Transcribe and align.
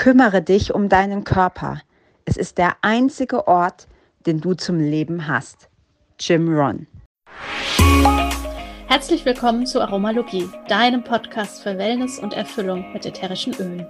Kümmere 0.00 0.40
dich 0.40 0.72
um 0.72 0.88
deinen 0.88 1.24
Körper. 1.24 1.82
Es 2.24 2.38
ist 2.38 2.56
der 2.56 2.76
einzige 2.80 3.46
Ort, 3.46 3.86
den 4.24 4.40
du 4.40 4.54
zum 4.54 4.80
Leben 4.80 5.28
hast. 5.28 5.68
Jim 6.18 6.48
Ron. 6.48 6.86
Herzlich 8.86 9.26
willkommen 9.26 9.66
zu 9.66 9.78
Aromalogie, 9.82 10.48
deinem 10.68 11.04
Podcast 11.04 11.62
für 11.62 11.76
Wellness 11.76 12.18
und 12.18 12.32
Erfüllung 12.32 12.90
mit 12.94 13.04
ätherischen 13.04 13.52
Ölen. 13.56 13.86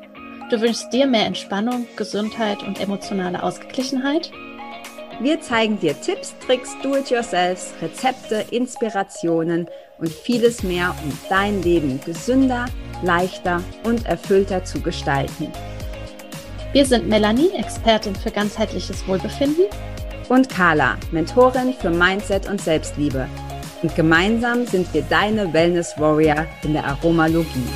Du 0.50 0.60
wünschst 0.60 0.92
dir 0.92 1.06
mehr 1.06 1.26
Entspannung, 1.26 1.86
Gesundheit 1.94 2.64
und 2.64 2.80
emotionale 2.80 3.40
Ausgeglichenheit? 3.40 4.32
Wir 5.20 5.40
zeigen 5.40 5.78
dir 5.78 5.94
Tipps, 6.00 6.34
Tricks, 6.44 6.74
Do-it-yourselfs, 6.82 7.72
Rezepte, 7.80 8.46
Inspirationen 8.50 9.68
und 9.98 10.08
vieles 10.08 10.64
mehr, 10.64 10.92
um 11.04 11.16
dein 11.28 11.62
Leben 11.62 12.00
gesünder, 12.04 12.66
leichter 13.04 13.62
und 13.84 14.06
erfüllter 14.06 14.64
zu 14.64 14.80
gestalten. 14.80 15.52
Wir 16.72 16.86
sind 16.86 17.08
Melanie, 17.08 17.50
Expertin 17.56 18.14
für 18.14 18.30
ganzheitliches 18.30 19.04
Wohlbefinden. 19.08 19.64
Und 20.28 20.48
Carla, 20.48 20.96
Mentorin 21.10 21.74
für 21.74 21.90
Mindset 21.90 22.48
und 22.48 22.60
Selbstliebe. 22.60 23.26
Und 23.82 23.96
gemeinsam 23.96 24.64
sind 24.66 24.94
wir 24.94 25.02
deine 25.02 25.52
Wellness 25.52 25.98
Warrior 25.98 26.46
in 26.62 26.74
der 26.74 26.84
Aromalogie. 26.84 27.66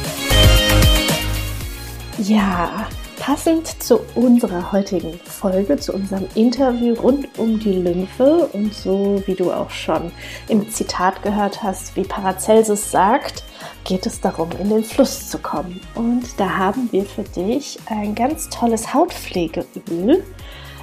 Ja, 2.18 2.86
passend 3.24 3.82
zu 3.82 4.00
unserer 4.16 4.70
heutigen 4.70 5.18
Folge, 5.24 5.78
zu 5.78 5.94
unserem 5.94 6.26
Interview 6.34 6.92
rund 6.92 7.26
um 7.38 7.58
die 7.58 7.72
Lymphe 7.72 8.50
und 8.52 8.74
so 8.74 9.22
wie 9.24 9.32
du 9.32 9.50
auch 9.50 9.70
schon 9.70 10.12
im 10.48 10.68
Zitat 10.68 11.22
gehört 11.22 11.62
hast, 11.62 11.96
wie 11.96 12.02
Paracelsus 12.02 12.90
sagt, 12.90 13.42
geht 13.84 14.04
es 14.04 14.20
darum, 14.20 14.50
in 14.60 14.68
den 14.68 14.84
Fluss 14.84 15.30
zu 15.30 15.38
kommen. 15.38 15.80
Und 15.94 16.38
da 16.38 16.50
haben 16.58 16.90
wir 16.92 17.06
für 17.06 17.22
dich 17.22 17.78
ein 17.86 18.14
ganz 18.14 18.50
tolles 18.50 18.92
Hautpflegeöl, 18.92 20.22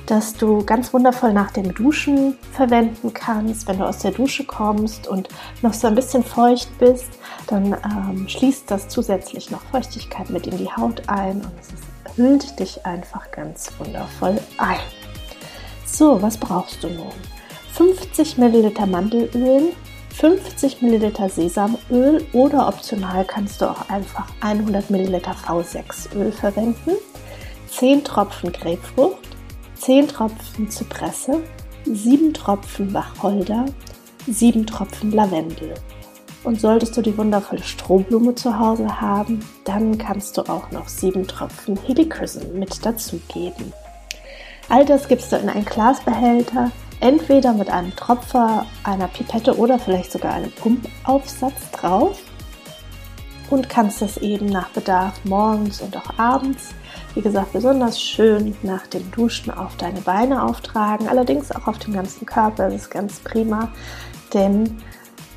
das 0.08 0.34
du 0.34 0.66
ganz 0.66 0.92
wundervoll 0.96 1.34
nach 1.34 1.52
dem 1.52 1.76
Duschen 1.76 2.40
verwenden 2.54 3.14
kannst. 3.14 3.68
Wenn 3.68 3.78
du 3.78 3.86
aus 3.86 4.00
der 4.00 4.12
Dusche 4.14 4.46
kommst 4.46 5.08
und 5.08 5.30
noch 5.62 5.74
so 5.76 5.86
ein 5.86 5.94
bisschen 5.94 6.24
feucht 6.24 6.76
bist, 6.80 7.20
dann 7.46 7.78
ähm, 7.86 8.28
schließt 8.28 8.72
das 8.72 8.88
zusätzlich 8.88 9.52
noch 9.52 9.62
Feuchtigkeit 9.66 10.32
mit 10.32 10.48
in 10.48 10.58
die 10.58 10.72
Haut 10.72 11.08
ein 11.08 11.36
und 11.36 11.52
es 11.62 11.68
ist, 11.68 11.91
hüllt 12.22 12.60
dich 12.60 12.86
einfach 12.86 13.32
ganz 13.32 13.72
wundervoll 13.80 14.40
ein. 14.58 14.80
So, 15.86 16.22
was 16.22 16.38
brauchst 16.38 16.84
du 16.84 16.90
nun? 16.90 17.12
50 17.74 18.38
Milliliter 18.38 18.86
Mandelöl, 18.86 19.74
50 20.14 20.82
ml 20.82 21.30
Sesamöl 21.30 22.24
oder 22.34 22.68
optional 22.68 23.26
kannst 23.26 23.62
du 23.62 23.66
auch 23.66 23.90
einfach 23.90 24.28
100 24.42 24.90
ml 24.92 25.16
V6 25.16 26.16
Öl 26.16 26.32
verwenden, 26.32 26.92
10 27.70 28.04
Tropfen 28.04 28.52
Grapefrucht, 28.52 29.18
10 29.80 30.08
Tropfen 30.08 30.70
Zypresse, 30.70 31.42
7 31.86 32.34
Tropfen 32.34 32.94
Wacholder, 32.94 33.66
7 34.28 34.68
Tropfen 34.68 35.12
Lavendel. 35.12 35.74
Und 36.44 36.60
solltest 36.60 36.98
du 36.98 37.02
die 37.02 37.18
wundervolle 37.18 37.62
Strohblume 37.62 38.34
zu 38.34 38.58
Hause 38.58 39.00
haben, 39.00 39.46
dann 39.64 39.98
kannst 39.98 40.38
du 40.38 40.42
auch 40.42 40.72
noch 40.72 40.88
7 40.88 41.28
Tropfen 41.28 41.78
Helichrysum 41.78 42.58
mit 42.58 42.84
dazugeben. 42.84 43.74
All 44.70 44.86
das 44.86 45.08
gibst 45.08 45.32
du 45.32 45.36
in 45.36 45.50
einen 45.50 45.66
Glasbehälter, 45.66 46.72
entweder 47.00 47.54
mit 47.54 47.70
einem 47.70 47.96
Tropfer, 47.96 48.66
einer 48.84 49.08
Pipette 49.08 49.58
oder 49.58 49.78
vielleicht 49.78 50.12
sogar 50.12 50.34
einem 50.34 50.52
Pumpaufsatz 50.52 51.70
drauf 51.72 52.20
und 53.50 53.70
kannst 53.70 54.02
das 54.02 54.18
eben 54.18 54.46
nach 54.48 54.70
Bedarf 54.70 55.20
morgens 55.26 55.82
und 55.82 55.96
auch 55.98 56.18
abends, 56.18 56.70
wie 57.16 57.22
gesagt, 57.22 57.54
besonders 57.54 58.02
schön 58.02 58.56
nach 58.64 58.88
dem 58.88 59.12
Duschen 59.12 59.52
auf 59.52 59.76
deine 59.78 60.02
Beine 60.02 60.44
auftragen, 60.44 61.10
allerdings 61.10 61.52
auch 61.52 61.68
auf 61.68 61.78
den 61.80 61.94
ganzen 61.94 62.26
Körper, 62.26 62.70
das 62.70 62.84
ist 62.84 62.90
ganz 62.90 63.20
prima, 63.20 63.70
denn 64.34 64.78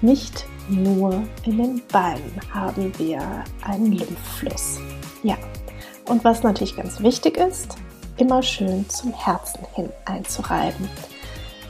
nicht 0.00 0.46
nur 0.68 1.22
in 1.44 1.58
den 1.58 1.82
Beinen 1.92 2.40
haben 2.52 2.92
wir 2.98 3.20
einen 3.62 3.92
Lymphfluss. 3.92 4.78
Ja, 5.22 5.36
und 6.08 6.24
was 6.24 6.42
natürlich 6.42 6.76
ganz 6.76 7.00
wichtig 7.00 7.36
ist, 7.36 7.76
immer 8.16 8.42
schön 8.42 8.88
zum 8.88 9.12
Herzen 9.12 9.60
hin 9.74 9.88
einzureiben. 10.04 10.88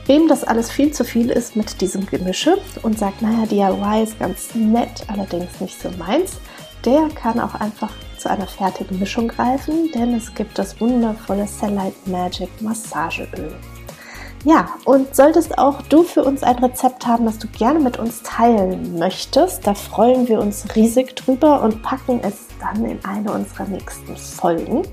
Wem 0.05 0.27
das 0.27 0.43
alles 0.43 0.69
viel 0.69 0.91
zu 0.91 1.03
viel 1.03 1.31
ist 1.31 1.55
mit 1.55 1.81
diesem 1.81 2.05
Gemische 2.05 2.57
und 2.83 2.99
sagt, 2.99 3.21
naja, 3.21 3.45
DIY 3.47 4.03
ist 4.03 4.19
ganz 4.19 4.53
nett, 4.53 5.03
allerdings 5.07 5.59
nicht 5.59 5.81
so 5.81 5.89
meins, 5.97 6.33
der 6.85 7.09
kann 7.15 7.39
auch 7.39 7.55
einfach 7.55 7.91
zu 8.17 8.29
einer 8.29 8.45
fertigen 8.45 8.99
Mischung 8.99 9.27
greifen, 9.27 9.91
denn 9.93 10.13
es 10.13 10.33
gibt 10.35 10.59
das 10.59 10.79
wundervolle 10.79 11.47
Cellite 11.47 11.95
Magic 12.05 12.49
Massageöl. 12.61 13.55
Ja, 14.45 14.69
und 14.85 15.15
solltest 15.15 15.57
auch 15.57 15.81
du 15.83 16.03
für 16.03 16.23
uns 16.23 16.43
ein 16.43 16.57
Rezept 16.59 17.05
haben, 17.05 17.25
das 17.25 17.39
du 17.39 17.47
gerne 17.47 17.79
mit 17.79 17.97
uns 17.97 18.21
teilen 18.23 18.97
möchtest, 18.97 19.67
da 19.67 19.73
freuen 19.73 20.27
wir 20.27 20.39
uns 20.39 20.75
riesig 20.75 21.15
drüber 21.15 21.61
und 21.61 21.81
packen 21.81 22.19
es 22.21 22.47
dann 22.59 22.85
in 22.85 23.03
eine 23.03 23.31
unserer 23.31 23.65
nächsten 23.65 24.15
Folgen 24.15 24.83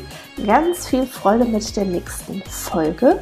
ganz 0.46 0.88
viel 0.88 1.06
Freude 1.06 1.46
mit 1.46 1.78
der 1.78 1.86
nächsten 1.86 2.42
Folge, 2.44 3.22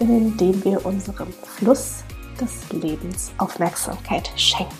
in 0.00 0.36
dem 0.36 0.64
wir 0.64 0.84
unserem 0.84 1.32
Fluss 1.32 2.02
des 2.40 2.72
Lebens 2.72 3.32
Aufmerksamkeit 3.36 4.30
schenken. 4.36 4.74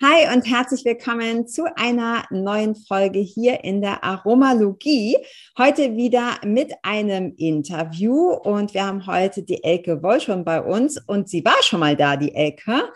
Hi 0.00 0.32
und 0.32 0.42
herzlich 0.42 0.84
willkommen 0.84 1.48
zu 1.48 1.64
einer 1.74 2.24
neuen 2.30 2.76
Folge 2.76 3.18
hier 3.18 3.64
in 3.64 3.80
der 3.80 4.04
Aromalogie. 4.04 5.16
Heute 5.58 5.96
wieder 5.96 6.36
mit 6.44 6.72
einem 6.82 7.34
Interview 7.36 8.30
und 8.30 8.74
wir 8.74 8.86
haben 8.86 9.06
heute 9.06 9.42
die 9.42 9.64
Elke 9.64 10.02
Woll 10.02 10.20
schon 10.20 10.44
bei 10.44 10.60
uns 10.60 11.02
und 11.08 11.28
sie 11.28 11.44
war 11.44 11.60
schon 11.62 11.80
mal 11.80 11.96
da, 11.96 12.16
die 12.16 12.34
Elke. 12.34 12.92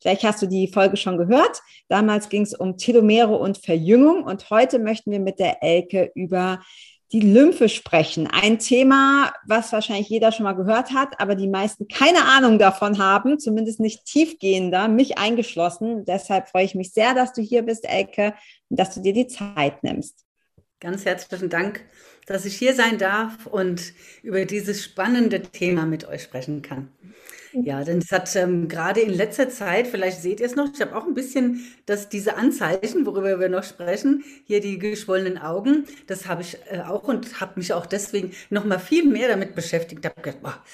Vielleicht 0.00 0.22
hast 0.22 0.42
du 0.42 0.46
die 0.46 0.68
Folge 0.68 0.96
schon 0.96 1.16
gehört. 1.16 1.60
Damals 1.88 2.28
ging 2.28 2.42
es 2.42 2.54
um 2.54 2.76
Telomere 2.76 3.36
und 3.36 3.58
Verjüngung 3.58 4.22
und 4.22 4.48
heute 4.50 4.78
möchten 4.78 5.10
wir 5.10 5.20
mit 5.20 5.40
der 5.40 5.62
Elke 5.62 6.12
über 6.14 6.60
die 7.12 7.20
Lymphe 7.20 7.68
sprechen. 7.68 8.26
Ein 8.26 8.58
Thema, 8.58 9.32
was 9.46 9.72
wahrscheinlich 9.72 10.08
jeder 10.08 10.32
schon 10.32 10.44
mal 10.44 10.54
gehört 10.54 10.92
hat, 10.92 11.20
aber 11.20 11.34
die 11.34 11.48
meisten 11.48 11.86
keine 11.86 12.24
Ahnung 12.24 12.58
davon 12.58 12.98
haben, 12.98 13.38
zumindest 13.38 13.80
nicht 13.80 14.06
tiefgehender, 14.06 14.88
mich 14.88 15.18
eingeschlossen. 15.18 16.04
Deshalb 16.06 16.48
freue 16.48 16.64
ich 16.64 16.74
mich 16.74 16.92
sehr, 16.92 17.14
dass 17.14 17.32
du 17.34 17.42
hier 17.42 17.62
bist, 17.62 17.88
Elke, 17.88 18.34
und 18.70 18.80
dass 18.80 18.94
du 18.94 19.00
dir 19.00 19.12
die 19.12 19.26
Zeit 19.26 19.82
nimmst. 19.82 20.24
Ganz 20.82 21.04
herzlichen 21.04 21.48
Dank, 21.48 21.80
dass 22.26 22.44
ich 22.44 22.56
hier 22.56 22.74
sein 22.74 22.98
darf 22.98 23.46
und 23.46 23.92
über 24.24 24.44
dieses 24.44 24.82
spannende 24.82 25.40
Thema 25.40 25.86
mit 25.86 26.08
euch 26.08 26.24
sprechen 26.24 26.60
kann. 26.60 26.88
Ja, 27.52 27.84
denn 27.84 27.98
es 27.98 28.10
hat 28.10 28.34
ähm, 28.34 28.66
gerade 28.66 29.00
in 29.00 29.12
letzter 29.12 29.48
Zeit, 29.48 29.86
vielleicht 29.86 30.22
seht 30.22 30.40
ihr 30.40 30.46
es 30.46 30.56
noch, 30.56 30.70
ich 30.74 30.80
habe 30.80 30.96
auch 30.96 31.06
ein 31.06 31.14
bisschen 31.14 31.64
dass 31.86 32.08
diese 32.08 32.34
Anzeichen, 32.34 33.06
worüber 33.06 33.38
wir 33.38 33.48
noch 33.48 33.62
sprechen, 33.62 34.24
hier 34.44 34.60
die 34.60 34.78
geschwollenen 34.78 35.38
Augen, 35.38 35.84
das 36.08 36.26
habe 36.26 36.42
ich 36.42 36.58
äh, 36.70 36.80
auch 36.80 37.04
und 37.04 37.40
habe 37.40 37.60
mich 37.60 37.72
auch 37.72 37.86
deswegen 37.86 38.32
noch 38.50 38.64
mal 38.64 38.80
viel 38.80 39.04
mehr 39.04 39.28
damit 39.28 39.54
beschäftigt. 39.54 40.04
Hab 40.04 40.20
gedacht, 40.20 40.42
boah, 40.42 40.64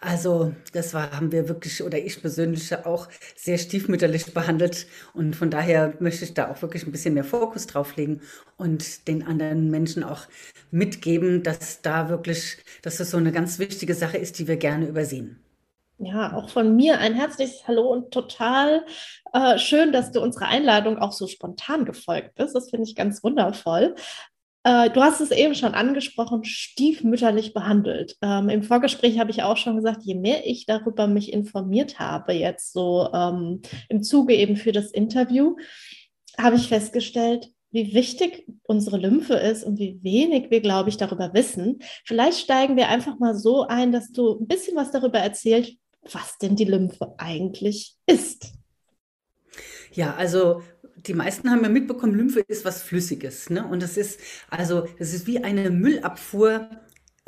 also 0.00 0.54
das 0.72 0.94
war, 0.94 1.10
haben 1.10 1.32
wir 1.32 1.48
wirklich 1.48 1.82
oder 1.82 1.98
ich 1.98 2.20
persönlich 2.20 2.74
auch 2.84 3.08
sehr 3.36 3.58
stiefmütterlich 3.58 4.32
behandelt 4.32 4.86
und 5.14 5.34
von 5.34 5.50
daher 5.50 5.94
möchte 6.00 6.24
ich 6.24 6.34
da 6.34 6.50
auch 6.50 6.62
wirklich 6.62 6.86
ein 6.86 6.92
bisschen 6.92 7.14
mehr 7.14 7.24
Fokus 7.24 7.66
drauf 7.66 7.96
legen 7.96 8.20
und 8.56 9.08
den 9.08 9.26
anderen 9.26 9.70
Menschen 9.70 10.04
auch 10.04 10.26
mitgeben, 10.70 11.42
dass 11.42 11.82
da 11.82 12.08
wirklich, 12.08 12.58
dass 12.82 12.98
das 12.98 13.10
so 13.10 13.16
eine 13.16 13.32
ganz 13.32 13.58
wichtige 13.58 13.94
Sache 13.94 14.18
ist, 14.18 14.38
die 14.38 14.48
wir 14.48 14.56
gerne 14.56 14.86
übersehen. 14.86 15.42
Ja, 16.00 16.32
auch 16.34 16.48
von 16.48 16.76
mir 16.76 16.98
ein 17.00 17.14
herzliches 17.14 17.66
Hallo 17.66 17.88
und 17.88 18.12
total 18.12 18.86
äh, 19.32 19.58
schön, 19.58 19.92
dass 19.92 20.12
du 20.12 20.20
unserer 20.20 20.46
Einladung 20.46 20.98
auch 20.98 21.10
so 21.10 21.26
spontan 21.26 21.84
gefolgt 21.84 22.36
bist. 22.36 22.54
Das 22.54 22.70
finde 22.70 22.84
ich 22.88 22.94
ganz 22.94 23.24
wundervoll. 23.24 23.96
Äh, 24.64 24.90
du 24.90 25.00
hast 25.00 25.20
es 25.20 25.30
eben 25.30 25.54
schon 25.54 25.74
angesprochen, 25.74 26.44
stiefmütterlich 26.44 27.54
behandelt. 27.54 28.16
Ähm, 28.22 28.48
Im 28.48 28.62
Vorgespräch 28.62 29.18
habe 29.18 29.30
ich 29.30 29.42
auch 29.42 29.56
schon 29.56 29.76
gesagt, 29.76 30.02
je 30.02 30.14
mehr 30.14 30.46
ich 30.46 30.66
darüber 30.66 31.06
mich 31.06 31.32
informiert 31.32 31.98
habe, 31.98 32.32
jetzt 32.32 32.72
so 32.72 33.08
ähm, 33.12 33.62
im 33.88 34.02
Zuge 34.02 34.34
eben 34.34 34.56
für 34.56 34.72
das 34.72 34.90
Interview, 34.90 35.56
habe 36.38 36.56
ich 36.56 36.68
festgestellt, 36.68 37.50
wie 37.70 37.94
wichtig 37.94 38.46
unsere 38.62 38.96
Lymphe 38.96 39.34
ist 39.34 39.64
und 39.64 39.78
wie 39.78 40.02
wenig 40.02 40.50
wir, 40.50 40.60
glaube 40.60 40.88
ich, 40.88 40.96
darüber 40.96 41.34
wissen. 41.34 41.80
Vielleicht 42.04 42.38
steigen 42.38 42.76
wir 42.76 42.88
einfach 42.88 43.18
mal 43.18 43.34
so 43.34 43.66
ein, 43.66 43.92
dass 43.92 44.10
du 44.10 44.38
ein 44.38 44.46
bisschen 44.46 44.76
was 44.76 44.90
darüber 44.90 45.18
erzählst, 45.18 45.74
was 46.02 46.38
denn 46.38 46.56
die 46.56 46.64
Lymphe 46.64 47.14
eigentlich 47.18 47.96
ist. 48.06 48.52
Ja, 49.92 50.14
also 50.14 50.62
die 51.06 51.14
meisten 51.14 51.50
haben 51.50 51.62
ja 51.62 51.68
mitbekommen, 51.68 52.14
Lymphe 52.14 52.40
ist 52.40 52.64
was 52.64 52.82
Flüssiges. 52.82 53.50
Ne? 53.50 53.66
Und 53.66 53.82
das 53.82 53.96
ist 53.96 54.20
also, 54.50 54.86
das 54.98 55.12
ist 55.12 55.26
wie 55.26 55.42
eine 55.42 55.70
Müllabfuhr 55.70 56.68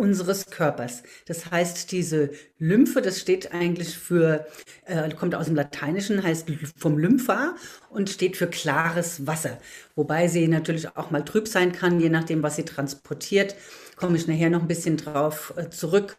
unseres 0.00 0.46
Körpers. 0.46 1.02
Das 1.26 1.50
heißt, 1.50 1.92
diese 1.92 2.30
Lymphe, 2.58 3.02
das 3.02 3.20
steht 3.20 3.52
eigentlich 3.52 3.98
für, 3.98 4.46
äh, 4.86 5.10
kommt 5.10 5.34
aus 5.34 5.46
dem 5.46 5.54
Lateinischen, 5.54 6.22
heißt 6.22 6.50
vom 6.78 6.96
Lympha 6.96 7.54
und 7.90 8.08
steht 8.08 8.38
für 8.38 8.46
klares 8.46 9.26
Wasser. 9.26 9.58
Wobei 10.00 10.28
sie 10.28 10.48
natürlich 10.48 10.96
auch 10.96 11.10
mal 11.10 11.24
trüb 11.24 11.46
sein 11.46 11.72
kann, 11.72 12.00
je 12.00 12.08
nachdem, 12.08 12.42
was 12.42 12.56
sie 12.56 12.64
transportiert. 12.64 13.54
Komme 13.96 14.16
ich 14.16 14.26
nachher 14.26 14.48
noch 14.48 14.62
ein 14.62 14.68
bisschen 14.68 14.96
drauf 14.96 15.52
äh, 15.58 15.68
zurück 15.68 16.16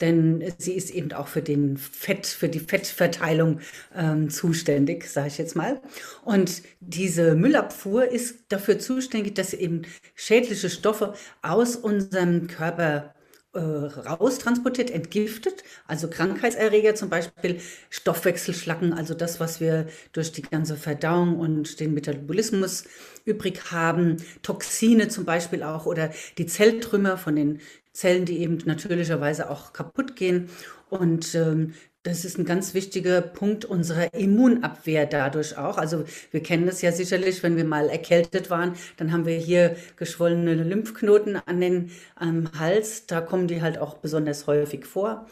denn 0.00 0.52
sie 0.58 0.72
ist 0.72 0.90
eben 0.90 1.12
auch 1.12 1.28
für 1.28 1.42
den 1.42 1.76
Fett, 1.76 2.26
für 2.26 2.48
die 2.48 2.60
Fettverteilung 2.60 3.60
ähm, 3.94 4.28
zuständig, 4.28 5.08
sage 5.08 5.28
ich 5.28 5.38
jetzt 5.38 5.54
mal. 5.54 5.80
Und 6.24 6.62
diese 6.80 7.34
Müllabfuhr 7.34 8.06
ist 8.08 8.44
dafür 8.48 8.78
zuständig, 8.78 9.34
dass 9.34 9.54
eben 9.54 9.82
schädliche 10.14 10.70
Stoffe 10.70 11.14
aus 11.42 11.76
unserem 11.76 12.48
Körper 12.48 13.14
äh, 13.54 13.58
raustransportiert, 13.60 14.90
entgiftet, 14.90 15.64
also 15.86 16.08
Krankheitserreger 16.08 16.94
zum 16.94 17.08
Beispiel, 17.08 17.60
Stoffwechselschlacken, 17.90 18.92
also 18.92 19.14
das, 19.14 19.40
was 19.40 19.60
wir 19.60 19.86
durch 20.12 20.32
die 20.32 20.42
ganze 20.42 20.76
Verdauung 20.76 21.38
und 21.38 21.80
den 21.80 21.94
Metabolismus 21.94 22.84
übrig 23.24 23.70
haben, 23.70 24.16
Toxine 24.42 25.08
zum 25.08 25.24
Beispiel 25.24 25.62
auch 25.62 25.86
oder 25.86 26.10
die 26.38 26.46
Zelltrümmer 26.46 27.16
von 27.16 27.36
den 27.36 27.60
Zellen, 27.92 28.24
die 28.24 28.40
eben 28.40 28.58
natürlicherweise 28.64 29.48
auch 29.48 29.72
kaputt 29.72 30.16
gehen. 30.16 30.50
Und 30.90 31.34
ähm, 31.34 31.74
das 32.04 32.26
ist 32.26 32.38
ein 32.38 32.44
ganz 32.44 32.74
wichtiger 32.74 33.22
Punkt 33.22 33.64
unserer 33.64 34.12
Immunabwehr 34.12 35.06
dadurch 35.06 35.56
auch. 35.56 35.78
Also 35.78 36.04
wir 36.30 36.42
kennen 36.42 36.66
das 36.66 36.82
ja 36.82 36.92
sicherlich, 36.92 37.42
wenn 37.42 37.56
wir 37.56 37.64
mal 37.64 37.88
erkältet 37.88 38.50
waren, 38.50 38.74
dann 38.98 39.10
haben 39.10 39.24
wir 39.24 39.38
hier 39.38 39.76
geschwollene 39.96 40.54
Lymphknoten 40.54 41.36
an 41.46 41.60
den 41.62 41.90
am 42.14 42.50
Hals. 42.58 43.06
Da 43.06 43.22
kommen 43.22 43.48
die 43.48 43.62
halt 43.62 43.78
auch 43.78 43.94
besonders 43.94 44.46
häufig 44.46 44.84
vor. 44.84 45.26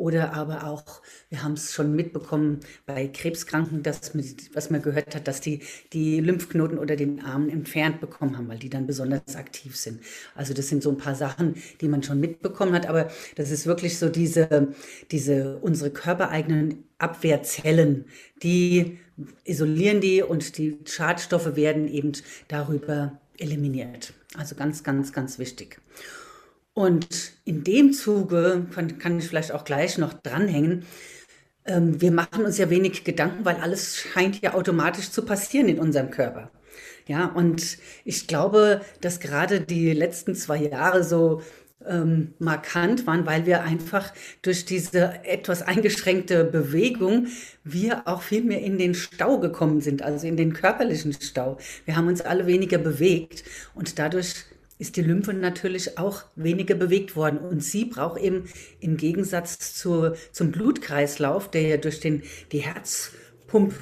Oder 0.00 0.32
aber 0.32 0.64
auch, 0.64 1.02
wir 1.28 1.42
haben 1.42 1.52
es 1.52 1.74
schon 1.74 1.94
mitbekommen 1.94 2.60
bei 2.86 3.06
Krebskranken, 3.06 3.82
dass, 3.82 4.12
was 4.54 4.70
man 4.70 4.80
gehört 4.80 5.14
hat, 5.14 5.28
dass 5.28 5.42
die 5.42 5.60
die 5.92 6.20
Lymphknoten 6.20 6.78
oder 6.78 6.96
den 6.96 7.22
Arm 7.22 7.50
entfernt 7.50 8.00
bekommen 8.00 8.38
haben, 8.38 8.48
weil 8.48 8.58
die 8.58 8.70
dann 8.70 8.86
besonders 8.86 9.36
aktiv 9.36 9.76
sind. 9.76 10.00
Also 10.34 10.54
das 10.54 10.68
sind 10.68 10.82
so 10.82 10.88
ein 10.88 10.96
paar 10.96 11.14
Sachen, 11.14 11.56
die 11.82 11.88
man 11.88 12.02
schon 12.02 12.18
mitbekommen 12.18 12.72
hat. 12.72 12.86
Aber 12.86 13.10
das 13.36 13.50
ist 13.50 13.66
wirklich 13.66 13.98
so 13.98 14.08
diese, 14.08 14.68
diese 15.10 15.58
unsere 15.58 15.90
körpereigenen 15.90 16.84
Abwehrzellen, 16.96 18.06
die 18.42 19.00
isolieren 19.44 20.00
die 20.00 20.22
und 20.22 20.56
die 20.56 20.78
Schadstoffe 20.86 21.56
werden 21.56 21.86
eben 21.88 22.12
darüber 22.48 23.20
eliminiert. 23.36 24.14
Also 24.34 24.54
ganz, 24.54 24.82
ganz, 24.82 25.12
ganz 25.12 25.38
wichtig. 25.38 25.78
Und 26.80 27.32
in 27.44 27.62
dem 27.62 27.92
Zuge 27.92 28.66
kann, 28.74 28.96
kann 28.96 29.18
ich 29.18 29.28
vielleicht 29.28 29.52
auch 29.52 29.64
gleich 29.64 29.98
noch 29.98 30.14
dranhängen. 30.14 30.86
Ähm, 31.66 32.00
wir 32.00 32.10
machen 32.10 32.42
uns 32.46 32.56
ja 32.56 32.70
wenig 32.70 33.04
Gedanken, 33.04 33.44
weil 33.44 33.56
alles 33.56 33.98
scheint 33.98 34.40
ja 34.40 34.54
automatisch 34.54 35.10
zu 35.10 35.26
passieren 35.26 35.68
in 35.68 35.78
unserem 35.78 36.10
Körper. 36.10 36.50
Ja, 37.06 37.26
und 37.26 37.76
ich 38.06 38.26
glaube, 38.26 38.80
dass 39.02 39.20
gerade 39.20 39.60
die 39.60 39.92
letzten 39.92 40.34
zwei 40.34 40.56
Jahre 40.56 41.04
so 41.04 41.42
ähm, 41.86 42.32
markant 42.38 43.06
waren, 43.06 43.26
weil 43.26 43.44
wir 43.44 43.62
einfach 43.62 44.14
durch 44.40 44.64
diese 44.64 45.22
etwas 45.24 45.60
eingeschränkte 45.60 46.44
Bewegung 46.44 47.26
wir 47.62 48.08
auch 48.08 48.22
viel 48.22 48.42
mehr 48.42 48.62
in 48.62 48.78
den 48.78 48.94
Stau 48.94 49.38
gekommen 49.38 49.82
sind, 49.82 50.00
also 50.00 50.26
in 50.26 50.38
den 50.38 50.54
körperlichen 50.54 51.12
Stau. 51.12 51.58
Wir 51.84 51.96
haben 51.96 52.08
uns 52.08 52.22
alle 52.22 52.46
weniger 52.46 52.78
bewegt 52.78 53.44
und 53.74 53.98
dadurch 53.98 54.46
ist 54.80 54.96
die 54.96 55.02
Lymphe 55.02 55.34
natürlich 55.34 55.98
auch 55.98 56.24
weniger 56.36 56.74
bewegt 56.74 57.14
worden. 57.14 57.38
Und 57.38 57.62
sie 57.62 57.84
braucht 57.84 58.20
eben 58.20 58.44
im 58.80 58.96
Gegensatz 58.96 59.74
zu, 59.74 60.12
zum 60.32 60.50
Blutkreislauf, 60.50 61.50
der 61.50 61.62
ja 61.62 61.76
durch 61.76 62.00
den, 62.00 62.22
die 62.50 62.60
Herzpump 62.60 63.74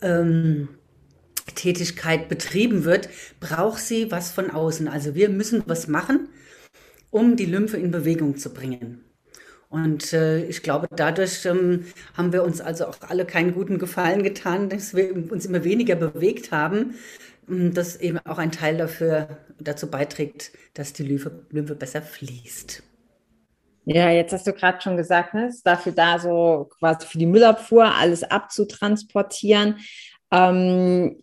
ähm, 0.00 0.68
betrieben 2.28 2.84
wird, 2.84 3.08
braucht 3.40 3.80
sie 3.80 4.12
was 4.12 4.30
von 4.30 4.50
außen. 4.50 4.86
Also 4.86 5.14
wir 5.14 5.28
müssen 5.28 5.64
was 5.66 5.88
machen, 5.88 6.28
um 7.10 7.36
die 7.36 7.46
Lymphe 7.46 7.76
in 7.76 7.90
Bewegung 7.90 8.36
zu 8.36 8.54
bringen. 8.54 9.00
Und 9.70 10.12
äh, 10.12 10.44
ich 10.44 10.62
glaube, 10.62 10.86
dadurch 10.94 11.44
ähm, 11.44 11.84
haben 12.14 12.32
wir 12.32 12.42
uns 12.44 12.60
also 12.60 12.86
auch 12.86 12.96
alle 13.00 13.26
keinen 13.26 13.52
guten 13.52 13.78
Gefallen 13.78 14.22
getan, 14.22 14.70
dass 14.70 14.94
wir 14.94 15.12
uns 15.30 15.46
immer 15.46 15.64
weniger 15.64 15.96
bewegt 15.96 16.52
haben, 16.52 16.94
das 17.48 17.96
eben 17.96 18.18
auch 18.24 18.38
ein 18.38 18.52
Teil 18.52 18.76
dafür, 18.76 19.38
dazu 19.60 19.90
beiträgt, 19.90 20.52
dass 20.74 20.92
die 20.92 21.02
Lymphe, 21.02 21.46
Lymphe 21.50 21.74
besser 21.74 22.02
fließt. 22.02 22.82
Ja, 23.84 24.10
jetzt 24.10 24.32
hast 24.32 24.46
du 24.46 24.52
gerade 24.52 24.80
schon 24.82 24.98
gesagt, 24.98 25.32
ne, 25.32 25.48
ist 25.48 25.66
dafür 25.66 25.92
da, 25.92 26.18
so 26.18 26.68
quasi 26.78 27.06
für 27.06 27.18
die 27.18 27.26
Müllabfuhr 27.26 27.94
alles 27.94 28.22
abzutransportieren. 28.22 29.78
Ähm, 30.30 31.22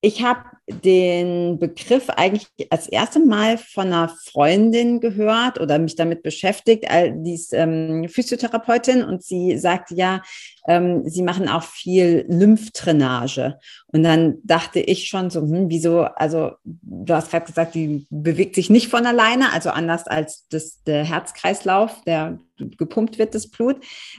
ich 0.00 0.24
habe 0.24 0.44
den 0.84 1.58
Begriff 1.58 2.08
eigentlich 2.10 2.46
als 2.70 2.88
erste 2.88 3.20
Mal 3.20 3.58
von 3.58 3.88
einer 3.88 4.08
Freundin 4.08 5.00
gehört 5.00 5.60
oder 5.60 5.78
mich 5.78 5.96
damit 5.96 6.22
beschäftigt. 6.22 6.84
Die 6.88 7.34
ist 7.34 7.52
ähm, 7.52 8.08
Physiotherapeutin 8.08 9.04
und 9.04 9.22
sie 9.22 9.58
sagt 9.58 9.90
ja, 9.90 10.22
ähm, 10.66 11.08
sie 11.08 11.22
machen 11.22 11.48
auch 11.48 11.62
viel 11.62 12.24
Lymphdrainage. 12.28 13.58
Und 13.88 14.02
dann 14.02 14.38
dachte 14.44 14.80
ich 14.80 15.08
schon 15.08 15.30
so, 15.30 15.40
hm, 15.40 15.68
wieso, 15.68 16.02
also 16.02 16.52
du 16.64 17.14
hast 17.14 17.30
gerade 17.30 17.46
gesagt, 17.46 17.74
die 17.74 18.06
bewegt 18.10 18.54
sich 18.54 18.70
nicht 18.70 18.88
von 18.88 19.06
alleine, 19.06 19.52
also 19.52 19.70
anders 19.70 20.06
als 20.06 20.46
das, 20.48 20.82
der 20.84 21.04
Herzkreislauf, 21.04 22.02
der 22.06 22.38
gepumpt 22.76 23.18
wird, 23.18 23.34
das 23.34 23.48
Blut. 23.48 23.76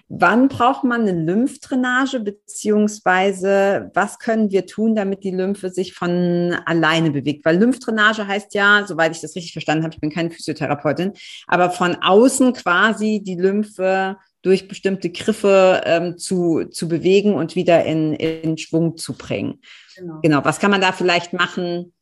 Wann 0.09 0.47
braucht 0.47 0.83
man 0.83 1.01
eine 1.01 1.13
Lymphdrainage, 1.13 2.19
beziehungsweise 2.19 3.91
was 3.93 4.19
können 4.19 4.51
wir 4.51 4.65
tun, 4.65 4.95
damit 4.95 5.23
die 5.23 5.31
Lymphe 5.31 5.69
sich 5.69 5.93
von 5.93 6.40
alleine 6.65 7.11
bewegt? 7.11 7.45
Weil 7.45 7.57
Lymphdrainage 7.57 8.25
heißt 8.25 8.53
ja, 8.53 8.85
soweit 8.87 9.15
ich 9.15 9.21
das 9.21 9.35
richtig 9.35 9.53
verstanden 9.53 9.83
habe, 9.83 9.93
ich 9.93 10.01
bin 10.01 10.11
keine 10.11 10.31
Physiotherapeutin, 10.31 11.13
aber 11.47 11.69
von 11.69 11.95
außen 12.01 12.53
quasi 12.53 13.21
die 13.23 13.35
Lymphe 13.35 14.17
durch 14.41 14.67
bestimmte 14.67 15.09
Griffe 15.11 15.81
ähm, 15.85 16.17
zu, 16.17 16.65
zu 16.65 16.87
bewegen 16.87 17.33
und 17.33 17.55
wieder 17.55 17.85
in, 17.85 18.13
in 18.13 18.57
Schwung 18.57 18.97
zu 18.97 19.13
bringen. 19.13 19.61
Genau. 19.95 20.19
genau. 20.21 20.45
Was 20.45 20.59
kann 20.59 20.71
man 20.71 20.81
da 20.81 20.91
vielleicht 20.91 21.33
machen? 21.33 21.93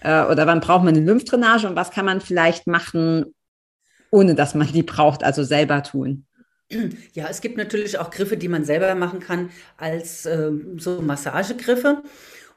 Äh, 0.00 0.24
oder 0.24 0.46
wann 0.46 0.60
braucht 0.60 0.84
man 0.84 0.94
eine 0.94 1.04
Lymphdrainage 1.04 1.66
und 1.66 1.76
was 1.76 1.90
kann 1.90 2.04
man 2.04 2.20
vielleicht 2.20 2.66
machen, 2.66 3.34
ohne 4.10 4.34
dass 4.34 4.54
man 4.54 4.72
die 4.72 4.82
braucht, 4.82 5.24
also 5.24 5.42
selber 5.42 5.82
tun? 5.82 6.26
Ja, 7.12 7.28
es 7.28 7.40
gibt 7.40 7.56
natürlich 7.58 7.98
auch 7.98 8.10
Griffe, 8.10 8.36
die 8.36 8.48
man 8.48 8.64
selber 8.64 8.94
machen 8.94 9.20
kann 9.20 9.50
als 9.76 10.24
äh, 10.24 10.50
so 10.78 11.02
Massagegriffe. 11.02 12.02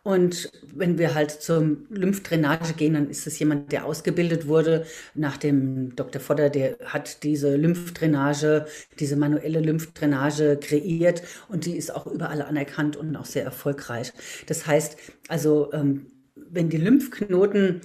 Und 0.06 0.52
wenn 0.72 1.00
wir 1.00 1.16
halt 1.16 1.32
zur 1.32 1.78
Lymphdrainage 1.90 2.74
gehen, 2.74 2.94
dann 2.94 3.10
ist 3.10 3.26
es 3.26 3.40
jemand, 3.40 3.72
der 3.72 3.86
ausgebildet 3.86 4.48
wurde 4.48 4.86
nach 5.16 5.36
dem 5.36 5.96
Dr. 5.96 6.22
Vodder, 6.22 6.52
der 6.52 6.78
hat 6.86 7.24
diese 7.24 7.56
Lymphdrainage, 7.56 8.68
diese 9.00 9.16
manuelle 9.16 9.62
Lymphdrainage 9.62 10.60
kreiert 10.62 11.24
und 11.50 11.66
die 11.66 11.76
ist 11.76 11.90
auch 11.90 12.06
überall 12.06 12.44
anerkannt 12.44 12.98
und 12.98 13.16
auch 13.16 13.26
sehr 13.26 13.46
erfolgreich. 13.46 14.14
Das 14.46 14.68
heißt, 14.68 14.96
also 15.28 15.74
ähm, 15.74 16.06
wenn 16.36 16.70
die 16.70 16.78
Lymphknoten 16.78 17.82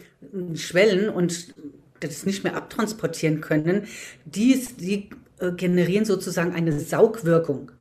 schwellen 0.53 1.09
und 1.09 1.55
das 2.01 2.27
nicht 2.27 2.45
mehr 2.45 2.55
abtransportieren 2.55 3.41
können, 3.41 3.87
die, 4.27 4.63
die 4.79 5.09
äh, 5.39 5.53
generieren 5.53 6.05
sozusagen 6.05 6.53
eine 6.53 6.79
Saugwirkung. 6.79 7.73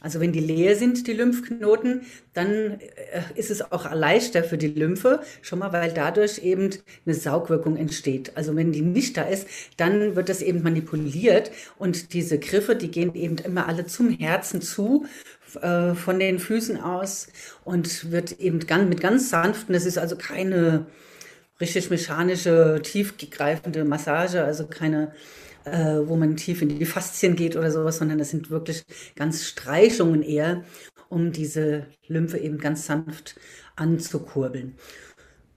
Also 0.00 0.20
wenn 0.20 0.32
die 0.32 0.40
leer 0.40 0.76
sind, 0.76 1.06
die 1.08 1.12
Lymphknoten, 1.12 2.02
dann 2.32 2.78
äh, 2.80 3.22
ist 3.34 3.50
es 3.50 3.72
auch 3.72 3.92
leichter 3.92 4.44
für 4.44 4.56
die 4.56 4.68
Lymphe, 4.68 5.20
schon 5.42 5.58
mal, 5.58 5.72
weil 5.72 5.92
dadurch 5.92 6.38
eben 6.38 6.70
eine 7.04 7.14
Saugwirkung 7.14 7.76
entsteht. 7.76 8.32
Also 8.36 8.54
wenn 8.54 8.70
die 8.70 8.82
nicht 8.82 9.16
da 9.16 9.22
ist, 9.22 9.48
dann 9.76 10.14
wird 10.14 10.28
das 10.28 10.40
eben 10.40 10.62
manipuliert 10.62 11.50
und 11.78 12.12
diese 12.12 12.38
Griffe, 12.38 12.76
die 12.76 12.90
gehen 12.90 13.14
eben 13.14 13.38
immer 13.38 13.66
alle 13.66 13.86
zum 13.86 14.10
Herzen 14.10 14.60
zu, 14.60 15.06
äh, 15.60 15.94
von 15.94 16.20
den 16.20 16.38
Füßen 16.38 16.80
aus 16.80 17.28
und 17.64 18.12
wird 18.12 18.38
eben 18.38 18.60
ganz, 18.60 18.88
mit 18.88 19.00
ganz 19.00 19.30
sanften, 19.30 19.72
das 19.72 19.84
ist 19.84 19.98
also 19.98 20.16
keine 20.16 20.86
richtig 21.60 21.90
mechanische, 21.90 22.80
tiefgreifende 22.84 23.84
Massage, 23.84 24.44
also 24.44 24.66
keine 24.66 25.12
äh, 25.72 26.08
wo 26.08 26.16
man 26.16 26.36
tief 26.36 26.62
in 26.62 26.78
die 26.78 26.86
Faszien 26.86 27.36
geht 27.36 27.56
oder 27.56 27.70
sowas, 27.70 27.98
sondern 27.98 28.18
das 28.18 28.30
sind 28.30 28.50
wirklich 28.50 28.84
ganz 29.16 29.44
Streichungen 29.44 30.22
eher, 30.22 30.64
um 31.08 31.32
diese 31.32 31.86
Lymphe 32.06 32.38
eben 32.38 32.58
ganz 32.58 32.86
sanft 32.86 33.36
anzukurbeln. 33.76 34.74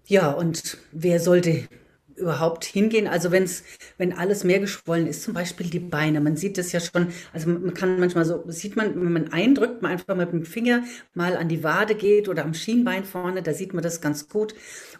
Ja, 0.05 0.31
und 0.31 0.77
wer 0.91 1.19
sollte 1.19 1.67
überhaupt 2.15 2.65
hingehen? 2.65 3.07
Also 3.07 3.31
wenn's, 3.31 3.63
wenn 3.97 4.13
alles 4.13 4.43
mehr 4.43 4.59
geschwollen 4.59 5.07
ist, 5.07 5.23
zum 5.23 5.33
Beispiel 5.33 5.67
die 5.67 5.79
Beine, 5.79 6.21
man 6.21 6.37
sieht 6.37 6.57
das 6.57 6.71
ja 6.71 6.79
schon, 6.79 7.07
also 7.33 7.49
man 7.49 7.73
kann 7.73 7.99
manchmal 7.99 8.25
so, 8.25 8.43
sieht 8.47 8.75
man, 8.75 8.95
wenn 8.95 9.13
man 9.13 9.33
eindrückt, 9.33 9.81
man 9.81 9.91
einfach 9.91 10.15
mit 10.15 10.31
dem 10.31 10.45
Finger 10.45 10.83
mal 11.13 11.35
an 11.35 11.49
die 11.49 11.63
Wade 11.63 11.95
geht 11.95 12.29
oder 12.29 12.43
am 12.43 12.53
Schienbein 12.53 13.03
vorne, 13.03 13.41
da 13.41 13.53
sieht 13.53 13.73
man 13.73 13.83
das 13.83 14.01
ganz 14.01 14.29
gut 14.29 14.53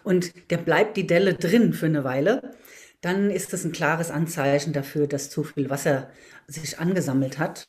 und 0.04 0.32
der 0.50 0.58
bleibt 0.58 0.96
die 0.96 1.06
Delle 1.06 1.34
drin 1.34 1.72
für 1.72 1.86
eine 1.86 2.04
Weile 2.04 2.52
dann 3.02 3.30
ist 3.30 3.52
das 3.52 3.64
ein 3.64 3.72
klares 3.72 4.10
Anzeichen 4.10 4.72
dafür, 4.72 5.06
dass 5.06 5.28
zu 5.28 5.44
viel 5.44 5.68
Wasser 5.68 6.08
sich 6.46 6.78
angesammelt 6.78 7.38
hat. 7.38 7.66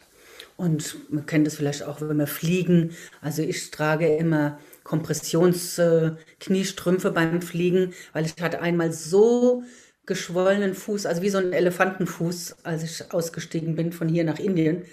Und 0.55 1.11
man 1.11 1.25
kennt 1.25 1.45
das 1.47 1.55
vielleicht 1.55 1.83
auch, 1.83 1.99
wenn 2.01 2.17
wir 2.17 2.27
fliegen. 2.27 2.91
Also 3.21 3.41
ich 3.41 3.71
trage 3.71 4.15
immer 4.15 4.59
Kompressionskniestrümpfe 4.83 7.11
beim 7.11 7.41
Fliegen, 7.41 7.93
weil 8.13 8.25
ich 8.25 8.35
hatte 8.39 8.61
einmal 8.61 8.93
so 8.93 9.63
geschwollenen 10.05 10.75
Fuß, 10.75 11.07
also 11.07 11.21
wie 11.21 11.29
so 11.29 11.37
ein 11.39 11.53
Elefantenfuß, 11.53 12.57
als 12.63 12.83
ich 12.83 13.11
ausgestiegen 13.11 13.75
bin 13.75 13.91
von 13.91 14.07
hier 14.07 14.23
nach 14.25 14.39
Indien. 14.39 14.83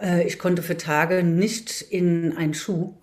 Äh, 0.00 0.26
ich 0.26 0.38
konnte 0.38 0.62
für 0.62 0.76
Tage 0.76 1.24
nicht 1.24 1.82
in 1.82 2.36
einen 2.36 2.54
Schuh. 2.54 2.94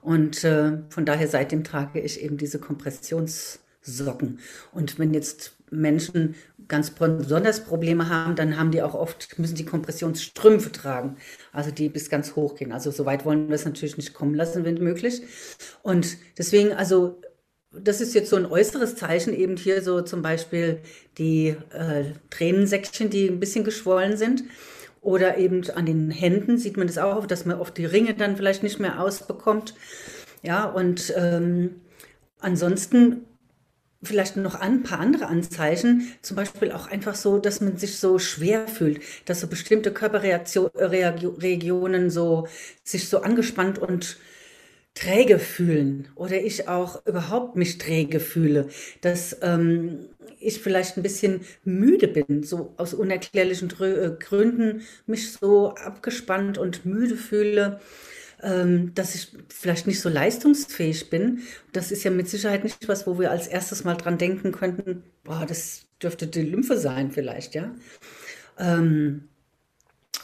Und 0.00 0.42
äh, 0.44 0.78
von 0.88 1.04
daher 1.04 1.28
seitdem 1.28 1.64
trage 1.64 2.00
ich 2.00 2.22
eben 2.22 2.38
diese 2.38 2.58
Kompressionssocken. 3.88 4.38
Und 4.72 4.98
wenn 4.98 5.14
jetzt 5.14 5.56
Menschen 5.70 6.34
ganz 6.66 6.90
besonders 6.90 7.64
Probleme 7.64 8.08
haben, 8.08 8.36
dann 8.36 8.58
haben 8.58 8.70
die 8.70 8.82
auch 8.82 8.94
oft, 8.94 9.38
müssen 9.38 9.54
die 9.54 9.64
Kompressionsstrümpfe 9.64 10.72
tragen, 10.72 11.16
also 11.52 11.70
die 11.70 11.88
bis 11.88 12.10
ganz 12.10 12.36
hoch 12.36 12.56
gehen. 12.56 12.72
Also 12.72 12.90
so 12.90 13.06
weit 13.06 13.24
wollen 13.24 13.48
wir 13.48 13.54
es 13.54 13.64
natürlich 13.64 13.96
nicht 13.96 14.14
kommen 14.14 14.34
lassen, 14.34 14.64
wenn 14.64 14.82
möglich. 14.82 15.22
Und 15.82 16.16
deswegen, 16.36 16.72
also 16.72 17.20
das 17.70 18.00
ist 18.00 18.14
jetzt 18.14 18.30
so 18.30 18.36
ein 18.36 18.46
äußeres 18.46 18.96
Zeichen, 18.96 19.34
eben 19.34 19.56
hier 19.56 19.82
so 19.82 20.00
zum 20.00 20.22
Beispiel 20.22 20.80
die 21.18 21.54
äh, 21.70 22.04
Tränensäckchen, 22.30 23.10
die 23.10 23.28
ein 23.28 23.40
bisschen 23.40 23.64
geschwollen 23.64 24.16
sind. 24.16 24.44
Oder 25.00 25.38
eben 25.38 25.62
an 25.70 25.86
den 25.86 26.10
Händen 26.10 26.58
sieht 26.58 26.76
man 26.76 26.86
das 26.86 26.98
auch, 26.98 27.24
dass 27.26 27.46
man 27.46 27.60
oft 27.60 27.78
die 27.78 27.84
Ringe 27.84 28.14
dann 28.14 28.36
vielleicht 28.36 28.62
nicht 28.62 28.80
mehr 28.80 29.00
ausbekommt. 29.00 29.74
Ja, 30.42 30.64
und 30.64 31.12
ähm, 31.16 31.76
ansonsten 32.40 33.27
vielleicht 34.02 34.36
noch 34.36 34.54
ein 34.54 34.82
paar 34.82 35.00
andere 35.00 35.26
Anzeichen, 35.26 36.12
zum 36.22 36.36
Beispiel 36.36 36.72
auch 36.72 36.86
einfach 36.86 37.14
so, 37.14 37.38
dass 37.38 37.60
man 37.60 37.76
sich 37.76 37.96
so 37.96 38.18
schwer 38.18 38.68
fühlt, 38.68 39.00
dass 39.24 39.40
so 39.40 39.48
bestimmte 39.48 39.92
Körperregionen 39.92 42.10
so 42.10 42.46
sich 42.84 43.08
so 43.08 43.22
angespannt 43.22 43.78
und 43.78 44.18
träge 44.94 45.38
fühlen. 45.38 46.08
Oder 46.14 46.42
ich 46.42 46.68
auch 46.68 47.04
überhaupt 47.06 47.56
mich 47.56 47.78
träge 47.78 48.20
fühle, 48.20 48.68
dass 49.00 49.36
ähm, 49.42 50.08
ich 50.40 50.60
vielleicht 50.60 50.96
ein 50.96 51.02
bisschen 51.02 51.40
müde 51.64 52.08
bin, 52.08 52.42
so 52.42 52.74
aus 52.76 52.94
unerklärlichen 52.94 53.70
äh, 53.80 54.10
Gründen 54.18 54.82
mich 55.06 55.32
so 55.32 55.74
abgespannt 55.74 56.58
und 56.58 56.84
müde 56.84 57.16
fühle 57.16 57.80
ähm, 58.42 58.94
dass 58.94 59.14
ich 59.14 59.36
vielleicht 59.48 59.86
nicht 59.86 60.00
so 60.00 60.08
leistungsfähig 60.08 61.10
bin. 61.10 61.40
Das 61.72 61.90
ist 61.90 62.04
ja 62.04 62.10
mit 62.10 62.28
Sicherheit 62.28 62.64
nicht 62.64 62.88
was, 62.88 63.06
wo 63.06 63.18
wir 63.18 63.30
als 63.30 63.46
erstes 63.46 63.84
mal 63.84 63.94
dran 63.94 64.18
denken 64.18 64.52
könnten, 64.52 65.02
boah, 65.24 65.44
das 65.46 65.86
dürfte 66.02 66.26
die 66.26 66.42
Lymphe 66.42 66.78
sein 66.78 67.10
vielleicht, 67.10 67.54
ja. 67.54 67.74
Ähm, 68.58 69.28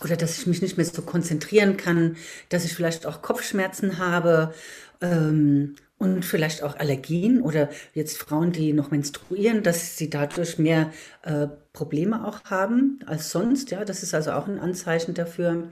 oder 0.02 0.16
dass 0.16 0.38
ich 0.38 0.46
mich 0.46 0.62
nicht 0.62 0.76
mehr 0.76 0.86
so 0.86 1.02
konzentrieren 1.02 1.76
kann, 1.76 2.16
dass 2.48 2.64
ich 2.64 2.74
vielleicht 2.74 3.06
auch 3.06 3.22
Kopfschmerzen 3.22 3.98
habe 3.98 4.52
ähm, 5.00 5.76
und 5.98 6.24
vielleicht 6.24 6.62
auch 6.62 6.76
Allergien 6.76 7.40
oder 7.40 7.70
jetzt 7.94 8.18
Frauen, 8.18 8.52
die 8.52 8.72
noch 8.72 8.90
menstruieren, 8.90 9.62
dass 9.62 9.96
sie 9.96 10.10
dadurch 10.10 10.58
mehr 10.58 10.92
äh, 11.22 11.46
Probleme 11.72 12.26
auch 12.26 12.44
haben 12.44 13.00
als 13.06 13.30
sonst. 13.30 13.70
Ja, 13.70 13.84
das 13.84 14.02
ist 14.02 14.14
also 14.14 14.32
auch 14.32 14.46
ein 14.48 14.58
Anzeichen 14.58 15.14
dafür 15.14 15.68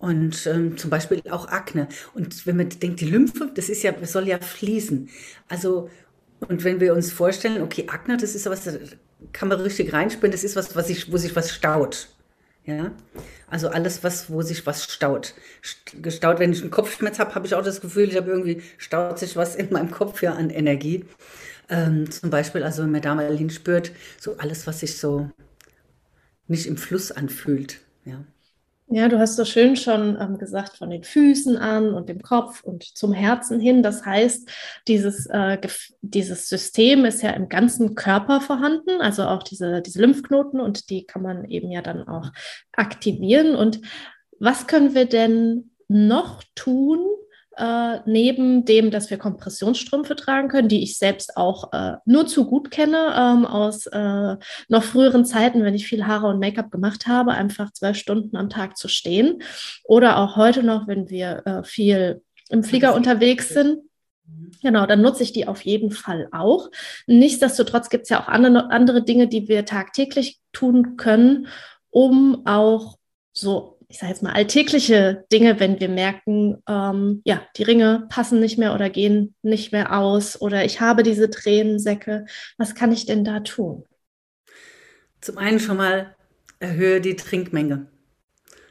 und 0.00 0.46
ähm, 0.46 0.78
zum 0.78 0.90
Beispiel 0.90 1.22
auch 1.30 1.48
Akne. 1.48 1.86
Und 2.14 2.46
wenn 2.46 2.56
man 2.56 2.70
denkt, 2.70 3.00
die 3.00 3.10
Lymphe, 3.10 3.50
das 3.54 3.68
ist 3.68 3.82
ja, 3.82 3.94
soll 4.06 4.26
ja 4.26 4.40
fließen. 4.40 5.10
Also, 5.48 5.90
und 6.48 6.64
wenn 6.64 6.80
wir 6.80 6.94
uns 6.94 7.12
vorstellen, 7.12 7.62
okay, 7.62 7.86
Akne, 7.86 8.16
das 8.16 8.34
ist 8.34 8.46
was, 8.46 8.64
da 8.64 8.72
kann 9.32 9.48
man 9.48 9.60
richtig 9.60 9.92
reinspüren, 9.92 10.32
das 10.32 10.42
ist 10.42 10.56
was, 10.56 10.74
was 10.74 10.86
sich, 10.88 11.12
wo 11.12 11.18
sich 11.18 11.36
was 11.36 11.52
staut. 11.52 12.08
Ja, 12.64 12.92
also 13.48 13.68
alles, 13.68 14.02
was, 14.02 14.30
wo 14.30 14.40
sich 14.42 14.64
was 14.66 14.84
staut. 14.84 15.34
Gestaut, 16.00 16.38
wenn 16.38 16.52
ich 16.52 16.62
einen 16.62 16.70
Kopfschmerz 16.70 17.18
habe, 17.18 17.34
habe 17.34 17.46
ich 17.46 17.54
auch 17.54 17.62
das 17.62 17.80
Gefühl, 17.82 18.08
ich 18.08 18.16
habe 18.16 18.30
irgendwie, 18.30 18.62
staut 18.78 19.18
sich 19.18 19.36
was 19.36 19.54
in 19.54 19.70
meinem 19.70 19.90
Kopf 19.90 20.22
ja 20.22 20.32
an 20.32 20.48
Energie. 20.50 21.04
Ähm, 21.68 22.10
zum 22.10 22.30
Beispiel, 22.30 22.62
also 22.62 22.82
wenn 22.82 22.90
man 22.90 23.02
da 23.02 23.14
mal 23.14 23.36
hinspürt, 23.36 23.92
so 24.18 24.38
alles, 24.38 24.66
was 24.66 24.80
sich 24.80 24.98
so 24.98 25.30
nicht 26.48 26.66
im 26.66 26.78
Fluss 26.78 27.12
anfühlt. 27.12 27.80
Ja. 28.04 28.24
Ja, 28.92 29.08
du 29.08 29.20
hast 29.20 29.36
so 29.36 29.44
schön 29.44 29.76
schon 29.76 30.18
ähm, 30.20 30.36
gesagt, 30.36 30.76
von 30.76 30.90
den 30.90 31.04
Füßen 31.04 31.56
an 31.56 31.94
und 31.94 32.08
dem 32.08 32.22
Kopf 32.22 32.64
und 32.64 32.82
zum 32.82 33.12
Herzen 33.12 33.60
hin. 33.60 33.84
Das 33.84 34.04
heißt, 34.04 34.50
dieses, 34.88 35.26
äh, 35.26 35.58
dieses 36.00 36.48
System 36.48 37.04
ist 37.04 37.22
ja 37.22 37.30
im 37.30 37.48
ganzen 37.48 37.94
Körper 37.94 38.40
vorhanden, 38.40 39.00
also 39.00 39.26
auch 39.26 39.44
diese, 39.44 39.80
diese 39.80 40.00
Lymphknoten 40.00 40.60
und 40.60 40.90
die 40.90 41.06
kann 41.06 41.22
man 41.22 41.44
eben 41.44 41.70
ja 41.70 41.82
dann 41.82 42.08
auch 42.08 42.32
aktivieren. 42.72 43.54
Und 43.54 43.80
was 44.40 44.66
können 44.66 44.92
wir 44.92 45.04
denn 45.04 45.70
noch 45.86 46.42
tun, 46.56 47.06
äh, 47.56 47.98
neben 48.06 48.64
dem, 48.64 48.90
dass 48.90 49.10
wir 49.10 49.18
Kompressionsstrümpfe 49.18 50.16
tragen 50.16 50.48
können, 50.48 50.68
die 50.68 50.82
ich 50.82 50.98
selbst 50.98 51.36
auch 51.36 51.72
äh, 51.72 51.96
nur 52.04 52.26
zu 52.26 52.46
gut 52.46 52.70
kenne 52.70 53.14
ähm, 53.16 53.44
aus 53.44 53.86
äh, 53.86 54.36
noch 54.68 54.82
früheren 54.82 55.24
Zeiten, 55.24 55.64
wenn 55.64 55.74
ich 55.74 55.86
viel 55.86 56.06
Haare 56.06 56.28
und 56.28 56.38
Make-up 56.38 56.70
gemacht 56.70 57.06
habe, 57.06 57.32
einfach 57.32 57.72
zwölf 57.72 57.96
Stunden 57.96 58.36
am 58.36 58.50
Tag 58.50 58.76
zu 58.76 58.88
stehen. 58.88 59.42
Oder 59.84 60.18
auch 60.18 60.36
heute 60.36 60.62
noch, 60.62 60.86
wenn 60.86 61.10
wir 61.10 61.42
äh, 61.44 61.64
viel 61.64 62.22
im 62.48 62.62
Flieger 62.62 62.94
unterwegs 62.94 63.48
sind. 63.48 63.78
Genau, 64.62 64.86
dann 64.86 65.00
nutze 65.00 65.22
ich 65.22 65.32
die 65.32 65.48
auf 65.48 65.62
jeden 65.62 65.90
Fall 65.90 66.28
auch. 66.32 66.70
Nichtsdestotrotz 67.06 67.88
gibt 67.88 68.04
es 68.04 68.10
ja 68.10 68.22
auch 68.22 68.28
andere, 68.28 68.70
andere 68.70 69.02
Dinge, 69.02 69.26
die 69.26 69.48
wir 69.48 69.64
tagtäglich 69.64 70.38
tun 70.52 70.96
können, 70.96 71.46
um 71.90 72.46
auch 72.46 72.98
so 73.32 73.79
ich 73.90 73.98
sage 73.98 74.12
jetzt 74.12 74.22
mal, 74.22 74.32
alltägliche 74.32 75.24
Dinge, 75.32 75.58
wenn 75.58 75.80
wir 75.80 75.88
merken, 75.88 76.62
ähm, 76.68 77.22
ja, 77.24 77.42
die 77.56 77.64
Ringe 77.64 78.06
passen 78.08 78.38
nicht 78.38 78.56
mehr 78.56 78.72
oder 78.72 78.88
gehen 78.88 79.34
nicht 79.42 79.72
mehr 79.72 79.98
aus 79.98 80.40
oder 80.40 80.64
ich 80.64 80.80
habe 80.80 81.02
diese 81.02 81.28
Tränensäcke. 81.28 82.24
Was 82.56 82.76
kann 82.76 82.92
ich 82.92 83.04
denn 83.04 83.24
da 83.24 83.40
tun? 83.40 83.84
Zum 85.20 85.38
einen 85.38 85.58
schon 85.58 85.76
mal 85.76 86.14
erhöhe 86.60 87.00
die 87.00 87.16
Trinkmenge. 87.16 87.88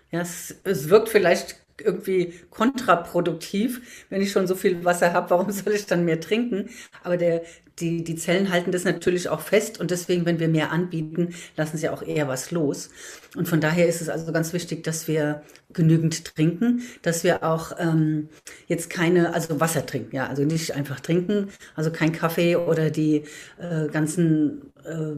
Ja, 0.10 0.22
es, 0.22 0.56
es 0.64 0.90
wirkt 0.90 1.10
vielleicht 1.10 1.58
irgendwie 1.82 2.34
kontraproduktiv, 2.50 4.06
wenn 4.10 4.22
ich 4.22 4.32
schon 4.32 4.48
so 4.48 4.56
viel 4.56 4.86
Wasser 4.86 5.12
habe, 5.12 5.30
warum 5.32 5.52
soll 5.52 5.74
ich 5.74 5.86
dann 5.86 6.06
mehr 6.06 6.22
trinken? 6.22 6.70
Aber 7.04 7.18
der, 7.18 7.44
die, 7.80 8.04
die 8.04 8.16
Zellen 8.16 8.52
halten 8.52 8.72
das 8.72 8.84
natürlich 8.84 9.30
auch 9.30 9.42
fest 9.42 9.80
und 9.80 9.92
deswegen, 9.92 10.26
wenn 10.26 10.40
wir 10.40 10.48
mehr 10.48 10.72
anbieten, 10.72 11.34
lassen 11.58 11.78
sie 11.78 11.90
auch 11.90 12.02
eher 12.02 12.28
was 12.28 12.52
los. 12.52 12.90
Und 13.36 13.48
von 13.48 13.62
daher 13.62 13.88
ist 13.88 14.02
es 14.02 14.10
also 14.10 14.32
ganz 14.32 14.54
wichtig, 14.54 14.84
dass 14.84 15.08
wir 15.08 15.44
genügend 15.74 16.36
trinken, 16.36 16.82
dass 17.02 17.24
wir 17.24 17.44
auch 17.44 17.74
ähm, 17.78 18.30
jetzt 18.68 18.90
keine, 18.90 19.34
also 19.34 19.60
Wasser 19.60 19.86
trinken, 19.86 20.16
ja, 20.16 20.28
also 20.28 20.44
nicht 20.44 20.76
einfach 20.76 21.00
trinken, 21.00 21.50
also 21.76 21.92
kein 21.92 22.12
Kaffee 22.12 22.56
oder 22.56 22.90
die 22.90 23.24
äh, 23.60 23.88
ganzen 23.92 24.74
äh, 24.84 25.16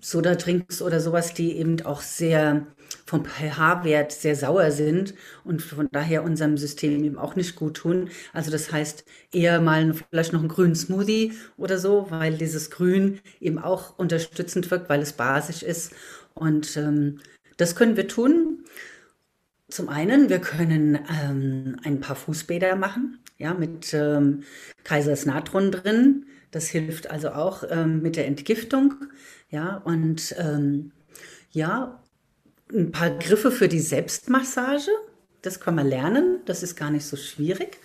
Soda-Drinks 0.00 0.82
oder 0.82 1.00
sowas, 1.00 1.34
die 1.34 1.56
eben 1.56 1.80
auch 1.84 2.00
sehr 2.00 2.66
vom 3.06 3.24
pH-Wert 3.24 4.12
sehr 4.12 4.36
sauer 4.36 4.70
sind 4.70 5.14
und 5.44 5.62
von 5.62 5.88
daher 5.92 6.24
unserem 6.24 6.56
System 6.56 7.02
eben 7.04 7.18
auch 7.18 7.36
nicht 7.36 7.56
gut 7.56 7.78
tun. 7.78 8.10
Also 8.32 8.50
das 8.50 8.72
heißt 8.72 9.04
eher 9.32 9.60
mal 9.60 9.94
vielleicht 10.10 10.32
noch 10.32 10.40
einen 10.40 10.48
grünen 10.48 10.74
Smoothie 10.74 11.32
oder 11.56 11.78
so, 11.78 12.06
weil 12.10 12.36
dieses 12.36 12.70
Grün 12.70 13.20
eben 13.40 13.58
auch 13.58 13.98
unterstützend 13.98 14.70
wirkt, 14.70 14.88
weil 14.88 15.00
es 15.00 15.12
basisch 15.12 15.62
ist. 15.62 15.92
Und 16.34 16.76
ähm, 16.76 17.20
das 17.56 17.76
können 17.76 17.96
wir 17.96 18.08
tun. 18.08 18.64
Zum 19.68 19.88
einen, 19.88 20.28
wir 20.28 20.40
können 20.40 20.98
ähm, 21.22 21.76
ein 21.82 22.00
paar 22.00 22.16
Fußbäder 22.16 22.76
machen, 22.76 23.20
ja, 23.38 23.54
mit 23.54 23.94
ähm, 23.94 24.42
Kaisersnatron 24.84 25.70
drin. 25.70 26.26
Das 26.50 26.68
hilft 26.68 27.10
also 27.10 27.30
auch 27.30 27.64
ähm, 27.70 28.02
mit 28.02 28.16
der 28.16 28.26
Entgiftung, 28.26 28.94
ja, 29.48 29.76
und 29.78 30.34
ähm, 30.38 30.92
ja, 31.50 32.01
ein 32.74 32.92
paar 32.92 33.10
Griffe 33.10 33.50
für 33.50 33.68
die 33.68 33.80
Selbstmassage. 33.80 34.90
Das 35.42 35.60
kann 35.60 35.74
man 35.74 35.88
lernen, 35.88 36.40
das 36.44 36.62
ist 36.62 36.76
gar 36.76 36.90
nicht 36.90 37.04
so 37.04 37.16
schwierig. 37.16 37.78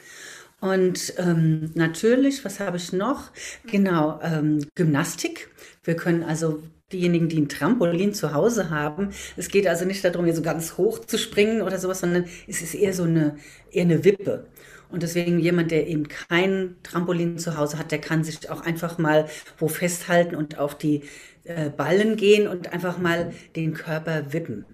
Und 0.59 1.13
ähm, 1.17 1.71
natürlich, 1.75 2.43
was 2.43 2.59
habe 2.59 2.77
ich 2.77 2.93
noch? 2.93 3.31
Genau, 3.69 4.19
ähm, 4.23 4.65
Gymnastik. 4.75 5.49
Wir 5.83 5.95
können 5.95 6.23
also 6.23 6.63
diejenigen, 6.91 7.29
die 7.29 7.39
ein 7.39 7.49
Trampolin 7.49 8.13
zu 8.13 8.33
Hause 8.33 8.69
haben, 8.69 9.09
es 9.35 9.49
geht 9.49 9.67
also 9.67 9.85
nicht 9.85 10.03
darum, 10.03 10.25
hier 10.25 10.35
so 10.35 10.41
ganz 10.41 10.77
hoch 10.77 10.99
zu 10.99 11.17
springen 11.17 11.61
oder 11.61 11.77
sowas, 11.77 11.99
sondern 11.99 12.25
es 12.47 12.61
ist 12.61 12.75
eher 12.75 12.93
so 12.93 13.03
eine, 13.03 13.37
eher 13.71 13.83
eine 13.83 14.03
Wippe. 14.03 14.47
Und 14.89 15.03
deswegen 15.03 15.37
jemand, 15.39 15.71
der 15.71 15.87
eben 15.87 16.07
kein 16.07 16.77
Trampolin 16.81 17.37
zu 17.37 17.57
Hause 17.57 17.77
hat, 17.77 17.91
der 17.91 17.99
kann 17.99 18.23
sich 18.23 18.49
auch 18.49 18.61
einfach 18.61 18.97
mal 18.97 19.27
wo 19.57 19.67
festhalten 19.67 20.35
und 20.35 20.59
auf 20.59 20.77
die 20.77 21.03
äh, 21.43 21.69
Ballen 21.69 22.15
gehen 22.15 22.47
und 22.47 22.71
einfach 22.71 22.97
mal 22.97 23.33
den 23.55 23.73
Körper 23.73 24.31
wippen. 24.31 24.65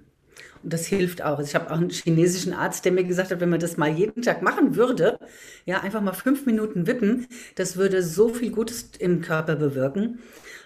Und 0.63 0.71
das 0.71 0.85
hilft 0.85 1.21
auch. 1.21 1.37
Also 1.37 1.49
ich 1.49 1.55
habe 1.55 1.71
auch 1.71 1.77
einen 1.77 1.89
chinesischen 1.89 2.53
Arzt, 2.53 2.85
der 2.85 2.91
mir 2.91 3.03
gesagt 3.03 3.31
hat, 3.31 3.39
wenn 3.39 3.49
man 3.49 3.59
das 3.59 3.77
mal 3.77 3.89
jeden 3.89 4.21
Tag 4.21 4.41
machen 4.41 4.75
würde, 4.75 5.19
ja, 5.65 5.81
einfach 5.81 6.01
mal 6.01 6.13
fünf 6.13 6.45
Minuten 6.45 6.87
wippen, 6.87 7.27
das 7.55 7.75
würde 7.75 8.01
so 8.01 8.29
viel 8.29 8.51
Gutes 8.51 8.91
im 8.99 9.21
Körper 9.21 9.55
bewirken. 9.55 10.19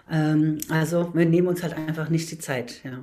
Ähm, 0.09 0.59
also 0.69 1.11
wir 1.13 1.25
nehmen 1.25 1.47
uns 1.47 1.63
halt 1.63 1.75
einfach 1.75 2.09
nicht 2.09 2.29
die 2.31 2.37
Zeit. 2.37 2.81
Ja. 2.83 2.99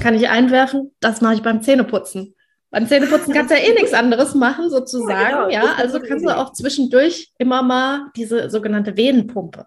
Kann 0.00 0.14
ich 0.14 0.28
einwerfen? 0.28 0.92
Das 1.00 1.20
mache 1.20 1.34
ich 1.34 1.42
beim 1.42 1.62
Zähneputzen. 1.62 2.34
Beim 2.70 2.88
Zähneputzen 2.88 3.32
kannst 3.32 3.52
du 3.52 3.56
ja 3.56 3.62
eh 3.62 3.74
nichts 3.74 3.92
anderes 3.92 4.34
machen, 4.34 4.68
sozusagen. 4.68 5.10
Ja, 5.12 5.46
genau. 5.46 5.50
ja 5.50 5.74
also 5.76 6.00
kannst 6.00 6.24
du 6.24 6.36
auch 6.36 6.52
zwischendurch 6.52 7.32
immer 7.38 7.62
mal 7.62 8.10
diese 8.16 8.50
sogenannte 8.50 8.96
Venenpumpe. 8.96 9.66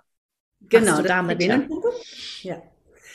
Genau, 0.69 1.01
damit, 1.01 1.39
Venenpumpe. 1.39 1.87
Ja. 2.41 2.55
Ja. 2.55 2.61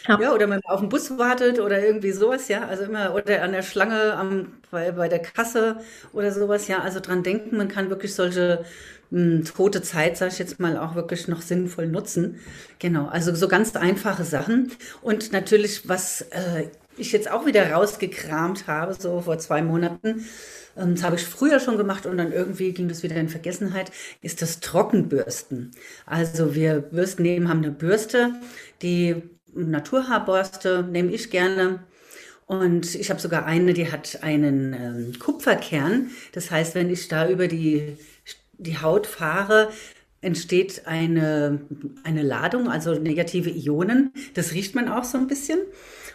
Ja. 0.08 0.16
oder 0.16 0.40
wenn 0.40 0.48
man 0.50 0.62
auf 0.64 0.80
den 0.80 0.88
Bus 0.88 1.16
wartet 1.18 1.58
oder 1.60 1.84
irgendwie 1.84 2.12
sowas, 2.12 2.48
ja. 2.48 2.66
Also 2.66 2.84
immer, 2.84 3.14
oder 3.14 3.42
an 3.42 3.52
der 3.52 3.62
Schlange 3.62 4.14
am, 4.14 4.52
bei, 4.70 4.92
bei 4.92 5.08
der 5.08 5.20
Kasse 5.20 5.76
oder 6.12 6.32
sowas, 6.32 6.68
ja. 6.68 6.80
Also 6.80 7.00
dran 7.00 7.22
denken, 7.22 7.56
man 7.56 7.68
kann 7.68 7.90
wirklich 7.90 8.14
solche 8.14 8.64
mh, 9.10 9.20
hm, 9.20 9.44
tote 9.44 9.82
Zeit, 9.82 10.16
sage 10.16 10.32
ich 10.32 10.38
jetzt 10.38 10.60
mal, 10.60 10.76
auch 10.76 10.94
wirklich 10.94 11.28
noch 11.28 11.42
sinnvoll 11.42 11.86
nutzen. 11.86 12.40
Genau, 12.78 13.06
also 13.06 13.34
so 13.34 13.48
ganz 13.48 13.76
einfache 13.76 14.24
Sachen. 14.24 14.72
Und 15.02 15.32
natürlich, 15.32 15.88
was 15.88 16.22
äh, 16.30 16.68
ich 16.96 17.12
jetzt 17.12 17.30
auch 17.30 17.46
wieder 17.46 17.70
rausgekramt 17.72 18.66
habe, 18.66 18.94
so 18.94 19.20
vor 19.22 19.38
zwei 19.38 19.62
Monaten, 19.62 20.26
ähm, 20.76 20.94
das 20.94 21.04
habe 21.04 21.16
ich 21.16 21.24
früher 21.24 21.60
schon 21.60 21.76
gemacht 21.76 22.06
und 22.06 22.16
dann 22.16 22.32
irgendwie 22.32 22.72
ging 22.72 22.88
das 22.88 23.02
wieder 23.02 23.16
in 23.16 23.28
Vergessenheit, 23.28 23.90
ist 24.20 24.42
das 24.42 24.60
Trockenbürsten. 24.60 25.72
Also 26.06 26.54
wir 26.54 26.80
Bürsten 26.80 27.22
nehmen, 27.22 27.48
haben 27.48 27.58
eine 27.58 27.70
Bürste, 27.70 28.34
die 28.82 29.22
Naturhaarbürste 29.54 30.82
nehme 30.90 31.12
ich 31.12 31.30
gerne. 31.30 31.80
Und 32.46 32.94
ich 32.94 33.10
habe 33.10 33.20
sogar 33.20 33.46
eine, 33.46 33.72
die 33.72 33.90
hat 33.90 34.22
einen 34.22 34.74
ähm, 34.74 35.18
Kupferkern. 35.18 36.10
Das 36.32 36.50
heißt, 36.50 36.74
wenn 36.74 36.90
ich 36.90 37.08
da 37.08 37.28
über 37.28 37.48
die, 37.48 37.96
die 38.58 38.78
Haut 38.78 39.06
fahre, 39.06 39.70
entsteht 40.20 40.86
eine, 40.86 41.60
eine 42.04 42.22
Ladung, 42.22 42.68
also 42.68 42.94
negative 42.94 43.50
Ionen. 43.50 44.12
Das 44.34 44.52
riecht 44.52 44.74
man 44.74 44.88
auch 44.88 45.04
so 45.04 45.18
ein 45.18 45.26
bisschen. 45.26 45.60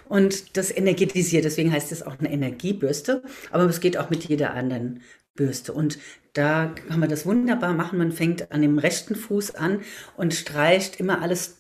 Und 0.08 0.56
das 0.58 0.76
energetisiert, 0.76 1.44
deswegen 1.44 1.72
heißt 1.72 1.92
es 1.92 2.04
auch 2.04 2.20
eine 2.20 2.32
Energiebürste. 2.32 3.24
Aber 3.52 3.66
es 3.66 3.82
geht 3.82 3.98
auch 3.98 4.10
mit 4.10 4.24
jeder 4.26 4.54
anderen 4.54 5.02
Bürste. 5.36 5.74
Und 5.74 6.00
da 6.34 6.74
kann 6.88 7.00
man 7.00 7.10
das 7.10 7.26
wunderbar 7.26 7.74
machen. 7.74 7.98
Man 7.98 8.12
fängt 8.12 8.52
an 8.52 8.62
dem 8.62 8.78
rechten 8.78 9.16
Fuß 9.16 9.56
an 9.56 9.82
und 10.16 10.34
streicht 10.34 11.00
immer 11.00 11.22
alles 11.22 11.58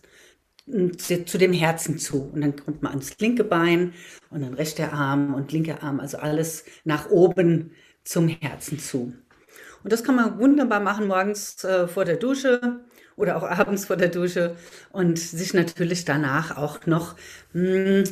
zu 0.97 1.37
dem 1.37 1.53
Herzen 1.53 1.97
zu. 1.97 2.29
Und 2.33 2.41
dann 2.41 2.55
kommt 2.55 2.81
man 2.81 2.91
ans 2.91 3.17
linke 3.19 3.43
Bein 3.43 3.93
und 4.29 4.41
dann 4.41 4.53
rechter 4.53 4.93
Arm 4.93 5.33
und 5.33 5.51
linker 5.51 5.81
Arm, 5.81 5.99
also 5.99 6.17
alles 6.17 6.65
nach 6.83 7.09
oben 7.09 7.71
zum 8.03 8.27
Herzen 8.27 8.79
zu. 8.79 9.13
Und 9.83 9.93
das 9.93 10.03
kann 10.03 10.15
man 10.15 10.39
wunderbar 10.39 10.79
machen 10.79 11.07
morgens 11.07 11.63
äh, 11.63 11.87
vor 11.87 12.03
der 12.03 12.17
Dusche 12.17 12.81
oder 13.15 13.37
auch 13.37 13.43
abends 13.49 13.85
vor 13.85 13.95
der 13.95 14.09
Dusche 14.09 14.55
und 14.91 15.17
sich 15.17 15.53
natürlich 15.53 16.03
danach 16.03 16.57
auch 16.57 16.85
noch 16.85 17.15
mh, 17.53 17.63
hm, 17.63 18.03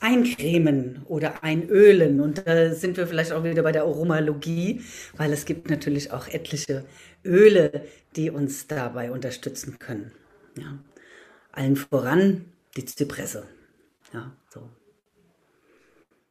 eincremen 0.00 1.02
oder 1.06 1.42
einölen. 1.42 2.20
Und 2.20 2.46
da 2.46 2.74
sind 2.74 2.96
wir 2.96 3.06
vielleicht 3.06 3.32
auch 3.32 3.42
wieder 3.42 3.62
bei 3.62 3.72
der 3.72 3.82
Aromalogie, 3.82 4.82
weil 5.16 5.32
es 5.32 5.46
gibt 5.46 5.70
natürlich 5.70 6.12
auch 6.12 6.28
etliche 6.28 6.84
Öle, 7.24 7.86
die 8.14 8.30
uns 8.30 8.66
dabei 8.66 9.10
unterstützen 9.10 9.78
können. 9.78 10.12
Ja 10.56 10.78
allen 11.56 11.76
voran 11.76 12.44
die 12.76 12.84
Zypresse. 12.84 13.44
Ja, 14.12 14.32
so. 14.52 14.68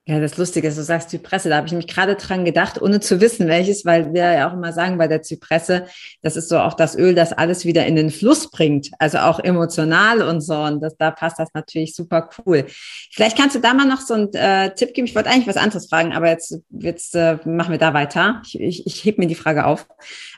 Ja, 0.05 0.19
das 0.19 0.35
Lustige 0.35 0.67
ist, 0.67 0.77
du 0.77 0.83
sagst 0.83 1.11
Zypresse, 1.11 1.47
da 1.47 1.55
habe 1.55 1.67
ich 1.67 1.71
mich 1.71 1.87
gerade 1.87 2.15
dran 2.15 2.43
gedacht, 2.43 2.81
ohne 2.81 2.99
zu 2.99 3.21
wissen, 3.21 3.47
welches, 3.47 3.85
weil 3.85 4.13
wir 4.13 4.33
ja 4.33 4.49
auch 4.49 4.53
immer 4.53 4.73
sagen 4.73 4.97
bei 4.97 5.07
der 5.07 5.21
Zypresse, 5.21 5.87
das 6.21 6.35
ist 6.35 6.49
so 6.49 6.59
auch 6.59 6.73
das 6.73 6.97
Öl, 6.97 7.15
das 7.15 7.31
alles 7.31 7.63
wieder 7.63 7.85
in 7.85 7.95
den 7.95 8.09
Fluss 8.09 8.51
bringt, 8.51 8.91
also 8.99 9.19
auch 9.19 9.39
emotional 9.39 10.21
und 10.21 10.41
so. 10.41 10.55
Und 10.55 10.81
das, 10.81 10.97
da 10.97 11.09
passt 11.09 11.39
das 11.39 11.47
natürlich 11.53 11.95
super 11.95 12.29
cool. 12.45 12.65
Vielleicht 13.13 13.37
kannst 13.37 13.55
du 13.55 13.61
da 13.61 13.73
mal 13.73 13.87
noch 13.87 14.01
so 14.01 14.13
einen 14.13 14.33
äh, 14.33 14.75
Tipp 14.75 14.93
geben. 14.93 15.07
Ich 15.07 15.15
wollte 15.15 15.29
eigentlich 15.29 15.47
was 15.47 15.55
anderes 15.55 15.87
fragen, 15.87 16.11
aber 16.11 16.27
jetzt, 16.27 16.59
jetzt 16.69 17.15
äh, 17.15 17.37
machen 17.45 17.71
wir 17.71 17.79
da 17.79 17.93
weiter. 17.93 18.41
Ich, 18.45 18.59
ich, 18.59 18.85
ich 18.85 19.05
heb 19.05 19.17
mir 19.19 19.27
die 19.27 19.35
Frage 19.35 19.65
auf. 19.65 19.87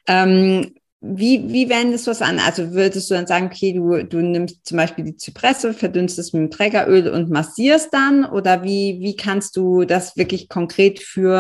Ähm, 0.06 0.76
wie, 1.08 1.48
wie 1.52 1.70
wendest 1.70 2.08
du 2.08 2.12
das 2.12 2.22
an? 2.22 2.40
Also 2.40 2.74
würdest 2.74 3.10
du 3.10 3.14
dann 3.14 3.28
sagen, 3.28 3.48
okay, 3.48 3.74
du, 3.74 4.04
du 4.04 4.18
nimmst 4.22 4.66
zum 4.66 4.78
Beispiel 4.78 5.06
die 5.06 5.18
Zypresse, 5.18 5.74
verdünnst 5.74 6.18
mit 6.34 6.42
dem 6.42 6.52
Trägeröl 6.52 7.08
und 7.10 7.30
massierst 7.30 7.94
dann? 7.94 8.26
Oder 8.26 8.64
wie, 8.64 8.98
wie 9.02 9.16
kannst 9.16 9.56
du 9.56 9.86
das 9.86 10.18
wirklich 10.18 10.50
konkret 10.50 11.00
für 11.00 11.38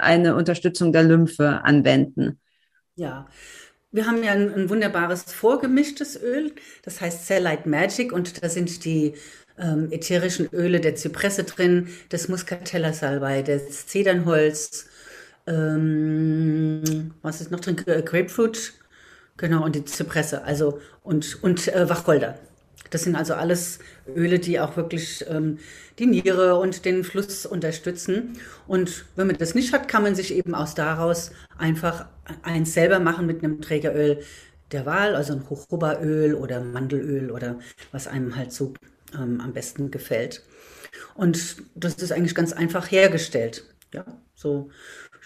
eine 0.00 0.36
Unterstützung 0.36 0.92
der 0.92 1.04
Lymphe 1.04 1.64
anwenden? 1.64 2.38
Ja, 2.96 3.26
wir 3.92 4.06
haben 4.06 4.22
ja 4.22 4.32
ein, 4.32 4.52
ein 4.52 4.68
wunderbares 4.68 5.22
vorgemischtes 5.22 6.20
Öl, 6.20 6.52
das 6.82 7.00
heißt 7.00 7.26
Cellite 7.26 7.68
Magic 7.68 8.12
und 8.12 8.42
da 8.42 8.48
sind 8.48 8.84
die 8.84 9.14
ähm, 9.58 9.88
ätherischen 9.90 10.48
Öle 10.52 10.80
der 10.80 10.96
Zypresse 10.96 11.44
drin, 11.44 11.88
des 12.12 12.28
Muscatella 12.28 12.92
Salbei, 12.92 13.42
des 13.42 13.86
Zedernholz, 13.86 14.86
ähm, 15.46 17.12
was 17.22 17.40
ist 17.40 17.50
noch 17.50 17.60
drin? 17.60 17.76
Grapefruit, 17.76 18.74
Genau, 19.36 19.64
und 19.64 19.74
die 19.76 19.84
Zypresse, 19.84 20.44
also 20.44 20.80
und, 21.02 21.42
und 21.42 21.68
äh, 21.68 21.88
Wacholder. 21.88 22.38
Das 22.90 23.02
sind 23.02 23.16
also 23.16 23.34
alles 23.34 23.80
Öle, 24.06 24.38
die 24.38 24.60
auch 24.60 24.76
wirklich 24.76 25.24
ähm, 25.28 25.58
die 25.98 26.06
Niere 26.06 26.56
und 26.56 26.84
den 26.84 27.04
Fluss 27.04 27.44
unterstützen. 27.44 28.38
Und 28.66 29.04
wenn 29.16 29.26
man 29.26 29.36
das 29.36 29.54
nicht 29.54 29.72
hat, 29.72 29.88
kann 29.88 30.02
man 30.04 30.14
sich 30.14 30.32
eben 30.32 30.54
aus 30.54 30.74
daraus 30.74 31.32
einfach 31.58 32.06
eins 32.42 32.74
selber 32.74 33.00
machen 33.00 33.26
mit 33.26 33.42
einem 33.42 33.60
Trägeröl 33.60 34.20
der 34.72 34.86
Wahl, 34.86 35.14
also 35.14 35.32
ein 35.32 35.44
Jojobaöl 35.48 36.34
oder 36.34 36.60
Mandelöl 36.62 37.30
oder 37.30 37.58
was 37.92 38.06
einem 38.06 38.36
halt 38.36 38.52
so 38.52 38.74
ähm, 39.14 39.40
am 39.40 39.52
besten 39.52 39.90
gefällt. 39.90 40.42
Und 41.14 41.56
das 41.74 41.94
ist 41.96 42.12
eigentlich 42.12 42.34
ganz 42.34 42.52
einfach 42.52 42.90
hergestellt. 42.90 43.64
Ja, 43.94 44.04
so 44.34 44.70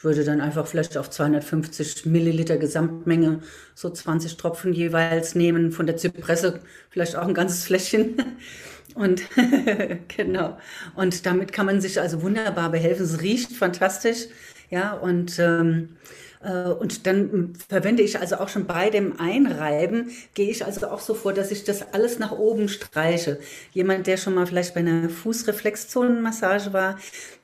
ich 0.00 0.04
würde 0.04 0.24
dann 0.24 0.40
einfach 0.40 0.66
vielleicht 0.66 0.96
auf 0.96 1.10
250 1.10 2.06
Milliliter 2.06 2.56
Gesamtmenge 2.56 3.40
so 3.74 3.90
20 3.90 4.38
Tropfen 4.38 4.72
jeweils 4.72 5.34
nehmen. 5.34 5.72
Von 5.72 5.84
der 5.84 5.98
Zypresse 5.98 6.60
vielleicht 6.88 7.16
auch 7.16 7.28
ein 7.28 7.34
ganzes 7.34 7.64
Fläschchen. 7.64 8.16
Und 8.94 9.24
genau. 10.08 10.56
Und 10.94 11.26
damit 11.26 11.52
kann 11.52 11.66
man 11.66 11.82
sich 11.82 12.00
also 12.00 12.22
wunderbar 12.22 12.70
behelfen. 12.70 13.04
Es 13.04 13.20
riecht 13.20 13.52
fantastisch. 13.52 14.28
Ja, 14.70 14.94
und 14.94 15.38
ähm, 15.38 15.90
äh, 16.00 16.29
und 16.42 17.07
dann 17.07 17.53
verwende 17.68 18.03
ich 18.03 18.18
also 18.18 18.37
auch 18.37 18.48
schon 18.48 18.66
bei 18.66 18.88
dem 18.88 19.20
Einreiben, 19.20 20.11
gehe 20.33 20.50
ich 20.50 20.64
also 20.64 20.88
auch 20.88 21.00
so 21.00 21.12
vor, 21.12 21.35
dass 21.35 21.50
ich 21.50 21.64
das 21.64 21.92
alles 21.92 22.18
nach 22.18 22.33
oben 22.33 22.68
streiche. 22.68 23.38
Jemand, 23.72 24.07
der 24.07 24.16
schon 24.16 24.35
mal 24.35 24.46
vielleicht 24.46 24.72
bei 24.72 24.81
einer 24.81 25.11
Fußreflexzonenmassage 25.11 26.72
war, 26.72 26.98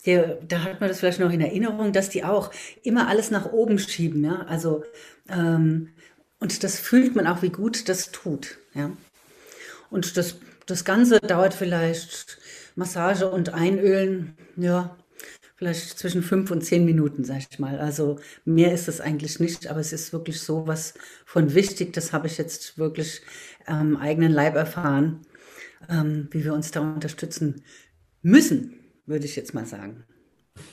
der, 0.07 0.39
da 0.49 0.63
hat 0.63 0.81
man 0.81 0.89
das 0.89 1.01
vielleicht 1.01 1.21
noch 1.21 1.31
in 1.31 1.43
Erinnerung, 1.43 1.93
dass 1.93 2.09
die 2.09 2.25
auch 2.25 2.51
immer 2.83 3.09
alles 3.09 3.31
nach 3.31 3.53
oben 3.53 3.79
schieben. 3.79 4.25
Ja? 4.25 4.47
Also, 4.49 4.83
ähm, 5.29 5.91
und 6.41 6.65
das 6.65 6.79
fühlt 6.81 7.15
man 7.15 7.27
auch, 7.27 7.43
wie 7.43 7.51
gut 7.51 7.91
das 7.91 8.13
tut. 8.13 8.57
Ja? 8.73 8.91
Und 9.91 10.17
das, 10.17 10.37
das 10.65 10.87
Ganze 10.87 11.21
dauert 11.21 11.53
vielleicht 11.53 12.39
Massage 12.77 13.29
und 13.31 13.53
Einölen, 13.53 14.39
ja, 14.57 14.97
vielleicht 15.57 15.99
zwischen 15.99 16.23
fünf 16.23 16.51
und 16.51 16.63
zehn 16.63 16.85
Minuten, 16.85 17.25
sag 17.25 17.39
ich 17.51 17.59
mal. 17.59 17.79
Also 17.79 18.19
mehr 18.45 18.73
ist 18.73 18.89
es 18.89 19.01
eigentlich 19.01 19.41
nicht, 19.41 19.69
aber 19.69 19.81
es 19.81 19.93
ist 19.93 20.13
wirklich 20.13 20.41
so 20.41 20.67
was 20.67 20.95
von 21.25 21.55
wichtig. 21.55 21.93
Das 21.95 22.13
habe 22.13 22.27
ich 22.27 22.39
jetzt 22.39 22.79
wirklich 22.79 23.23
am 23.67 23.93
ähm, 23.93 23.97
eigenen 23.97 24.33
Leib 24.33 24.55
erfahren, 24.55 25.23
ähm, 25.89 26.29
wie 26.31 26.45
wir 26.45 26.53
uns 26.53 26.71
da 26.71 26.81
unterstützen 26.81 27.63
müssen, 28.23 28.75
würde 29.07 29.25
ich 29.25 29.37
jetzt 29.37 29.55
mal 29.55 29.67
sagen. 29.67 30.05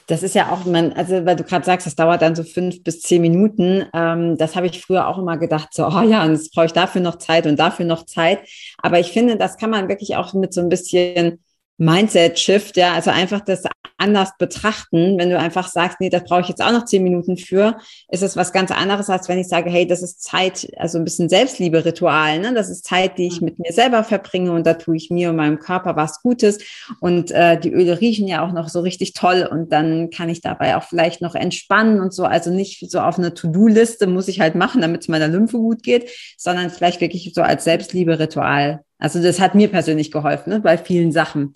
Das 0.07 0.23
ist 0.23 0.35
ja 0.35 0.49
auch, 0.49 0.65
man, 0.65 0.93
also 0.93 1.25
weil 1.25 1.35
du 1.35 1.43
gerade 1.43 1.65
sagst, 1.65 1.87
das 1.87 1.95
dauert 1.95 2.21
dann 2.21 2.35
so 2.35 2.43
fünf 2.43 2.83
bis 2.83 3.01
zehn 3.01 3.21
Minuten. 3.21 3.85
Ähm, 3.93 4.37
das 4.37 4.55
habe 4.55 4.67
ich 4.67 4.81
früher 4.81 5.07
auch 5.07 5.17
immer 5.17 5.37
gedacht, 5.37 5.69
so, 5.73 5.85
oh 5.87 6.01
ja, 6.01 6.23
und 6.23 6.31
jetzt 6.31 6.53
brauche 6.53 6.67
ich 6.67 6.73
dafür 6.73 7.01
noch 7.01 7.17
Zeit 7.17 7.47
und 7.47 7.57
dafür 7.57 7.85
noch 7.85 8.05
Zeit. 8.05 8.39
Aber 8.77 8.99
ich 8.99 9.11
finde, 9.11 9.37
das 9.37 9.57
kann 9.57 9.69
man 9.69 9.89
wirklich 9.89 10.15
auch 10.15 10.33
mit 10.33 10.53
so 10.53 10.61
ein 10.61 10.69
bisschen 10.69 11.43
Mindset-Shift, 11.77 12.77
ja, 12.77 12.93
also 12.93 13.09
einfach 13.09 13.41
das 13.41 13.63
anders 13.97 14.31
betrachten. 14.37 15.17
Wenn 15.17 15.29
du 15.29 15.39
einfach 15.39 15.67
sagst, 15.67 15.99
nee, 15.99 16.09
das 16.09 16.23
brauche 16.23 16.41
ich 16.41 16.49
jetzt 16.49 16.61
auch 16.61 16.71
noch 16.71 16.85
zehn 16.85 17.03
Minuten 17.03 17.37
für, 17.37 17.77
ist 18.09 18.21
es 18.21 18.35
was 18.35 18.51
ganz 18.51 18.69
anderes, 18.69 19.09
als 19.09 19.29
wenn 19.29 19.39
ich 19.39 19.47
sage, 19.47 19.69
hey, 19.69 19.87
das 19.87 20.03
ist 20.03 20.21
Zeit, 20.21 20.67
also 20.77 20.97
ein 20.97 21.03
bisschen 21.03 21.29
Selbstliebe-Ritual, 21.29 22.39
ne? 22.39 22.53
Das 22.53 22.69
ist 22.69 22.85
Zeit, 22.85 23.17
die 23.17 23.27
ich 23.27 23.41
mit 23.41 23.59
mir 23.59 23.71
selber 23.71 24.03
verbringe 24.03 24.51
und 24.51 24.67
da 24.67 24.73
tue 24.73 24.97
ich 24.97 25.09
mir 25.09 25.29
und 25.29 25.37
meinem 25.37 25.59
Körper 25.59 25.95
was 25.95 26.21
Gutes. 26.21 26.59
Und 26.99 27.31
äh, 27.31 27.59
die 27.59 27.71
Öle 27.71 28.01
riechen 28.01 28.27
ja 28.27 28.45
auch 28.45 28.51
noch 28.51 28.69
so 28.69 28.81
richtig 28.81 29.13
toll 29.13 29.47
und 29.49 29.71
dann 29.71 30.09
kann 30.09 30.29
ich 30.29 30.41
dabei 30.41 30.75
auch 30.75 30.83
vielleicht 30.83 31.21
noch 31.21 31.35
entspannen 31.35 31.99
und 32.01 32.13
so. 32.13 32.25
Also 32.25 32.51
nicht 32.51 32.91
so 32.91 32.99
auf 32.99 33.17
eine 33.17 33.33
To-Do-Liste 33.33 34.07
muss 34.07 34.27
ich 34.27 34.39
halt 34.39 34.55
machen, 34.55 34.81
damit 34.81 35.01
es 35.01 35.07
meiner 35.07 35.27
Lymphe 35.27 35.57
gut 35.57 35.83
geht, 35.83 36.09
sondern 36.37 36.69
vielleicht 36.69 37.01
wirklich 37.01 37.31
so 37.33 37.41
als 37.41 37.63
Selbstliebe-Ritual 37.63 38.81
also 39.03 39.21
das 39.21 39.41
hat 39.41 39.53
mir 39.53 39.67
persönlich 39.67 40.11
geholfen, 40.11 40.49
ne, 40.49 40.59
bei 40.61 40.77
vielen 40.77 41.11
Sachen. 41.11 41.53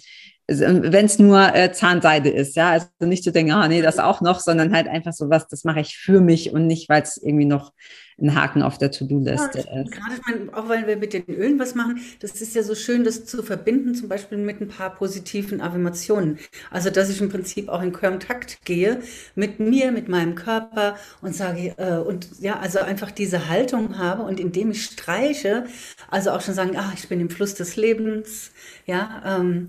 wenn 0.47 1.05
es 1.05 1.17
nur 1.17 1.55
äh, 1.55 1.71
Zahnseide 1.71 2.29
ist, 2.29 2.57
ja, 2.57 2.71
also 2.71 2.87
nicht 2.99 3.23
zu 3.23 3.31
denken, 3.31 3.53
ah 3.53 3.69
nee, 3.69 3.81
das 3.81 3.99
auch 3.99 4.19
noch, 4.19 4.41
sondern 4.41 4.73
halt 4.73 4.87
einfach 4.89 5.13
so 5.13 5.29
was, 5.29 5.47
das 5.47 5.63
mache 5.63 5.79
ich 5.79 5.97
für 5.97 6.19
mich 6.19 6.51
und 6.51 6.67
nicht, 6.67 6.89
weil 6.89 7.01
es 7.03 7.15
irgendwie 7.15 7.45
noch 7.45 7.71
ein 8.19 8.33
Haken 8.33 8.63
auf 8.63 8.77
der 8.77 8.91
To-Do-Liste 8.91 9.59
ja, 9.59 9.81
ist. 9.81 9.91
Gerade, 9.91 10.15
ich 10.15 10.25
meine, 10.25 10.57
auch 10.57 10.67
weil 10.69 10.87
wir 10.87 10.97
mit 10.97 11.13
den 11.13 11.25
Ölen 11.27 11.59
was 11.59 11.75
machen, 11.75 11.99
das 12.19 12.41
ist 12.41 12.55
ja 12.55 12.63
so 12.63 12.73
schön, 12.73 13.03
das 13.03 13.25
zu 13.25 13.43
verbinden, 13.43 13.93
zum 13.93 14.09
Beispiel 14.09 14.39
mit 14.39 14.59
ein 14.59 14.69
paar 14.69 14.95
positiven 14.95 15.61
Affirmationen. 15.61 16.39
Also, 16.71 16.89
dass 16.89 17.09
ich 17.09 17.21
im 17.21 17.29
Prinzip 17.29 17.69
auch 17.69 17.81
in 17.81 17.91
Kontakt 17.91 18.65
gehe 18.65 19.01
mit 19.35 19.59
mir, 19.59 19.91
mit 19.91 20.09
meinem 20.09 20.33
Körper 20.33 20.95
und 21.21 21.35
sage, 21.35 21.75
äh, 21.77 21.97
und 21.97 22.27
ja, 22.39 22.59
also 22.59 22.79
einfach 22.79 23.11
diese 23.11 23.49
Haltung 23.49 23.97
habe 23.97 24.23
und 24.23 24.39
indem 24.39 24.71
ich 24.71 24.83
streiche, 24.83 25.65
also 26.09 26.31
auch 26.31 26.41
schon 26.41 26.55
sagen, 26.55 26.75
ah, 26.75 26.91
ich 26.95 27.07
bin 27.07 27.19
im 27.19 27.29
Fluss 27.29 27.53
des 27.53 27.75
Lebens, 27.75 28.51
ja, 28.85 29.21
ähm, 29.25 29.67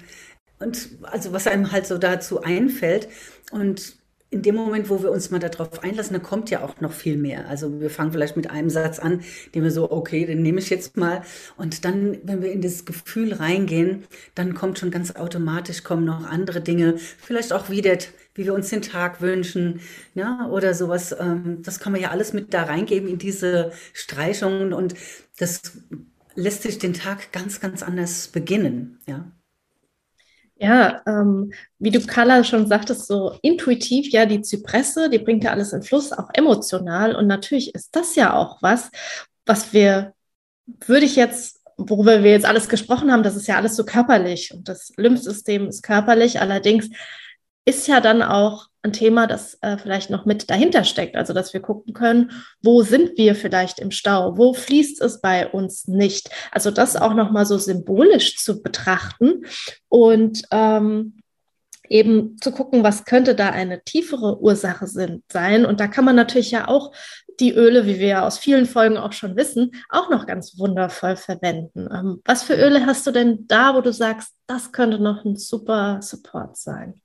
und 0.58 0.88
also 1.02 1.32
was 1.32 1.46
einem 1.46 1.70
halt 1.70 1.86
so 1.86 1.98
dazu 1.98 2.42
einfällt. 2.42 3.08
Und 3.52 3.96
in 4.30 4.42
dem 4.42 4.56
Moment, 4.56 4.90
wo 4.90 5.02
wir 5.02 5.10
uns 5.10 5.30
mal 5.30 5.38
darauf 5.38 5.82
einlassen, 5.82 6.12
da 6.12 6.18
kommt 6.18 6.50
ja 6.50 6.62
auch 6.62 6.80
noch 6.80 6.92
viel 6.92 7.16
mehr. 7.16 7.48
Also 7.48 7.80
wir 7.80 7.88
fangen 7.88 8.12
vielleicht 8.12 8.36
mit 8.36 8.50
einem 8.50 8.68
Satz 8.68 8.98
an, 8.98 9.22
den 9.54 9.62
wir 9.62 9.70
so, 9.70 9.90
okay, 9.90 10.26
den 10.26 10.42
nehme 10.42 10.58
ich 10.60 10.68
jetzt 10.68 10.98
mal. 10.98 11.22
Und 11.56 11.84
dann, 11.86 12.18
wenn 12.24 12.42
wir 12.42 12.52
in 12.52 12.60
das 12.60 12.84
Gefühl 12.84 13.32
reingehen, 13.32 14.04
dann 14.34 14.54
kommt 14.54 14.78
schon 14.78 14.90
ganz 14.90 15.16
automatisch, 15.16 15.82
kommen 15.82 16.04
noch 16.04 16.26
andere 16.26 16.60
Dinge, 16.60 16.98
vielleicht 16.98 17.54
auch 17.54 17.70
wieder, 17.70 17.96
wie 18.34 18.44
wir 18.44 18.52
uns 18.52 18.68
den 18.68 18.82
Tag 18.82 19.22
wünschen, 19.22 19.80
ja, 20.14 20.46
oder 20.50 20.74
sowas. 20.74 21.16
Ähm, 21.18 21.62
das 21.62 21.80
kann 21.80 21.92
man 21.92 22.02
ja 22.02 22.10
alles 22.10 22.34
mit 22.34 22.52
da 22.52 22.64
reingeben 22.64 23.08
in 23.08 23.18
diese 23.18 23.72
Streichungen 23.94 24.74
und 24.74 24.94
das 25.38 25.62
lässt 26.34 26.62
sich 26.62 26.78
den 26.78 26.92
Tag 26.92 27.32
ganz, 27.32 27.60
ganz 27.60 27.82
anders 27.82 28.28
beginnen, 28.28 28.98
ja. 29.06 29.32
Ja, 30.60 31.02
ähm, 31.06 31.52
wie 31.78 31.92
du 31.92 32.00
Carla 32.00 32.42
schon 32.42 32.66
sagtest, 32.66 33.06
so 33.06 33.38
intuitiv, 33.42 34.10
ja, 34.10 34.26
die 34.26 34.42
Zypresse, 34.42 35.08
die 35.08 35.20
bringt 35.20 35.44
ja 35.44 35.52
alles 35.52 35.72
in 35.72 35.82
Fluss, 35.82 36.12
auch 36.12 36.30
emotional. 36.34 37.14
Und 37.14 37.28
natürlich 37.28 37.74
ist 37.74 37.94
das 37.94 38.16
ja 38.16 38.34
auch 38.34 38.60
was, 38.60 38.90
was 39.46 39.72
wir, 39.72 40.14
würde 40.84 41.06
ich 41.06 41.14
jetzt, 41.14 41.60
worüber 41.76 42.24
wir 42.24 42.32
jetzt 42.32 42.46
alles 42.46 42.68
gesprochen 42.68 43.12
haben, 43.12 43.22
das 43.22 43.36
ist 43.36 43.46
ja 43.46 43.56
alles 43.56 43.76
so 43.76 43.84
körperlich 43.84 44.52
und 44.52 44.68
das 44.68 44.92
Lymphsystem 44.96 45.68
ist 45.68 45.82
körperlich. 45.82 46.40
Allerdings 46.40 46.88
ist 47.64 47.86
ja 47.86 48.00
dann 48.00 48.22
auch 48.22 48.66
ein 48.88 48.92
Thema, 48.92 49.26
das 49.26 49.58
äh, 49.62 49.78
vielleicht 49.78 50.10
noch 50.10 50.24
mit 50.24 50.50
dahinter 50.50 50.84
steckt. 50.84 51.16
Also, 51.16 51.32
dass 51.32 51.52
wir 51.52 51.60
gucken 51.60 51.94
können, 51.94 52.32
wo 52.62 52.82
sind 52.82 53.16
wir 53.16 53.34
vielleicht 53.34 53.78
im 53.78 53.90
Stau? 53.90 54.36
Wo 54.36 54.54
fließt 54.54 55.00
es 55.02 55.20
bei 55.20 55.46
uns 55.48 55.86
nicht? 55.86 56.30
Also, 56.50 56.70
das 56.70 56.96
auch 56.96 57.14
nochmal 57.14 57.46
so 57.46 57.58
symbolisch 57.58 58.36
zu 58.36 58.62
betrachten 58.62 59.44
und 59.88 60.42
ähm, 60.50 61.14
eben 61.88 62.36
zu 62.40 62.52
gucken, 62.52 62.82
was 62.82 63.04
könnte 63.04 63.34
da 63.34 63.50
eine 63.50 63.82
tiefere 63.82 64.40
Ursache 64.40 64.86
sind, 64.86 65.24
sein. 65.32 65.64
Und 65.64 65.80
da 65.80 65.88
kann 65.88 66.04
man 66.04 66.16
natürlich 66.16 66.50
ja 66.50 66.68
auch 66.68 66.92
die 67.40 67.52
Öle, 67.52 67.86
wie 67.86 67.98
wir 67.98 68.08
ja 68.08 68.26
aus 68.26 68.38
vielen 68.38 68.66
Folgen 68.66 68.96
auch 68.96 69.12
schon 69.12 69.36
wissen, 69.36 69.72
auch 69.88 70.10
noch 70.10 70.26
ganz 70.26 70.58
wundervoll 70.58 71.16
verwenden. 71.16 71.88
Ähm, 71.92 72.20
was 72.24 72.42
für 72.42 72.54
Öle 72.54 72.86
hast 72.86 73.06
du 73.06 73.10
denn 73.10 73.46
da, 73.46 73.74
wo 73.74 73.80
du 73.80 73.92
sagst, 73.92 74.34
das 74.46 74.72
könnte 74.72 74.98
noch 74.98 75.24
ein 75.24 75.36
super 75.36 76.00
Support 76.02 76.56
sein? 76.56 77.00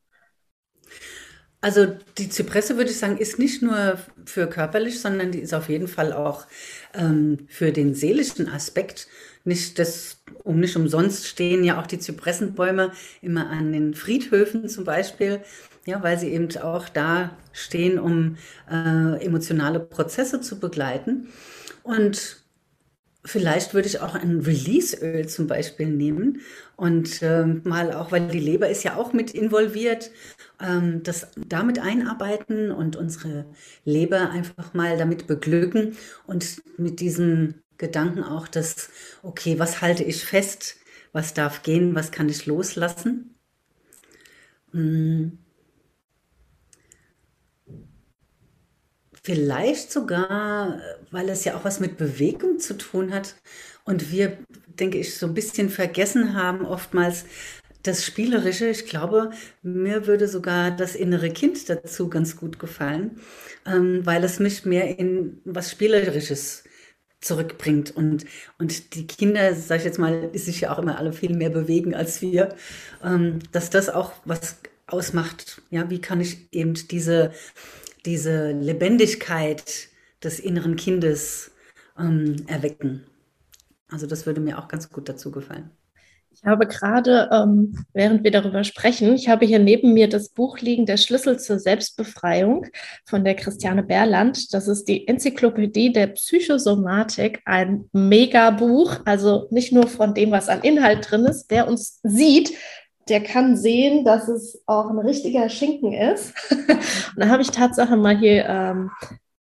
Also 1.64 1.88
die 2.18 2.28
Zypresse, 2.28 2.76
würde 2.76 2.92
ich 2.92 3.00
sagen, 3.00 3.18
ist 3.18 3.40
nicht 3.40 3.62
nur 3.62 3.98
für 4.26 4.48
körperlich, 4.48 5.00
sondern 5.00 5.32
die 5.32 5.40
ist 5.40 5.54
auf 5.54 5.70
jeden 5.70 5.88
Fall 5.88 6.12
auch 6.12 6.46
ähm, 6.94 7.48
für 7.48 7.72
den 7.72 7.96
seelischen 7.96 8.50
Aspekt. 8.50 9.08
Nicht 9.46 9.80
das, 9.80 10.18
um 10.44 10.60
nicht 10.60 10.76
umsonst 10.76 11.26
stehen 11.26 11.64
ja 11.64 11.80
auch 11.80 11.88
die 11.88 12.00
Zypressenbäume 12.00 12.92
immer 13.22 13.50
an 13.50 13.72
den 13.72 13.94
Friedhöfen 13.94 14.68
zum 14.68 14.84
Beispiel, 14.84 15.40
ja, 15.86 16.04
weil 16.04 16.20
sie 16.20 16.34
eben 16.34 16.54
auch 16.58 16.90
da 16.90 17.38
stehen, 17.54 17.98
um 17.98 18.36
äh, 18.70 19.24
emotionale 19.26 19.80
Prozesse 19.80 20.42
zu 20.42 20.60
begleiten. 20.60 21.30
Und 21.84 22.43
Vielleicht 23.26 23.74
würde 23.74 23.88
ich 23.88 24.02
auch 24.02 24.16
ein 24.16 24.42
Releaseöl 24.42 25.28
zum 25.30 25.48
Beispiel 25.48 25.88
nehmen 25.88 26.42
und 26.76 27.22
ähm, 27.24 27.62
mal 27.64 27.94
auch, 27.94 28.12
weil 28.12 28.28
die 28.28 28.40
Leber 28.40 28.68
ist 28.68 28.84
ja 28.84 28.98
auch 28.98 29.14
mit 29.14 29.32
involviert, 29.32 30.12
ähm, 30.62 31.04
das 31.04 31.28
damit 31.38 31.80
einarbeiten 31.80 32.72
und 32.72 32.98
unsere 32.98 33.46
Leber 33.86 34.30
einfach 34.30 34.74
mal 34.74 34.98
damit 34.98 35.26
beglücken 35.28 35.96
und 36.28 36.62
mit 36.78 37.00
diesem 37.00 37.56
Gedanken 37.78 38.24
auch, 38.24 38.48
dass, 38.50 38.90
okay, 39.22 39.58
was 39.58 39.82
halte 39.82 40.04
ich 40.04 40.26
fest, 40.26 40.76
was 41.14 41.34
darf 41.34 41.64
gehen, 41.64 41.96
was 41.96 42.12
kann 42.12 42.28
ich 42.28 42.46
loslassen. 42.46 43.36
Hm. 44.74 45.43
Vielleicht 49.26 49.92
sogar, 49.92 50.82
weil 51.12 51.30
es 51.30 51.46
ja 51.46 51.56
auch 51.56 51.64
was 51.64 51.80
mit 51.80 51.98
Bewegung 51.98 52.60
zu 52.60 52.78
tun 52.78 53.14
hat 53.14 53.36
und 53.86 54.12
wir, 54.12 54.38
denke 54.68 54.98
ich, 54.98 55.18
so 55.18 55.28
ein 55.28 55.34
bisschen 55.34 55.70
vergessen 55.70 56.34
haben 56.34 56.66
oftmals 56.66 57.24
das 57.84 58.06
Spielerische. 58.06 58.68
Ich 58.68 58.86
glaube, 58.86 59.32
mir 59.62 60.08
würde 60.08 60.28
sogar 60.28 60.72
das 60.72 60.96
innere 60.96 61.30
Kind 61.30 61.70
dazu 61.70 62.10
ganz 62.10 62.36
gut 62.36 62.60
gefallen, 62.60 63.20
ähm, 63.66 64.06
weil 64.06 64.24
es 64.26 64.40
mich 64.40 64.66
mehr 64.66 65.00
in 65.00 65.40
was 65.46 65.72
Spielerisches 65.72 66.66
zurückbringt 67.22 67.96
und, 67.96 68.26
und 68.60 68.94
die 68.96 69.08
Kinder, 69.08 69.56
sag 69.56 69.80
ich 69.80 69.86
jetzt 69.86 70.00
mal, 70.00 70.32
die 70.32 70.40
sich 70.40 70.62
ja 70.62 70.74
auch 70.74 70.80
immer 70.80 70.98
alle 70.98 71.14
viel 71.14 71.34
mehr 71.34 71.50
bewegen 71.50 71.96
als 71.96 72.22
wir, 72.22 72.56
ähm, 73.02 73.40
dass 73.54 73.70
das 73.70 73.88
auch 73.90 74.12
was 74.26 74.58
ausmacht. 74.88 75.62
Ja, 75.70 75.90
wie 75.90 76.02
kann 76.02 76.20
ich 76.20 76.48
eben 76.52 76.74
diese 76.74 77.32
diese 78.06 78.52
Lebendigkeit 78.52 79.90
des 80.24 80.40
inneren 80.40 80.76
Kindes 80.76 81.52
ähm, 81.98 82.36
erwecken. 82.48 83.06
Also 83.90 84.08
das 84.08 84.26
würde 84.26 84.42
mir 84.42 84.58
auch 84.58 84.68
ganz 84.68 84.90
gut 84.90 85.08
dazu 85.08 85.32
gefallen. 85.32 85.72
Ich 86.36 86.44
habe 86.46 86.66
gerade, 86.66 87.30
ähm, 87.32 87.86
während 87.94 88.24
wir 88.24 88.32
darüber 88.32 88.64
sprechen, 88.64 89.14
ich 89.14 89.30
habe 89.30 89.46
hier 89.46 89.60
neben 89.60 89.94
mir 89.94 90.10
das 90.10 90.30
Buch 90.30 90.58
liegen, 90.60 90.86
Der 90.86 90.98
Schlüssel 90.98 91.40
zur 91.40 91.60
Selbstbefreiung 91.60 92.66
von 93.06 93.24
der 93.24 93.36
Christiane 93.36 93.84
Berland. 93.84 94.52
Das 94.54 94.68
ist 94.68 94.86
die 94.86 95.08
Enzyklopädie 95.08 95.94
der 95.94 96.08
Psychosomatik, 96.08 97.42
ein 97.46 97.88
Mega-Buch. 97.94 99.02
Also 99.06 99.48
nicht 99.52 99.72
nur 99.72 99.88
von 99.88 100.16
dem, 100.16 100.32
was 100.32 100.50
an 100.50 100.62
Inhalt 100.64 101.10
drin 101.12 101.26
ist, 101.26 101.46
wer 101.50 101.68
uns 101.68 102.00
sieht, 102.04 102.52
der 103.10 103.24
kann 103.24 103.58
sehen, 103.58 104.06
dass 104.06 104.28
es 104.28 104.62
auch 104.66 104.90
ein 104.90 105.00
richtiger 105.00 105.50
Schinken 105.50 105.94
ist. 105.94 106.34
und 106.52 107.18
da 107.18 107.28
habe 107.28 107.42
ich 107.42 107.52
Tatsache 107.52 107.96
mal 107.96 108.18
hier 108.18 108.46
ähm, 108.46 108.92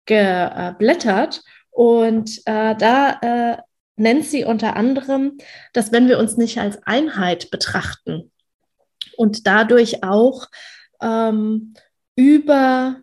geblättert 0.05 1.41
und 1.69 2.39
äh, 2.45 2.75
da 2.75 3.19
äh, 3.21 3.57
nennt 3.95 4.25
sie 4.25 4.45
unter 4.45 4.75
anderem, 4.75 5.37
dass 5.73 5.91
wenn 5.91 6.07
wir 6.07 6.19
uns 6.19 6.37
nicht 6.37 6.59
als 6.59 6.81
Einheit 6.85 7.51
betrachten 7.51 8.31
und 9.17 9.47
dadurch 9.47 10.03
auch 10.03 10.47
ähm, 11.01 11.73
über 12.15 13.01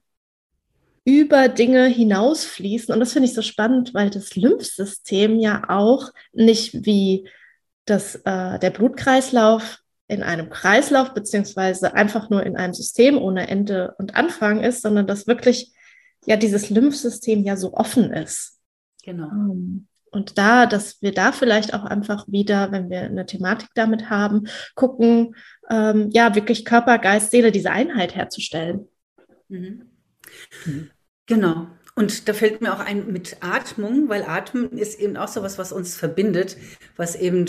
über 1.04 1.48
Dinge 1.48 1.86
hinausfließen. 1.86 2.92
Und 2.92 3.00
das 3.00 3.14
finde 3.14 3.28
ich 3.28 3.34
so 3.34 3.40
spannend, 3.40 3.94
weil 3.94 4.10
das 4.10 4.36
Lymphsystem 4.36 5.40
ja 5.40 5.62
auch 5.68 6.10
nicht 6.34 6.84
wie 6.84 7.26
das, 7.86 8.16
äh, 8.26 8.58
der 8.58 8.68
Blutkreislauf 8.68 9.78
in 10.08 10.22
einem 10.22 10.50
Kreislauf 10.50 11.14
beziehungsweise 11.14 11.94
einfach 11.94 12.30
nur 12.30 12.44
in 12.44 12.56
einem 12.56 12.74
System 12.74 13.18
ohne 13.18 13.48
Ende 13.48 13.94
und 13.98 14.16
Anfang 14.16 14.62
ist, 14.62 14.82
sondern 14.82 15.06
dass 15.06 15.26
wirklich 15.26 15.72
ja 16.24 16.36
dieses 16.36 16.70
Lymphsystem 16.70 17.44
ja 17.44 17.56
so 17.56 17.74
offen 17.74 18.12
ist. 18.12 18.58
Genau. 19.04 19.28
Ähm, 19.28 19.86
und 20.10 20.38
da, 20.38 20.66
dass 20.66 21.02
wir 21.02 21.12
da 21.12 21.32
vielleicht 21.32 21.74
auch 21.74 21.84
einfach 21.84 22.26
wieder, 22.28 22.72
wenn 22.72 22.88
wir 22.88 23.02
eine 23.02 23.26
Thematik 23.26 23.68
damit 23.74 24.08
haben, 24.08 24.48
gucken, 24.74 25.36
ähm, 25.70 26.08
ja, 26.12 26.34
wirklich 26.34 26.64
Körper, 26.64 26.98
Geist, 26.98 27.30
Seele, 27.30 27.52
diese 27.52 27.70
Einheit 27.70 28.14
herzustellen. 28.14 28.88
Mhm. 29.48 29.90
Mhm. 30.64 30.90
Genau. 31.26 31.66
Und 31.94 32.28
da 32.28 32.32
fällt 32.32 32.62
mir 32.62 32.72
auch 32.72 32.80
ein 32.80 33.12
mit 33.12 33.38
Atmung, 33.40 34.08
weil 34.08 34.22
Atmen 34.22 34.70
ist 34.78 35.00
eben 35.00 35.16
auch 35.16 35.28
so 35.28 35.42
was, 35.42 35.58
was 35.58 35.72
uns 35.72 35.96
verbindet, 35.96 36.56
was 36.96 37.16
eben 37.16 37.46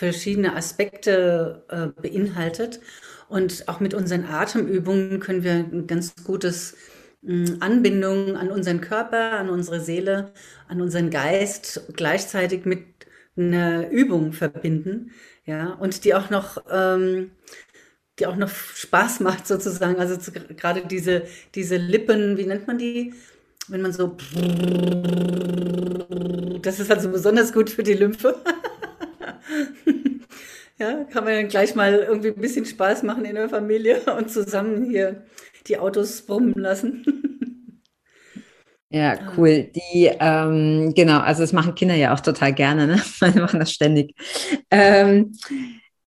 verschiedene 0.00 0.56
Aspekte 0.56 1.62
äh, 1.68 1.88
beinhaltet. 2.00 2.80
Und 3.28 3.68
auch 3.68 3.80
mit 3.80 3.92
unseren 3.94 4.24
Atemübungen 4.24 5.20
können 5.20 5.44
wir 5.44 5.52
ein 5.52 5.86
ganz 5.86 6.14
gutes 6.24 6.74
mh, 7.22 7.58
Anbindung 7.60 8.36
an 8.36 8.50
unseren 8.50 8.80
Körper, 8.80 9.32
an 9.32 9.50
unsere 9.50 9.80
Seele, 9.80 10.32
an 10.68 10.80
unseren 10.80 11.10
Geist 11.10 11.82
gleichzeitig 11.94 12.64
mit 12.64 12.80
einer 13.36 13.90
Übung 13.90 14.32
verbinden. 14.32 15.12
Ja, 15.44 15.74
und 15.74 16.04
die 16.04 16.14
auch 16.14 16.30
noch, 16.30 16.64
ähm, 16.70 17.32
die 18.18 18.26
auch 18.26 18.36
noch 18.36 18.50
Spaß 18.50 19.20
macht 19.20 19.46
sozusagen. 19.46 19.96
Also 20.00 20.16
zu, 20.16 20.32
gerade 20.32 20.86
diese, 20.86 21.24
diese 21.54 21.76
Lippen, 21.76 22.38
wie 22.38 22.46
nennt 22.46 22.66
man 22.66 22.78
die? 22.78 23.12
Wenn 23.68 23.82
man 23.82 23.92
so, 23.92 24.16
das 26.62 26.80
ist 26.80 26.90
also 26.90 27.10
besonders 27.10 27.52
gut 27.52 27.68
für 27.70 27.82
die 27.82 27.94
Lymphe. 27.94 28.36
Ja, 30.78 31.04
kann 31.04 31.24
man 31.24 31.34
dann 31.34 31.48
gleich 31.48 31.74
mal 31.74 31.92
irgendwie 31.92 32.28
ein 32.28 32.40
bisschen 32.40 32.64
Spaß 32.64 33.02
machen 33.02 33.26
in 33.26 33.34
der 33.34 33.50
Familie 33.50 34.00
und 34.16 34.30
zusammen 34.30 34.88
hier 34.88 35.24
die 35.66 35.76
Autos 35.76 36.22
brummen 36.22 36.54
lassen. 36.54 37.04
Ja, 38.88 39.18
cool. 39.36 39.70
Die, 39.74 40.10
ähm, 40.18 40.94
genau, 40.96 41.20
also 41.20 41.42
das 41.42 41.52
machen 41.52 41.74
Kinder 41.74 41.94
ja 41.94 42.14
auch 42.14 42.20
total 42.20 42.54
gerne, 42.54 42.86
ne? 42.86 43.02
Die 43.34 43.38
machen 43.38 43.60
das 43.60 43.72
ständig. 43.72 44.16
Ähm, 44.70 45.32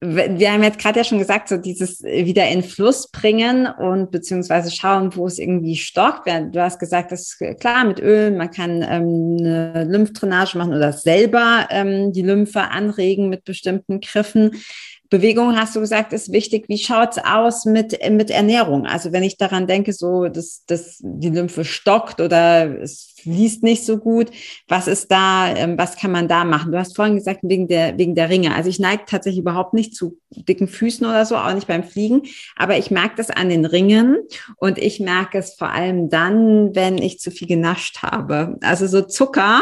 wir 0.01 0.53
haben 0.53 0.63
jetzt 0.63 0.79
gerade 0.79 0.99
ja 0.99 1.05
schon 1.05 1.19
gesagt, 1.19 1.49
so 1.49 1.57
dieses 1.57 2.03
wieder 2.03 2.47
in 2.49 2.63
Fluss 2.63 3.11
bringen 3.11 3.67
und 3.67 4.11
beziehungsweise 4.11 4.71
schauen, 4.71 5.17
wo 5.17 5.27
es 5.27 5.39
irgendwie 5.39 5.77
stockt. 5.77 6.27
Du 6.27 6.61
hast 6.61 6.79
gesagt, 6.79 7.13
das 7.13 7.23
ist 7.23 7.61
klar 7.61 7.85
mit 7.85 7.99
Öl, 8.01 8.31
man 8.31 8.51
kann 8.51 8.83
ähm, 8.83 9.37
eine 9.41 9.85
Lymphdrainage 9.85 10.59
machen 10.59 10.75
oder 10.75 10.93
selber 10.93 11.69
ähm, 11.71 12.13
die 12.13 12.23
Lymphe 12.23 12.61
anregen 12.61 13.31
mit 13.31 13.45
bestimmten 13.45 14.01
Griffen. 14.01 14.63
Bewegung 15.09 15.57
hast 15.57 15.77
du 15.77 15.81
gesagt, 15.81 16.13
ist 16.13 16.33
wichtig. 16.33 16.67
Wie 16.69 16.79
schaut's 16.79 17.19
aus 17.19 17.65
mit, 17.65 17.99
mit 18.11 18.31
Ernährung? 18.31 18.87
Also 18.87 19.13
wenn 19.13 19.23
ich 19.23 19.39
daran 19.39 19.67
denke, 19.67 19.93
so, 19.93 20.29
dass, 20.29 20.65
dass 20.67 20.99
die 21.01 21.31
Lymphe 21.31 21.65
stockt 21.65 22.21
oder 22.21 22.81
es 22.83 23.15
fließt 23.27 23.63
nicht 23.63 23.85
so 23.85 23.99
gut, 23.99 24.31
was 24.69 24.87
ist 24.87 25.11
da, 25.11 25.49
ähm, 25.49 25.77
was 25.77 25.97
kann 25.97 26.13
man 26.13 26.29
da 26.29 26.45
machen? 26.45 26.71
Du 26.71 26.79
hast 26.79 26.95
vorhin 26.95 27.17
gesagt, 27.17 27.41
wegen 27.43 27.67
der, 27.67 27.99
wegen 27.99 28.15
der 28.15 28.31
Ringe. 28.31 28.55
Also 28.55 28.71
ich 28.71 28.79
neige 28.79 29.03
tatsächlich 29.07 29.41
überhaupt 29.41 29.75
nicht 29.75 29.95
zu 29.95 30.19
dicken 30.31 30.69
Füßen 30.69 31.07
oder 31.07 31.27
so, 31.27 31.37
auch 31.37 31.53
nicht 31.53 31.67
beim 31.67 31.83
Fliegen, 31.83 32.23
aber 32.57 32.79
ich 32.79 32.91
merke 32.91 33.15
das 33.17 33.31
an 33.31 33.49
den 33.49 33.65
Ringen 33.65 34.19
und 34.57 34.79
ich 34.79 35.01
merke 35.01 35.39
es 35.39 35.55
vor 35.55 35.71
allem 35.71 36.09
dann, 36.09 36.75
wenn 36.75 36.99
ich 36.99 37.19
zu 37.19 37.31
viel 37.31 37.49
genascht 37.49 38.03
habe. 38.03 38.59
Also 38.63 38.87
so 38.87 39.03
Zucker, 39.03 39.61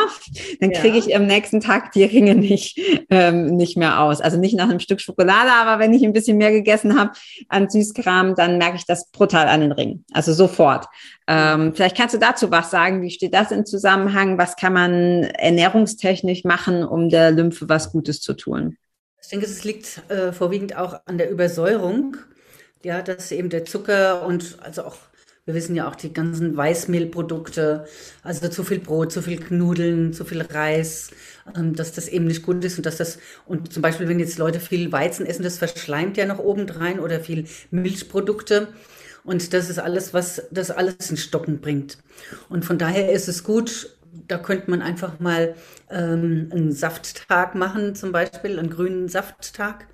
dann 0.60 0.72
kriege 0.72 0.98
ich 0.98 1.14
am 1.16 1.26
nächsten 1.26 1.60
Tag 1.60 1.92
die 1.92 2.04
Ringe 2.04 2.34
nicht, 2.34 2.78
ähm, 3.10 3.56
nicht 3.56 3.76
mehr 3.76 4.00
aus. 4.00 4.20
Also 4.20 4.38
nicht 4.38 4.56
nach 4.56 4.68
einem 4.68 4.80
Stück 4.80 5.00
Schokolade, 5.00 5.52
aber 5.52 5.82
wenn 5.82 5.94
ich 5.94 6.04
ein 6.04 6.12
bisschen 6.12 6.36
mehr 6.36 6.52
gegessen 6.52 6.98
habe 6.98 7.12
an 7.48 7.70
Süßkram, 7.70 8.34
dann 8.34 8.58
merke 8.58 8.76
ich 8.76 8.86
das 8.86 9.10
brutal 9.10 9.48
an 9.48 9.60
den 9.60 9.72
Ringen. 9.72 10.04
Also 10.12 10.32
sofort. 10.32 10.86
Ähm, 11.26 11.74
vielleicht 11.74 11.96
kannst 11.96 12.14
du 12.14 12.18
dazu 12.18 12.50
was 12.50 12.70
sagen. 12.70 13.02
Wie 13.02 13.10
steht 13.10 13.34
das 13.34 13.50
im 13.50 13.64
Zusammenhang? 13.64 14.36
Was 14.36 14.56
kann 14.56 14.74
man 14.74 15.24
ernährungstechnisch 15.24 16.44
machen, 16.44 16.84
um 16.84 17.08
der 17.08 17.30
Lymphe 17.30 17.68
was 17.68 17.92
Gutes 17.92 18.20
zu 18.20 18.34
tun? 18.34 18.76
Ich 19.22 19.28
denke, 19.30 19.46
es 19.46 19.64
liegt 19.64 20.02
äh, 20.10 20.32
vorwiegend 20.32 20.76
auch 20.76 21.00
an 21.06 21.16
der 21.16 21.30
Übersäuerung. 21.30 22.18
Ja, 22.82 23.00
dass 23.00 23.32
eben 23.32 23.48
der 23.48 23.64
Zucker 23.64 24.26
und 24.26 24.58
also 24.60 24.84
auch, 24.84 24.96
wir 25.46 25.54
wissen 25.54 25.74
ja 25.74 25.88
auch 25.88 25.94
die 25.94 26.12
ganzen 26.12 26.54
Weißmehlprodukte, 26.54 27.86
also 28.22 28.46
zu 28.48 28.62
viel 28.62 28.80
Brot, 28.80 29.10
zu 29.10 29.22
viel 29.22 29.40
Nudeln, 29.48 30.12
zu 30.12 30.26
viel 30.26 30.42
Reis, 30.42 31.10
ähm, 31.56 31.74
dass 31.74 31.92
das 31.92 32.08
eben 32.08 32.26
nicht 32.26 32.42
gut 32.42 32.62
ist 32.62 32.76
und 32.76 32.84
dass 32.84 32.98
das, 32.98 33.18
und 33.46 33.72
zum 33.72 33.80
Beispiel, 33.80 34.06
wenn 34.08 34.20
jetzt 34.20 34.36
Leute 34.36 34.60
viel 34.60 34.92
Weizen 34.92 35.24
essen, 35.24 35.42
das 35.42 35.56
verschleimt 35.56 36.18
ja 36.18 36.26
noch 36.26 36.38
obendrein 36.38 37.00
oder 37.00 37.20
viel 37.20 37.46
Milchprodukte. 37.70 38.68
Und 39.24 39.52
das 39.54 39.70
ist 39.70 39.78
alles, 39.78 40.12
was 40.14 40.42
das 40.50 40.70
alles 40.70 41.10
in 41.10 41.16
Stocken 41.16 41.60
bringt. 41.60 41.98
Und 42.48 42.64
von 42.64 42.78
daher 42.78 43.10
ist 43.10 43.28
es 43.28 43.42
gut, 43.42 43.96
da 44.28 44.38
könnte 44.38 44.70
man 44.70 44.82
einfach 44.82 45.18
mal 45.20 45.54
ähm, 45.90 46.48
einen 46.52 46.72
Safttag 46.72 47.54
machen, 47.54 47.94
zum 47.94 48.12
Beispiel 48.12 48.58
einen 48.58 48.70
grünen 48.70 49.08
Safttag. 49.08 49.86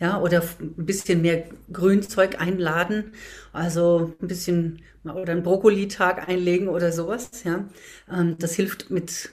Ja, 0.00 0.18
oder 0.20 0.42
ein 0.60 0.86
bisschen 0.86 1.20
mehr 1.20 1.44
Grünzeug 1.70 2.40
einladen, 2.40 3.12
also 3.52 4.14
ein 4.22 4.28
bisschen 4.28 4.80
oder 5.04 5.32
einen 5.32 5.42
Brokkoli-Tag 5.42 6.26
einlegen 6.26 6.68
oder 6.68 6.90
sowas. 6.90 7.44
Ja, 7.44 7.68
ähm, 8.10 8.36
das 8.38 8.54
hilft 8.54 8.90
mit 8.90 9.30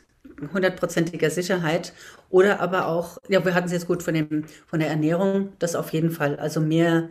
hundertprozentiger 0.53 1.29
Sicherheit. 1.29 1.93
Oder 2.29 2.59
aber 2.59 2.87
auch, 2.87 3.17
ja, 3.29 3.43
wir 3.45 3.53
hatten 3.53 3.67
es 3.67 3.71
jetzt 3.73 3.87
gut 3.87 4.03
von 4.03 4.13
dem 4.13 4.43
von 4.67 4.79
der 4.81 4.89
Ernährung, 4.89 5.53
das 5.59 5.75
auf 5.75 5.93
jeden 5.93 6.11
Fall. 6.11 6.37
Also 6.37 6.59
mehr 6.61 7.09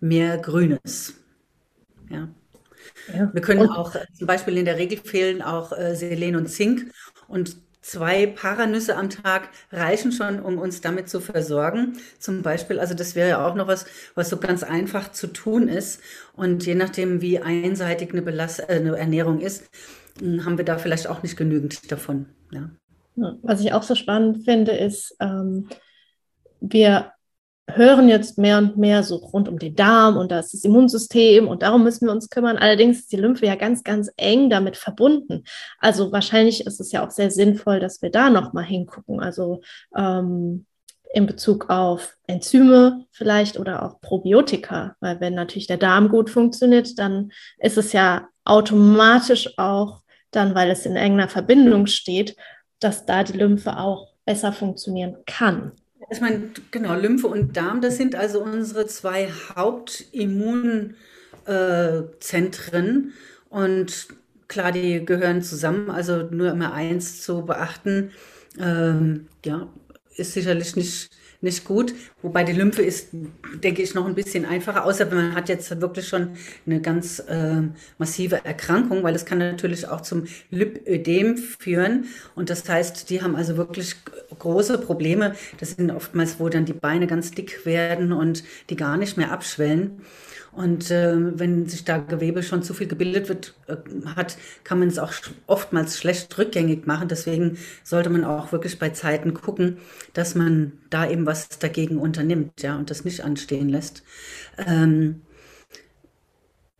mehr 0.00 0.38
Grünes. 0.38 1.14
Ja. 2.14 2.28
ja. 3.14 3.30
Wir 3.32 3.42
können 3.42 3.62
und, 3.62 3.70
auch, 3.70 3.94
äh, 3.94 4.06
zum 4.16 4.26
Beispiel 4.26 4.56
in 4.56 4.64
der 4.64 4.78
Regel 4.78 4.98
fehlen 4.98 5.42
auch 5.42 5.72
äh, 5.72 5.94
Selen 5.94 6.36
und 6.36 6.48
Zink 6.48 6.92
und 7.28 7.56
zwei 7.84 8.26
Paranüsse 8.26 8.96
am 8.96 9.10
Tag 9.10 9.50
reichen 9.70 10.10
schon, 10.10 10.40
um 10.40 10.58
uns 10.58 10.80
damit 10.80 11.08
zu 11.08 11.20
versorgen. 11.20 11.98
Zum 12.18 12.42
Beispiel, 12.42 12.80
also 12.80 12.94
das 12.94 13.14
wäre 13.14 13.28
ja 13.28 13.46
auch 13.46 13.54
noch 13.54 13.66
was, 13.66 13.84
was 14.14 14.30
so 14.30 14.38
ganz 14.38 14.62
einfach 14.62 15.12
zu 15.12 15.26
tun 15.26 15.68
ist. 15.68 16.00
Und 16.32 16.64
je 16.64 16.74
nachdem, 16.74 17.20
wie 17.20 17.40
einseitig 17.40 18.12
eine, 18.12 18.22
Belast 18.22 18.60
äh, 18.60 18.76
eine 18.76 18.96
Ernährung 18.96 19.40
ist, 19.40 19.70
hm, 20.18 20.44
haben 20.44 20.56
wir 20.56 20.64
da 20.64 20.78
vielleicht 20.78 21.08
auch 21.08 21.22
nicht 21.22 21.36
genügend 21.36 21.92
davon. 21.92 22.26
Ja. 22.52 22.70
Was 23.42 23.60
ich 23.60 23.72
auch 23.72 23.82
so 23.82 23.94
spannend 23.94 24.44
finde, 24.44 24.72
ist, 24.72 25.14
ähm, 25.20 25.68
wir 26.60 27.12
hören 27.70 28.08
jetzt 28.08 28.38
mehr 28.38 28.58
und 28.58 28.76
mehr 28.76 29.02
so 29.02 29.16
rund 29.16 29.48
um 29.48 29.58
den 29.58 29.74
Darm 29.74 30.16
und 30.16 30.30
das, 30.30 30.50
das 30.50 30.64
Immunsystem 30.64 31.48
und 31.48 31.62
darum 31.62 31.82
müssen 31.82 32.06
wir 32.06 32.12
uns 32.12 32.28
kümmern. 32.28 32.58
Allerdings 32.58 33.00
ist 33.00 33.12
die 33.12 33.16
Lymphe 33.16 33.46
ja 33.46 33.54
ganz, 33.54 33.82
ganz 33.82 34.10
eng 34.16 34.50
damit 34.50 34.76
verbunden. 34.76 35.44
Also 35.78 36.12
wahrscheinlich 36.12 36.66
ist 36.66 36.80
es 36.80 36.92
ja 36.92 37.04
auch 37.04 37.10
sehr 37.10 37.30
sinnvoll, 37.30 37.80
dass 37.80 38.02
wir 38.02 38.10
da 38.10 38.30
nochmal 38.30 38.64
hingucken. 38.64 39.20
Also 39.20 39.62
ähm, 39.96 40.66
in 41.14 41.26
Bezug 41.26 41.70
auf 41.70 42.16
Enzyme 42.26 43.06
vielleicht 43.12 43.58
oder 43.58 43.84
auch 43.84 44.00
Probiotika, 44.00 44.96
weil 45.00 45.20
wenn 45.20 45.34
natürlich 45.34 45.68
der 45.68 45.76
Darm 45.76 46.08
gut 46.08 46.28
funktioniert, 46.28 46.98
dann 46.98 47.30
ist 47.58 47.78
es 47.78 47.92
ja 47.92 48.28
automatisch 48.44 49.56
auch 49.56 50.02
dann, 50.32 50.54
weil 50.54 50.70
es 50.70 50.84
in 50.84 50.96
enger 50.96 51.28
Verbindung 51.28 51.86
steht, 51.86 52.36
dass 52.80 53.06
da 53.06 53.22
die 53.22 53.38
Lymphe 53.38 53.78
auch 53.78 54.08
besser 54.24 54.52
funktionieren 54.52 55.18
kann. 55.24 55.72
Ich 56.10 56.20
meine, 56.20 56.50
genau, 56.70 56.94
Lymphe 56.98 57.26
und 57.26 57.56
Darm, 57.56 57.80
das 57.80 57.96
sind 57.96 58.14
also 58.14 58.42
unsere 58.42 58.86
zwei 58.86 59.30
Hauptimmunzentren. 59.56 60.96
Und 63.48 64.08
klar, 64.48 64.72
die 64.72 65.04
gehören 65.04 65.42
zusammen, 65.42 65.90
also 65.90 66.22
nur 66.30 66.50
immer 66.50 66.72
eins 66.72 67.22
zu 67.22 67.44
beachten. 67.46 68.10
Ähm, 68.58 69.28
ja, 69.44 69.72
ist 70.16 70.32
sicherlich 70.34 70.76
nicht 70.76 71.10
nicht 71.44 71.64
gut. 71.64 71.94
Wobei 72.22 72.42
die 72.42 72.52
Lymphe 72.52 72.82
ist, 72.82 73.10
denke 73.62 73.82
ich, 73.82 73.94
noch 73.94 74.06
ein 74.06 74.14
bisschen 74.14 74.44
einfacher, 74.44 74.84
außer 74.84 75.08
wenn 75.10 75.18
man 75.18 75.34
hat 75.34 75.48
jetzt 75.48 75.80
wirklich 75.80 76.08
schon 76.08 76.30
eine 76.66 76.80
ganz 76.80 77.20
äh, 77.20 77.62
massive 77.98 78.44
Erkrankung, 78.44 79.02
weil 79.04 79.14
es 79.14 79.24
kann 79.24 79.38
natürlich 79.38 79.86
auch 79.86 80.00
zum 80.00 80.24
Lipödem 80.50 81.36
führen. 81.36 82.06
Und 82.34 82.50
das 82.50 82.68
heißt, 82.68 83.10
die 83.10 83.22
haben 83.22 83.36
also 83.36 83.56
wirklich 83.56 83.94
große 84.38 84.78
Probleme. 84.78 85.34
Das 85.60 85.72
sind 85.72 85.90
oftmals, 85.90 86.40
wo 86.40 86.48
dann 86.48 86.64
die 86.64 86.72
Beine 86.72 87.06
ganz 87.06 87.30
dick 87.30 87.64
werden 87.64 88.12
und 88.12 88.42
die 88.70 88.76
gar 88.76 88.96
nicht 88.96 89.16
mehr 89.16 89.30
abschwellen. 89.30 90.02
Und 90.56 90.90
äh, 90.90 91.38
wenn 91.38 91.66
sich 91.68 91.84
da 91.84 91.98
Gewebe 91.98 92.42
schon 92.42 92.62
zu 92.62 92.74
viel 92.74 92.86
gebildet 92.86 93.28
wird, 93.28 93.54
äh, 93.66 93.76
hat, 94.14 94.36
kann 94.62 94.78
man 94.78 94.88
es 94.88 94.98
auch 94.98 95.12
oftmals 95.46 95.98
schlecht 95.98 96.36
rückgängig 96.38 96.86
machen. 96.86 97.08
Deswegen 97.08 97.58
sollte 97.82 98.10
man 98.10 98.24
auch 98.24 98.52
wirklich 98.52 98.78
bei 98.78 98.90
Zeiten 98.90 99.34
gucken, 99.34 99.78
dass 100.12 100.34
man 100.34 100.72
da 100.90 101.08
eben 101.10 101.26
was 101.26 101.48
dagegen 101.58 101.98
unternimmt, 101.98 102.62
ja, 102.62 102.76
und 102.76 102.90
das 102.90 103.04
nicht 103.04 103.22
anstehen 103.24 103.68
lässt. 103.68 104.04
Ähm, 104.58 105.22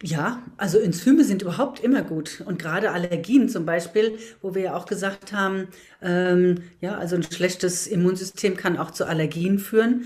ja, 0.02 0.42
also 0.58 0.78
Enzyme 0.78 1.24
sind 1.24 1.40
überhaupt 1.42 1.80
immer 1.80 2.02
gut. 2.02 2.42
Und 2.44 2.58
gerade 2.58 2.90
Allergien 2.90 3.48
zum 3.48 3.64
Beispiel, 3.64 4.18
wo 4.42 4.54
wir 4.54 4.62
ja 4.62 4.76
auch 4.76 4.84
gesagt 4.86 5.32
haben, 5.32 5.68
ähm, 6.02 6.62
ja, 6.80 6.98
also 6.98 7.16
ein 7.16 7.22
schlechtes 7.22 7.86
Immunsystem 7.86 8.56
kann 8.56 8.76
auch 8.76 8.90
zu 8.90 9.06
Allergien 9.06 9.58
führen. 9.58 10.04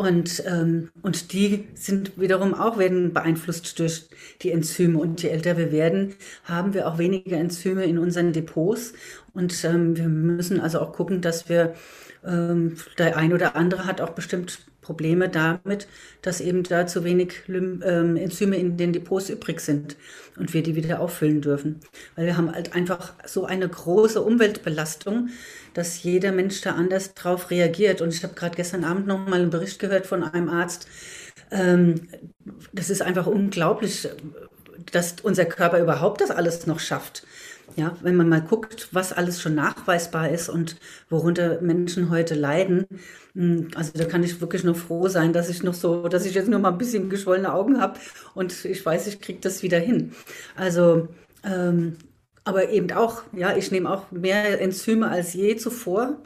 Und, 0.00 0.42
ähm, 0.46 0.88
und 1.02 1.34
die 1.34 1.68
sind 1.74 2.18
wiederum 2.18 2.54
auch 2.54 2.78
werden 2.78 3.12
beeinflusst 3.12 3.78
durch 3.78 4.08
die 4.40 4.50
Enzyme. 4.50 4.98
Und 4.98 5.22
je 5.22 5.28
älter 5.28 5.58
wir 5.58 5.72
werden, 5.72 6.14
haben 6.44 6.72
wir 6.72 6.88
auch 6.88 6.96
weniger 6.96 7.36
Enzyme 7.36 7.84
in 7.84 7.98
unseren 7.98 8.32
Depots. 8.32 8.94
Und 9.34 9.62
ähm, 9.62 9.98
wir 9.98 10.08
müssen 10.08 10.58
also 10.58 10.80
auch 10.80 10.94
gucken, 10.94 11.20
dass 11.20 11.50
wir, 11.50 11.74
ähm, 12.24 12.76
der 12.96 13.18
ein 13.18 13.34
oder 13.34 13.56
andere 13.56 13.84
hat 13.84 14.00
auch 14.00 14.12
bestimmt 14.12 14.60
Probleme 14.80 15.28
damit, 15.28 15.86
dass 16.22 16.40
eben 16.40 16.62
da 16.62 16.86
zu 16.86 17.04
wenig 17.04 17.46
Lym 17.46 17.82
ähm, 17.84 18.16
Enzyme 18.16 18.56
in 18.56 18.78
den 18.78 18.94
Depots 18.94 19.28
übrig 19.28 19.60
sind 19.60 19.96
und 20.38 20.54
wir 20.54 20.62
die 20.62 20.76
wieder 20.76 21.00
auffüllen 21.00 21.42
dürfen. 21.42 21.80
Weil 22.16 22.24
wir 22.24 22.38
haben 22.38 22.50
halt 22.50 22.74
einfach 22.74 23.12
so 23.26 23.44
eine 23.44 23.68
große 23.68 24.22
Umweltbelastung, 24.22 25.28
dass 25.74 26.02
jeder 26.02 26.32
Mensch 26.32 26.60
da 26.60 26.72
anders 26.72 27.14
drauf 27.14 27.50
reagiert. 27.50 28.00
Und 28.00 28.12
ich 28.14 28.22
habe 28.22 28.34
gerade 28.34 28.56
gestern 28.56 28.84
Abend 28.84 29.06
noch 29.06 29.26
mal 29.26 29.40
einen 29.40 29.50
Bericht 29.50 29.78
gehört 29.78 30.06
von 30.06 30.22
einem 30.22 30.48
Arzt. 30.48 30.88
Ähm, 31.50 32.08
das 32.72 32.90
ist 32.90 33.02
einfach 33.02 33.26
unglaublich, 33.26 34.08
dass 34.92 35.16
unser 35.22 35.44
Körper 35.44 35.80
überhaupt 35.80 36.20
das 36.20 36.30
alles 36.30 36.66
noch 36.66 36.80
schafft. 36.80 37.24
Ja, 37.76 37.96
wenn 38.02 38.16
man 38.16 38.28
mal 38.28 38.40
guckt, 38.42 38.88
was 38.90 39.12
alles 39.12 39.40
schon 39.40 39.54
nachweisbar 39.54 40.28
ist 40.30 40.48
und 40.48 40.76
worunter 41.08 41.60
Menschen 41.60 42.10
heute 42.10 42.34
leiden, 42.34 42.86
hm, 43.34 43.68
also 43.76 43.92
da 43.94 44.06
kann 44.06 44.24
ich 44.24 44.40
wirklich 44.40 44.64
nur 44.64 44.74
froh 44.74 45.06
sein, 45.08 45.32
dass 45.32 45.48
ich 45.48 45.62
noch 45.62 45.74
so, 45.74 46.08
dass 46.08 46.26
ich 46.26 46.34
jetzt 46.34 46.48
nur 46.48 46.58
mal 46.58 46.72
ein 46.72 46.78
bisschen 46.78 47.08
geschwollene 47.08 47.52
Augen 47.52 47.80
habe 47.80 48.00
und 48.34 48.64
ich 48.64 48.84
weiß, 48.84 49.06
ich 49.06 49.20
kriege 49.20 49.38
das 49.40 49.62
wieder 49.62 49.78
hin. 49.78 50.12
Also 50.56 51.08
ähm, 51.44 51.96
aber 52.44 52.70
eben 52.70 52.90
auch, 52.92 53.22
ja, 53.32 53.56
ich 53.56 53.70
nehme 53.70 53.90
auch 53.90 54.10
mehr 54.10 54.60
Enzyme 54.60 55.08
als 55.08 55.34
je 55.34 55.56
zuvor. 55.56 56.18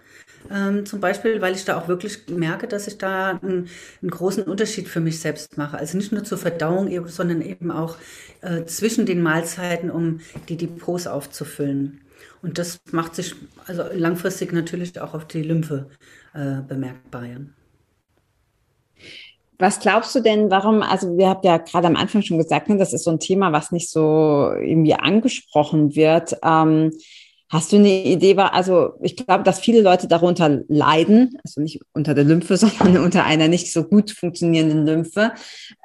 ähm, 0.51 0.85
zum 0.87 1.01
Beispiel, 1.01 1.41
weil 1.41 1.55
ich 1.55 1.65
da 1.65 1.79
auch 1.79 1.89
wirklich 1.89 2.29
merke, 2.29 2.69
dass 2.69 2.87
ich 2.87 2.99
da 2.99 3.39
einen, 3.43 3.69
einen, 4.03 4.11
großen 4.11 4.45
Unterschied 4.45 4.89
für 4.89 5.01
mich 5.01 5.21
selbst 5.21 5.57
mache. 5.57 5.79
Also 5.79 5.97
nicht 5.97 6.13
nur 6.13 6.25
zur 6.25 6.39
Verdauung, 6.39 7.09
sondern 7.09 7.41
eben 7.43 7.71
auch 7.71 7.97
äh, 8.43 8.65
zwischen 8.65 9.07
den 9.07 9.23
Mahlzeiten, 9.23 9.91
um 9.91 10.21
die 10.49 10.57
Depots 10.57 11.07
aufzufüllen. 11.07 12.01
Und 12.43 12.59
das 12.59 12.79
macht 12.93 13.15
sich 13.15 13.35
also 13.67 13.85
langfristig 13.95 14.53
natürlich 14.53 15.01
auch 15.01 15.15
auf 15.15 15.27
die 15.27 15.43
Lymphe 15.43 15.89
äh, 16.35 16.61
bemerkbar. 16.67 17.25
Ja. 17.25 17.39
Was 19.59 19.81
glaubst 19.81 20.15
du 20.15 20.21
denn, 20.21 20.51
warum, 20.51 20.83
also 20.83 21.17
wir 21.17 21.29
haben 21.29 21.41
ja 21.45 21.59
gerade 21.59 21.87
am 21.87 21.97
Anfang 21.97 22.23
schon 22.23 22.39
gesagt, 22.39 22.69
ne, 22.69 22.77
das 22.77 22.93
ist 22.93 23.05
so 23.05 23.11
ein 23.11 23.21
Thema, 23.21 23.53
was 23.53 23.71
nicht 23.71 23.89
so 23.89 24.53
irgendwie 24.53 24.95
angesprochen 24.95 25.95
wird. 25.95 26.37
Ähm, 26.43 26.91
hast 27.51 27.73
du 27.73 27.77
eine 27.77 28.05
Idee, 28.05 28.37
also 28.37 28.95
ich 29.01 29.17
glaube, 29.17 29.45
dass 29.45 29.61
viele 29.61 29.81
Leute 29.81 30.09
darunter 30.09 30.63
leiden, 30.69 31.39
also 31.45 31.61
nicht 31.61 31.81
unter 31.93 32.15
der 32.15 32.25
Lymphe, 32.25 32.57
sondern 32.59 32.99
unter 32.99 33.25
einer 33.25 33.49
nicht 33.49 33.73
so 33.73 33.85
gut 33.85 34.11
funktionierenden 34.11 34.85
Lymphe. 34.85 35.33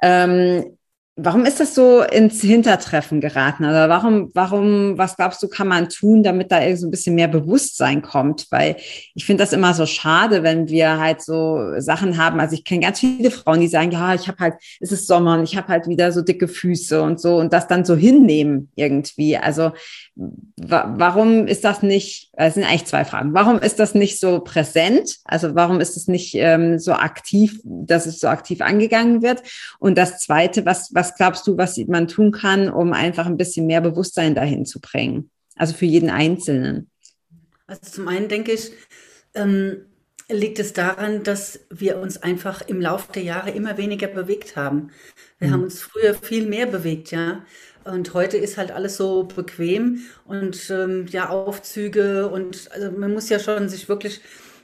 Ähm, 0.02 0.76
Warum 1.22 1.44
ist 1.44 1.60
das 1.60 1.74
so 1.74 2.02
ins 2.02 2.40
Hintertreffen 2.40 3.20
geraten? 3.20 3.64
Oder 3.64 3.90
warum, 3.90 4.30
warum, 4.32 4.96
was 4.96 5.16
glaubst 5.16 5.42
du, 5.42 5.48
kann 5.48 5.68
man 5.68 5.90
tun, 5.90 6.22
damit 6.22 6.50
da 6.50 6.74
so 6.76 6.86
ein 6.86 6.90
bisschen 6.90 7.14
mehr 7.14 7.28
Bewusstsein 7.28 8.00
kommt? 8.00 8.46
Weil 8.50 8.76
ich 9.14 9.26
finde 9.26 9.44
das 9.44 9.52
immer 9.52 9.74
so 9.74 9.84
schade, 9.84 10.42
wenn 10.42 10.68
wir 10.68 10.98
halt 10.98 11.20
so 11.20 11.78
Sachen 11.78 12.16
haben. 12.16 12.40
Also 12.40 12.54
ich 12.54 12.64
kenne 12.64 12.80
ganz 12.80 13.00
viele 13.00 13.30
Frauen, 13.30 13.60
die 13.60 13.68
sagen, 13.68 13.90
ja, 13.90 14.14
ich 14.14 14.28
habe 14.28 14.38
halt, 14.38 14.54
es 14.80 14.92
ist 14.92 15.06
Sommer 15.06 15.34
und 15.36 15.44
ich 15.44 15.56
habe 15.56 15.68
halt 15.68 15.88
wieder 15.88 16.10
so 16.10 16.22
dicke 16.22 16.48
Füße 16.48 17.02
und 17.02 17.20
so 17.20 17.36
und 17.36 17.52
das 17.52 17.68
dann 17.68 17.84
so 17.84 17.96
hinnehmen 17.96 18.70
irgendwie. 18.74 19.36
Also 19.36 19.72
wa 20.56 20.94
warum 20.96 21.46
ist 21.46 21.64
das 21.64 21.82
nicht, 21.82 22.30
es 22.32 22.54
sind 22.54 22.64
eigentlich 22.64 22.86
zwei 22.86 23.04
Fragen. 23.04 23.34
Warum 23.34 23.58
ist 23.58 23.78
das 23.78 23.94
nicht 23.94 24.20
so 24.20 24.40
präsent? 24.40 25.16
Also 25.24 25.54
warum 25.54 25.80
ist 25.80 25.96
es 25.96 26.08
nicht 26.08 26.34
ähm, 26.34 26.78
so 26.78 26.92
aktiv, 26.92 27.60
dass 27.64 28.06
es 28.06 28.20
so 28.20 28.28
aktiv 28.28 28.60
angegangen 28.62 29.22
wird? 29.22 29.42
Und 29.78 29.98
das 29.98 30.18
zweite, 30.18 30.64
was, 30.64 30.90
was 30.94 31.09
glaubst 31.16 31.46
du, 31.46 31.56
was 31.56 31.76
man 31.86 32.08
tun 32.08 32.32
kann, 32.32 32.70
um 32.70 32.92
einfach 32.92 33.26
ein 33.26 33.36
bisschen 33.36 33.66
mehr 33.66 33.80
Bewusstsein 33.80 34.34
dahin 34.34 34.64
zu 34.66 34.80
bringen? 34.80 35.30
Also 35.56 35.74
für 35.74 35.86
jeden 35.86 36.10
Einzelnen. 36.10 36.90
Also 37.66 37.82
zum 37.82 38.08
einen 38.08 38.28
denke 38.28 38.52
ich, 38.52 38.72
ähm, 39.34 39.84
liegt 40.28 40.58
es 40.58 40.72
daran, 40.72 41.22
dass 41.22 41.60
wir 41.70 41.98
uns 41.98 42.22
einfach 42.22 42.62
im 42.66 42.80
Laufe 42.80 43.12
der 43.12 43.22
Jahre 43.22 43.50
immer 43.50 43.76
weniger 43.76 44.06
bewegt 44.06 44.56
haben. 44.56 44.90
Wir 45.38 45.48
mhm. 45.48 45.52
haben 45.52 45.62
uns 45.64 45.80
früher 45.80 46.14
viel 46.14 46.46
mehr 46.46 46.66
bewegt, 46.66 47.10
ja. 47.10 47.44
Und 47.84 48.12
heute 48.12 48.36
ist 48.36 48.58
halt 48.58 48.70
alles 48.70 48.96
so 48.96 49.24
bequem 49.24 50.00
und 50.26 50.70
ähm, 50.70 51.06
ja, 51.08 51.30
Aufzüge 51.30 52.28
und 52.28 52.70
also 52.72 52.90
man 52.90 53.12
muss 53.12 53.30
ja 53.30 53.38
schon 53.38 53.70
sich 53.70 53.88
wirklich 53.88 54.20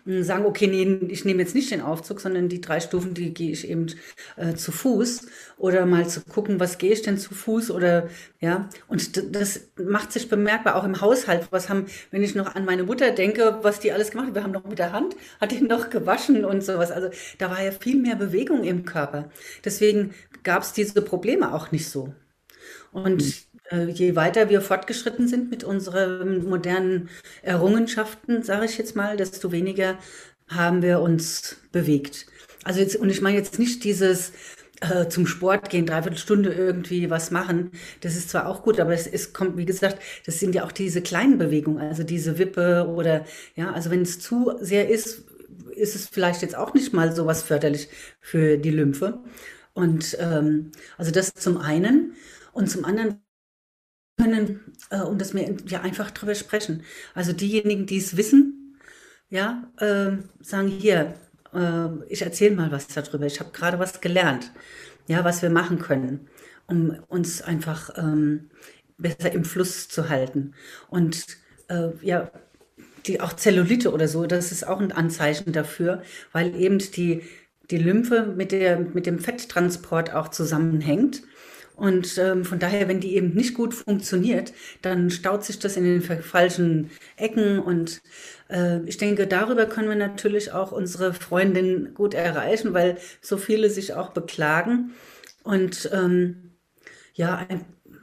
sagen, 0.07 0.47
okay, 0.47 0.67
nee, 0.69 1.07
ich 1.09 1.25
nehme 1.25 1.43
jetzt 1.43 1.55
nicht 1.55 1.71
den 1.71 1.81
Aufzug, 1.81 2.21
sondern 2.21 2.49
die 2.49 2.61
drei 2.61 2.81
Stufen, 2.81 3.15
die 3.15 3.35
gehe 3.35 3.51
ich 3.51 3.69
eben 3.69 3.87
äh, 4.37 4.55
zu 4.55 4.71
Fuß 4.71 5.27
oder 5.59 5.85
mal 5.85 6.07
zu 6.09 6.23
gucken, 6.23 6.61
was 6.61 6.79
gehe 6.79 6.93
ich 6.93 7.03
denn 7.03 7.19
zu 7.19 7.35
Fuß 7.35 7.71
oder 7.71 8.09
ja, 8.41 8.69
und 8.89 9.35
das 9.35 9.69
macht 9.77 10.13
sich 10.13 10.29
bemerkbar 10.29 10.77
auch 10.77 10.85
im 10.85 11.01
Haushalt. 11.01 11.49
Was 11.51 11.69
haben, 11.69 11.87
wenn 12.11 12.23
ich 12.23 12.35
noch 12.35 12.55
an 12.55 12.65
meine 12.65 12.85
Mutter 12.85 13.11
denke, 13.11 13.59
was 13.63 13.81
die 13.81 13.93
alles 13.93 14.11
gemacht 14.11 14.29
hat, 14.29 14.35
wir 14.35 14.45
haben 14.45 14.53
noch 14.53 14.65
mit 14.65 14.79
der 14.79 14.93
Hand, 14.93 15.17
hat 15.41 15.51
die 15.51 15.61
noch 15.61 15.91
gewaschen 15.91 16.45
und 16.45 16.63
sowas. 16.63 16.91
Also 16.91 17.11
da 17.39 17.51
war 17.51 17.63
ja 17.63 17.73
viel 17.73 17.97
mehr 17.97 18.17
Bewegung 18.17 18.65
im 18.65 18.85
Körper. 18.85 19.31
Deswegen 19.65 20.15
gab 20.45 20.63
es 20.63 20.73
diese 20.73 21.03
Probleme 21.03 21.53
auch 21.53 21.73
nicht 21.73 21.89
so. 21.89 22.15
Und. 22.93 23.23
Äh, 23.23 23.46
je 23.71 24.17
weiter 24.17 24.49
wir 24.49 24.61
fortgeschritten 24.61 25.29
sind 25.29 25.51
mit 25.51 25.65
unseren 25.65 26.49
modernen 26.49 27.09
Errungenschaften, 27.43 28.43
sage 28.43 28.67
ich 28.67 28.79
jetzt 28.79 28.97
mal, 28.97 29.17
desto 29.17 29.53
weniger 29.53 29.99
haben 30.49 30.83
wir 30.83 31.01
uns 31.01 31.57
bewegt. 31.73 32.27
Also 32.65 32.81
jetzt, 32.81 32.97
und 32.97 33.11
ich 33.11 33.21
meine 33.21 33.37
jetzt 33.37 33.59
nicht 33.59 33.85
dieses 33.85 34.33
äh, 34.81 35.09
zum 35.09 35.27
Sport 35.27 35.71
gehen, 35.71 35.87
dreiviertel 35.87 36.19
Stunde 36.19 36.53
irgendwie 36.53 37.11
was 37.11 37.31
machen. 37.31 37.71
Das 38.01 38.17
ist 38.17 38.31
zwar 38.31 38.47
auch 38.47 38.63
gut, 38.63 38.79
aber 38.81 38.93
es, 38.93 39.07
es 39.07 39.33
kommt, 39.33 39.57
wie 39.57 39.65
gesagt, 39.65 40.01
das 40.27 40.39
sind 40.39 40.55
ja 40.55 40.65
auch 40.65 40.73
diese 40.73 41.01
kleinen 41.03 41.39
Bewegungen, 41.39 41.79
also 41.79 42.03
diese 42.03 42.39
Wippe 42.39 42.87
oder 42.89 43.25
ja, 43.55 43.73
also 43.73 43.91
wenn 43.91 44.03
es 44.03 44.21
zu 44.21 44.53
sehr 44.61 44.89
ist, 44.89 45.25
ist 45.75 45.95
es 45.95 46.07
vielleicht 46.09 46.43
jetzt 46.43 46.57
auch 46.57 46.75
nicht 46.75 46.93
mal 46.93 47.15
so 47.15 47.27
was 47.27 47.43
förderlich 47.43 47.89
für 48.21 48.59
die 48.59 48.71
Lymphe. 48.71 49.23
Und 49.75 50.17
ähm, 50.21 50.73
also 50.99 51.11
das 51.11 51.35
zum 51.35 51.59
einen. 51.59 52.15
Und 52.53 52.71
zum 52.71 52.85
anderen 52.87 53.21
können 54.17 54.61
äh, 54.91 55.01
und 55.01 55.21
das 55.21 55.35
mir 55.35 55.57
ja 55.67 55.81
einfach 55.83 56.11
drüber 56.11 56.35
sprechen. 56.35 56.83
Also 57.15 57.33
diejenigen, 57.33 57.87
die 57.87 57.99
es 57.99 58.17
wissen, 58.17 58.79
ja, 59.29 59.71
äh, 59.79 60.13
sagen 60.41 60.69
hier, 60.69 61.15
äh, 61.53 61.89
ich 62.09 62.23
erzähle 62.23 62.57
mal 62.57 62.71
was 62.71 62.89
darüber. 62.89 63.27
Ich 63.27 63.41
habe 63.41 63.51
gerade 63.53 63.79
was 63.79 64.01
gelernt, 64.01 64.53
ja, 65.09 65.25
was 65.25 65.43
wir 65.43 65.51
machen 65.51 65.79
können, 65.79 66.29
um 66.67 66.97
uns 67.09 67.43
einfach 67.43 67.91
ähm, 67.97 68.51
besser 68.99 69.33
im 69.33 69.45
Fluss 69.45 69.89
zu 69.89 70.09
halten. 70.09 70.55
Und 70.89 71.27
äh, 71.69 71.91
ja, 72.03 72.31
die 73.07 73.21
auch 73.21 73.35
Zellulite 73.35 73.93
oder 73.93 74.09
so, 74.09 74.27
das 74.27 74.53
ist 74.53 74.67
auch 74.67 74.81
ein 74.81 74.93
Anzeichen 74.93 75.53
dafür, 75.53 76.03
weil 76.33 76.57
eben 76.57 76.79
die, 76.79 77.23
die 77.71 77.79
Lymphe 77.79 78.35
mit, 78.37 78.53
der, 78.53 78.79
mit 78.81 79.07
dem 79.07 79.19
Fetttransport 79.19 80.13
auch 80.13 80.29
zusammenhängt. 80.29 81.23
Und 81.77 82.17
ähm, 82.17 82.45
von 82.45 82.59
daher, 82.59 82.89
wenn 82.89 83.01
die 83.01 83.15
eben 83.15 83.35
nicht 83.35 83.55
gut 83.55 83.75
funktioniert, 83.75 84.55
dann 84.81 85.11
staut 85.11 85.45
sich 85.45 85.59
das 85.59 85.77
in 85.77 85.85
den 85.85 86.03
falschen 86.03 86.91
Ecken. 87.17 87.59
Und 87.59 88.01
äh, 88.49 88.81
ich 88.87 88.97
denke, 88.97 89.27
darüber 89.27 89.67
können 89.67 89.89
wir 89.89 89.97
natürlich 89.97 90.53
auch 90.53 90.73
unsere 90.73 91.13
Freundin 91.13 91.93
gut 91.93 92.15
erreichen, 92.15 92.73
weil 92.73 92.97
so 93.21 93.37
viele 93.37 93.69
sich 93.69 93.93
auch 93.93 94.11
beklagen. 94.11 94.93
Und 95.43 95.91
ähm, 95.93 96.53
ja, 97.15 97.47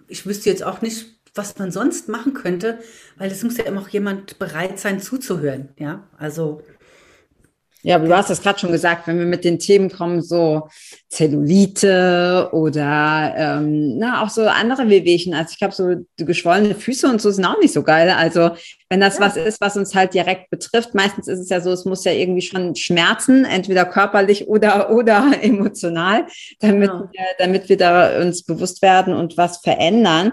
ich 0.08 0.26
wüsste 0.26 0.50
jetzt 0.50 0.64
auch 0.64 0.82
nicht, 0.82 1.08
was 1.36 1.58
man 1.58 1.72
sonst 1.72 2.10
machen 2.10 2.36
könnte, 2.36 2.80
weil 3.18 3.32
es 3.32 3.44
muss 3.44 3.58
ja 3.58 3.66
immer 3.66 3.82
auch 3.82 3.90
jemand 3.90 4.38
bereit 4.38 4.80
sein 4.80 5.02
zuzuhören. 5.02 5.70
Ja, 5.80 6.08
also 6.18 6.62
ja, 7.86 8.00
du 8.00 8.16
hast 8.16 8.30
das 8.30 8.42
gerade 8.42 8.60
schon 8.60 8.72
gesagt, 8.72 9.08
wenn 9.08 9.20
wir 9.20 9.26
mit 9.26 9.44
den 9.44 9.60
Themen 9.60 9.92
kommen, 9.92 10.22
so 10.22 10.70
Zellulite 11.10 12.48
oder 12.54 13.34
ähm, 13.36 13.98
na, 13.98 14.24
auch 14.24 14.30
so 14.30 14.44
andere 14.48 14.88
Wehwehchen. 14.88 15.34
Also 15.34 15.52
ich 15.52 15.58
glaube, 15.58 15.74
so 15.74 16.26
geschwollene 16.26 16.76
Füße 16.76 17.06
und 17.08 17.22
so 17.22 17.30
sind 17.30 17.44
auch 17.44 17.60
nicht 17.60 17.74
so 17.74 17.84
geil. 17.84 18.10
Also 18.10 18.52
wenn 18.88 19.02
das 19.02 19.16
ja. 19.20 19.26
was 19.26 19.36
ist, 19.36 19.60
was 19.60 19.76
uns 19.76 19.94
halt 19.96 20.14
direkt 20.14 20.50
betrifft, 20.50 20.96
meistens 20.96 21.28
ist 21.28 21.40
es 21.40 21.50
ja 21.50 21.60
so, 21.60 21.72
es 21.72 21.84
muss 21.84 22.06
ja 22.06 22.14
irgendwie 22.14 22.42
schon 22.42 22.74
schmerzen, 22.76 23.44
entweder 23.44 23.84
körperlich 23.84 24.48
oder, 24.48 24.90
oder 24.92 25.34
emotional, 25.42 26.26
damit, 26.62 26.90
ja. 26.90 27.10
wir, 27.12 27.26
damit 27.38 27.68
wir 27.68 27.78
da 27.78 28.22
uns 28.22 28.44
bewusst 28.44 28.82
werden 28.82 29.14
und 29.14 29.36
was 29.36 29.58
verändern. 29.58 30.32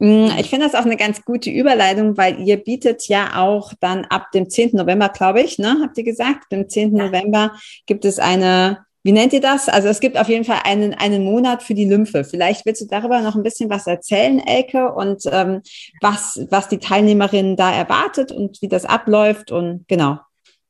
Mm, 0.00 0.30
ich 0.38 0.48
finde 0.48 0.66
das 0.66 0.74
auch 0.74 0.86
eine 0.86 0.96
ganz 0.96 1.24
gute 1.24 1.50
Überleitung, 1.50 2.16
weil 2.16 2.40
ihr 2.40 2.56
bietet 2.56 3.06
ja 3.08 3.36
auch 3.36 3.74
dann 3.80 4.06
ab 4.06 4.32
dem 4.32 4.48
10. 4.48 4.70
November, 4.72 5.10
glaube 5.10 5.42
ich, 5.42 5.58
ne, 5.58 5.76
habt 5.82 5.96
ihr 5.98 6.04
gesagt, 6.04 6.50
dem 6.50 6.68
10. 6.68 6.96
Ja. 6.96 7.04
November 7.04 7.52
gibt 7.86 8.06
es 8.06 8.18
eine, 8.18 8.86
wie 9.02 9.12
nennt 9.12 9.34
ihr 9.34 9.42
das? 9.42 9.68
Also 9.68 9.88
es 9.88 10.00
gibt 10.00 10.18
auf 10.18 10.28
jeden 10.28 10.44
Fall 10.44 10.60
einen, 10.64 10.94
einen 10.94 11.22
Monat 11.22 11.62
für 11.62 11.74
die 11.74 11.84
Lymphe. 11.84 12.24
Vielleicht 12.24 12.64
willst 12.64 12.80
du 12.80 12.86
darüber 12.86 13.20
noch 13.20 13.36
ein 13.36 13.42
bisschen 13.42 13.68
was 13.68 13.86
erzählen, 13.86 14.40
Elke, 14.40 14.90
und 14.90 15.22
ähm, 15.30 15.60
was, 16.00 16.46
was 16.50 16.68
die 16.68 16.78
Teilnehmerinnen 16.78 17.56
da 17.56 17.70
erwartet 17.70 18.32
und 18.32 18.62
wie 18.62 18.68
das 18.68 18.86
abläuft 18.86 19.52
und 19.52 19.86
genau. 19.86 20.18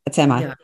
Erzähl 0.04 0.26
mal. 0.26 0.42
Ja. 0.42 0.54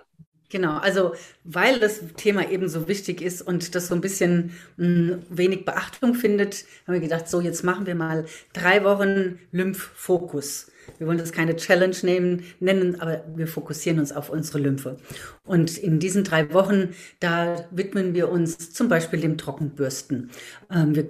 Genau, 0.49 0.79
also 0.79 1.15
weil 1.43 1.81
das 1.81 2.01
Thema 2.17 2.49
eben 2.49 2.69
so 2.69 2.87
wichtig 2.87 3.21
ist 3.21 3.43
und 3.43 3.75
das 3.75 3.89
so 3.89 3.95
ein 3.95 4.01
bisschen 4.01 4.53
mh, 4.77 4.87
hm, 4.87 5.23
wenig 5.29 5.65
Beachtung 5.65 6.15
findet, 6.15 6.65
haben 6.87 6.95
wir 6.95 7.01
gedacht, 7.01 7.29
so 7.29 7.41
jetzt 7.41 7.65
machen 7.65 7.87
wir 7.87 7.97
mal 7.97 8.27
drei 8.53 8.85
Wochen 8.85 9.41
Lymphfokus. 9.51 10.71
Wir 10.99 11.09
wollen 11.09 11.19
das 11.19 11.33
keine 11.33 11.57
Challenge 11.57 11.97
nehmen, 12.03 12.45
nennen, 12.61 13.01
aber 13.01 13.25
wir 13.35 13.49
fokussieren 13.49 13.99
uns 13.99 14.13
auf 14.13 14.31
unsere 14.31 14.61
Lymphe. 14.61 14.99
Und 15.47 15.79
in 15.79 15.99
diesen 15.99 16.25
drei 16.25 16.53
Wochen, 16.53 16.91
da 17.21 17.65
widmen 17.71 18.15
wir 18.15 18.29
uns 18.31 18.73
zum 18.73 18.89
Beispiel 18.89 19.21
dem 19.21 19.39
Trockenbürsten. 19.39 20.31
Ähm, 20.71 20.95
wir 20.95 21.09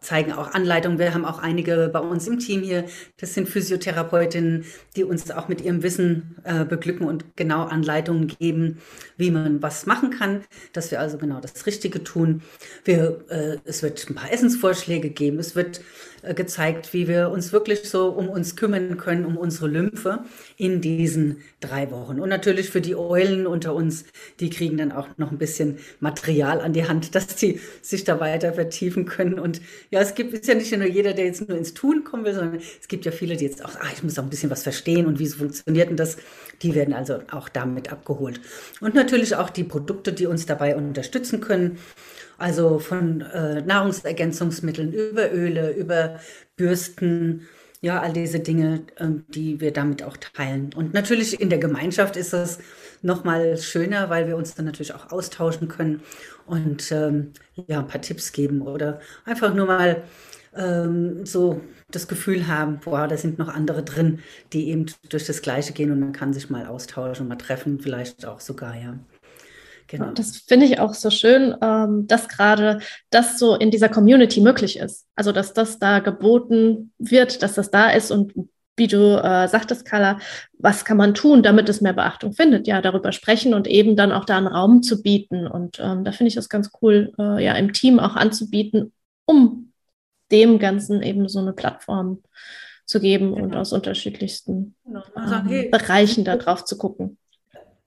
zeigen 0.00 0.32
auch 0.32 0.52
Anleitungen. 0.52 0.98
Wir 0.98 1.12
haben 1.12 1.24
auch 1.24 1.38
einige 1.38 1.90
bei 1.92 1.98
uns 1.98 2.26
im 2.28 2.38
Team 2.38 2.62
hier. 2.62 2.84
Das 3.18 3.34
sind 3.34 3.48
Physiotherapeutinnen, 3.48 4.64
die 4.96 5.04
uns 5.04 5.30
auch 5.30 5.48
mit 5.48 5.60
ihrem 5.60 5.82
Wissen 5.82 6.36
äh, 6.44 6.64
beglücken 6.64 7.06
und 7.06 7.36
genau 7.36 7.64
Anleitungen 7.64 8.28
geben, 8.28 8.78
wie 9.16 9.30
man 9.30 9.62
was 9.62 9.86
machen 9.86 10.10
kann, 10.10 10.44
dass 10.72 10.90
wir 10.90 11.00
also 11.00 11.18
genau 11.18 11.40
das 11.40 11.66
Richtige 11.66 12.04
tun. 12.04 12.42
Wir, 12.84 13.24
äh, 13.28 13.56
es 13.64 13.82
wird 13.82 14.08
ein 14.08 14.14
paar 14.14 14.32
Essensvorschläge 14.32 15.10
geben. 15.10 15.38
Es 15.38 15.56
wird 15.56 15.80
äh, 16.22 16.34
gezeigt, 16.34 16.92
wie 16.92 17.08
wir 17.08 17.30
uns 17.30 17.52
wirklich 17.52 17.88
so 17.88 18.08
um 18.08 18.28
uns 18.28 18.56
kümmern 18.56 18.96
können 18.96 19.24
um 19.24 19.36
unsere 19.36 19.68
Lymphe 19.68 20.24
in 20.56 20.80
diesen 20.80 21.42
drei 21.60 21.90
Wochen. 21.90 22.20
Und 22.20 22.28
natürlich 22.28 22.70
für 22.70 22.80
die 22.80 22.96
Eulen 22.96 23.46
unter 23.64 23.74
uns, 23.74 24.04
die 24.40 24.50
kriegen 24.50 24.76
dann 24.76 24.92
auch 24.92 25.08
noch 25.16 25.30
ein 25.30 25.38
bisschen 25.38 25.78
Material 26.00 26.60
an 26.60 26.72
die 26.72 26.86
Hand, 26.86 27.14
dass 27.14 27.26
die 27.36 27.60
sich 27.82 28.04
da 28.04 28.20
weiter 28.20 28.52
vertiefen 28.52 29.06
können. 29.06 29.38
Und 29.38 29.60
ja, 29.90 30.00
es 30.00 30.14
gibt, 30.14 30.34
ist 30.34 30.46
ja 30.46 30.54
nicht 30.54 30.76
nur 30.76 30.86
jeder, 30.86 31.14
der 31.14 31.24
jetzt 31.26 31.48
nur 31.48 31.56
ins 31.56 31.74
Tun 31.74 32.04
kommen 32.04 32.24
will, 32.24 32.34
sondern 32.34 32.60
es 32.80 32.88
gibt 32.88 33.04
ja 33.04 33.12
viele, 33.12 33.36
die 33.36 33.44
jetzt 33.44 33.64
auch, 33.64 33.74
ah, 33.80 33.88
ich 33.94 34.02
muss 34.02 34.18
auch 34.18 34.22
ein 34.22 34.30
bisschen 34.30 34.50
was 34.50 34.62
verstehen 34.62 35.06
und 35.06 35.18
wie 35.18 35.26
funktioniert 35.26 35.90
und 35.90 35.96
das, 35.96 36.16
die 36.62 36.74
werden 36.74 36.94
also 36.94 37.20
auch 37.30 37.48
damit 37.48 37.90
abgeholt. 37.90 38.40
Und 38.80 38.94
natürlich 38.94 39.34
auch 39.36 39.50
die 39.50 39.64
Produkte, 39.64 40.12
die 40.12 40.26
uns 40.26 40.46
dabei 40.46 40.76
unterstützen 40.76 41.40
können. 41.40 41.78
Also 42.36 42.80
von 42.80 43.20
äh, 43.20 43.62
Nahrungsergänzungsmitteln 43.62 44.92
über 44.92 45.32
Öle, 45.32 45.70
über 45.70 46.18
Bürsten, 46.56 47.46
ja, 47.84 48.00
all 48.00 48.14
diese 48.14 48.40
Dinge, 48.40 48.82
ähm, 48.98 49.24
die 49.28 49.60
wir 49.60 49.70
damit 49.70 50.02
auch 50.02 50.16
teilen. 50.16 50.70
Und 50.74 50.94
natürlich 50.94 51.38
in 51.38 51.50
der 51.50 51.58
Gemeinschaft 51.58 52.16
ist 52.16 52.32
es 52.32 52.58
nochmal 53.04 53.56
schöner, 53.58 54.10
weil 54.10 54.26
wir 54.26 54.36
uns 54.36 54.54
dann 54.54 54.64
natürlich 54.64 54.94
auch 54.94 55.12
austauschen 55.12 55.68
können 55.68 56.02
und 56.46 56.90
ähm, 56.90 57.32
ja, 57.68 57.80
ein 57.80 57.86
paar 57.86 58.00
Tipps 58.00 58.32
geben 58.32 58.62
oder 58.62 59.00
einfach 59.24 59.54
nur 59.54 59.66
mal 59.66 60.02
ähm, 60.56 61.24
so 61.26 61.60
das 61.90 62.08
Gefühl 62.08 62.46
haben, 62.46 62.80
boah, 62.80 63.06
da 63.06 63.16
sind 63.16 63.38
noch 63.38 63.48
andere 63.48 63.82
drin, 63.84 64.20
die 64.52 64.68
eben 64.70 64.86
durch 65.08 65.26
das 65.26 65.42
Gleiche 65.42 65.72
gehen 65.72 65.90
und 65.90 66.00
man 66.00 66.12
kann 66.12 66.32
sich 66.32 66.50
mal 66.50 66.66
austauschen, 66.66 67.28
mal 67.28 67.36
treffen, 67.36 67.80
vielleicht 67.80 68.26
auch 68.26 68.40
sogar, 68.40 68.74
ja. 68.74 68.98
Genau. 69.86 70.12
Das 70.12 70.38
finde 70.38 70.64
ich 70.64 70.78
auch 70.78 70.94
so 70.94 71.10
schön, 71.10 71.54
ähm, 71.60 72.06
dass 72.06 72.28
gerade 72.28 72.80
das 73.10 73.38
so 73.38 73.54
in 73.54 73.70
dieser 73.70 73.90
Community 73.90 74.40
möglich 74.40 74.78
ist. 74.78 75.06
Also, 75.14 75.30
dass 75.30 75.52
das 75.52 75.78
da 75.78 75.98
geboten 75.98 76.92
wird, 76.98 77.42
dass 77.42 77.54
das 77.54 77.70
da 77.70 77.90
ist 77.90 78.10
und 78.10 78.32
wie 78.76 78.86
du 78.86 79.22
äh, 79.22 79.48
sagtest, 79.48 79.84
Carla, 79.84 80.18
was 80.58 80.84
kann 80.84 80.96
man 80.96 81.14
tun, 81.14 81.42
damit 81.42 81.68
es 81.68 81.80
mehr 81.80 81.92
Beachtung 81.92 82.32
findet? 82.32 82.66
Ja, 82.66 82.80
darüber 82.80 83.12
sprechen 83.12 83.54
und 83.54 83.66
eben 83.66 83.96
dann 83.96 84.12
auch 84.12 84.24
da 84.24 84.36
einen 84.36 84.46
Raum 84.46 84.82
zu 84.82 85.02
bieten. 85.02 85.46
Und 85.46 85.78
ähm, 85.80 86.04
da 86.04 86.12
finde 86.12 86.28
ich 86.28 86.34
das 86.34 86.48
ganz 86.48 86.70
cool, 86.82 87.12
äh, 87.18 87.44
ja, 87.44 87.54
im 87.54 87.72
Team 87.72 87.98
auch 87.98 88.16
anzubieten, 88.16 88.92
um 89.26 89.72
dem 90.32 90.58
Ganzen 90.58 91.02
eben 91.02 91.28
so 91.28 91.38
eine 91.38 91.52
Plattform 91.52 92.22
zu 92.86 93.00
geben 93.00 93.34
genau. 93.34 93.44
und 93.44 93.56
aus 93.56 93.72
unterschiedlichsten 93.72 94.74
genau. 94.84 95.02
ähm, 95.16 95.46
hey, 95.46 95.68
Bereichen 95.70 96.24
da 96.24 96.36
drauf 96.36 96.64
zu 96.64 96.76
gucken 96.76 97.16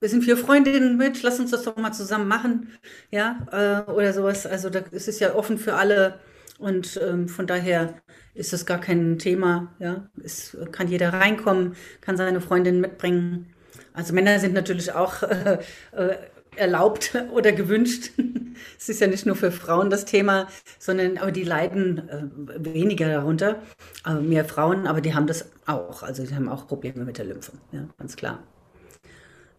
wir 0.00 0.08
sind 0.08 0.22
vier 0.22 0.36
Freundinnen 0.36 0.96
mit, 0.96 1.22
lass 1.22 1.40
uns 1.40 1.50
das 1.50 1.64
doch 1.64 1.76
mal 1.76 1.92
zusammen 1.92 2.28
machen, 2.28 2.70
ja, 3.10 3.46
äh, 3.50 3.90
oder 3.90 4.12
sowas. 4.12 4.46
Also 4.46 4.70
da 4.70 4.80
ist 4.90 5.08
es 5.08 5.18
ja 5.18 5.34
offen 5.34 5.58
für 5.58 5.74
alle 5.74 6.20
und 6.58 7.00
ähm, 7.02 7.28
von 7.28 7.46
daher 7.46 7.94
ist 8.34 8.52
das 8.52 8.66
gar 8.66 8.80
kein 8.80 9.18
Thema, 9.18 9.74
ja. 9.78 10.08
Es 10.22 10.56
kann 10.72 10.88
jeder 10.88 11.12
reinkommen, 11.12 11.76
kann 12.00 12.16
seine 12.16 12.40
Freundin 12.40 12.80
mitbringen. 12.80 13.52
Also 13.92 14.14
Männer 14.14 14.38
sind 14.38 14.54
natürlich 14.54 14.92
auch 14.92 15.22
äh, 15.92 16.16
erlaubt 16.56 17.14
oder 17.32 17.52
gewünscht. 17.52 18.10
es 18.78 18.88
ist 18.88 19.00
ja 19.00 19.06
nicht 19.06 19.26
nur 19.26 19.36
für 19.36 19.50
Frauen 19.50 19.90
das 19.90 20.04
Thema, 20.04 20.48
sondern 20.78 21.18
aber 21.18 21.32
die 21.32 21.44
leiden 21.44 22.08
äh, 22.08 22.74
weniger 22.74 23.08
darunter, 23.08 23.62
äh, 24.06 24.14
mehr 24.14 24.44
Frauen, 24.44 24.86
aber 24.86 25.00
die 25.00 25.14
haben 25.14 25.26
das 25.26 25.50
auch. 25.66 26.02
Also 26.02 26.24
die 26.24 26.34
haben 26.34 26.48
auch 26.48 26.66
Probleme 26.66 27.04
mit 27.04 27.18
der 27.18 27.24
Lymphe, 27.24 27.52
ja, 27.72 27.88
ganz 27.98 28.16
klar. 28.16 28.42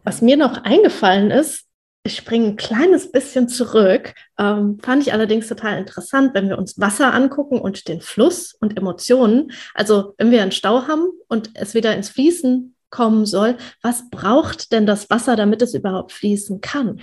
Was 0.04 0.22
mir 0.22 0.36
noch 0.36 0.64
eingefallen 0.64 1.30
ist, 1.30 1.66
ich 2.02 2.16
springe 2.16 2.48
ein 2.48 2.56
kleines 2.56 3.12
bisschen 3.12 3.48
zurück, 3.48 4.14
ähm, 4.38 4.78
fand 4.82 5.02
ich 5.02 5.12
allerdings 5.12 5.48
total 5.48 5.78
interessant, 5.78 6.34
wenn 6.34 6.48
wir 6.48 6.56
uns 6.56 6.80
Wasser 6.80 7.12
angucken 7.12 7.60
und 7.60 7.88
den 7.88 8.00
Fluss 8.00 8.54
und 8.54 8.76
Emotionen. 8.78 9.52
Also 9.74 10.14
wenn 10.16 10.30
wir 10.30 10.42
einen 10.42 10.52
Stau 10.52 10.86
haben 10.86 11.10
und 11.28 11.50
es 11.54 11.74
wieder 11.74 11.94
ins 11.94 12.08
Fließen 12.08 12.74
kommen 12.88 13.26
soll, 13.26 13.56
was 13.82 14.08
braucht 14.10 14.72
denn 14.72 14.86
das 14.86 15.10
Wasser, 15.10 15.36
damit 15.36 15.60
es 15.62 15.74
überhaupt 15.74 16.12
fließen 16.12 16.60
kann? 16.60 17.00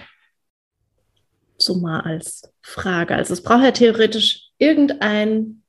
So 1.57 1.75
mal 1.75 2.01
als 2.01 2.51
Frage. 2.61 3.15
Also 3.15 3.33
es 3.33 3.43
braucht 3.43 3.63
ja 3.63 3.71
theoretisch 3.71 4.49
irgendein 4.57 5.63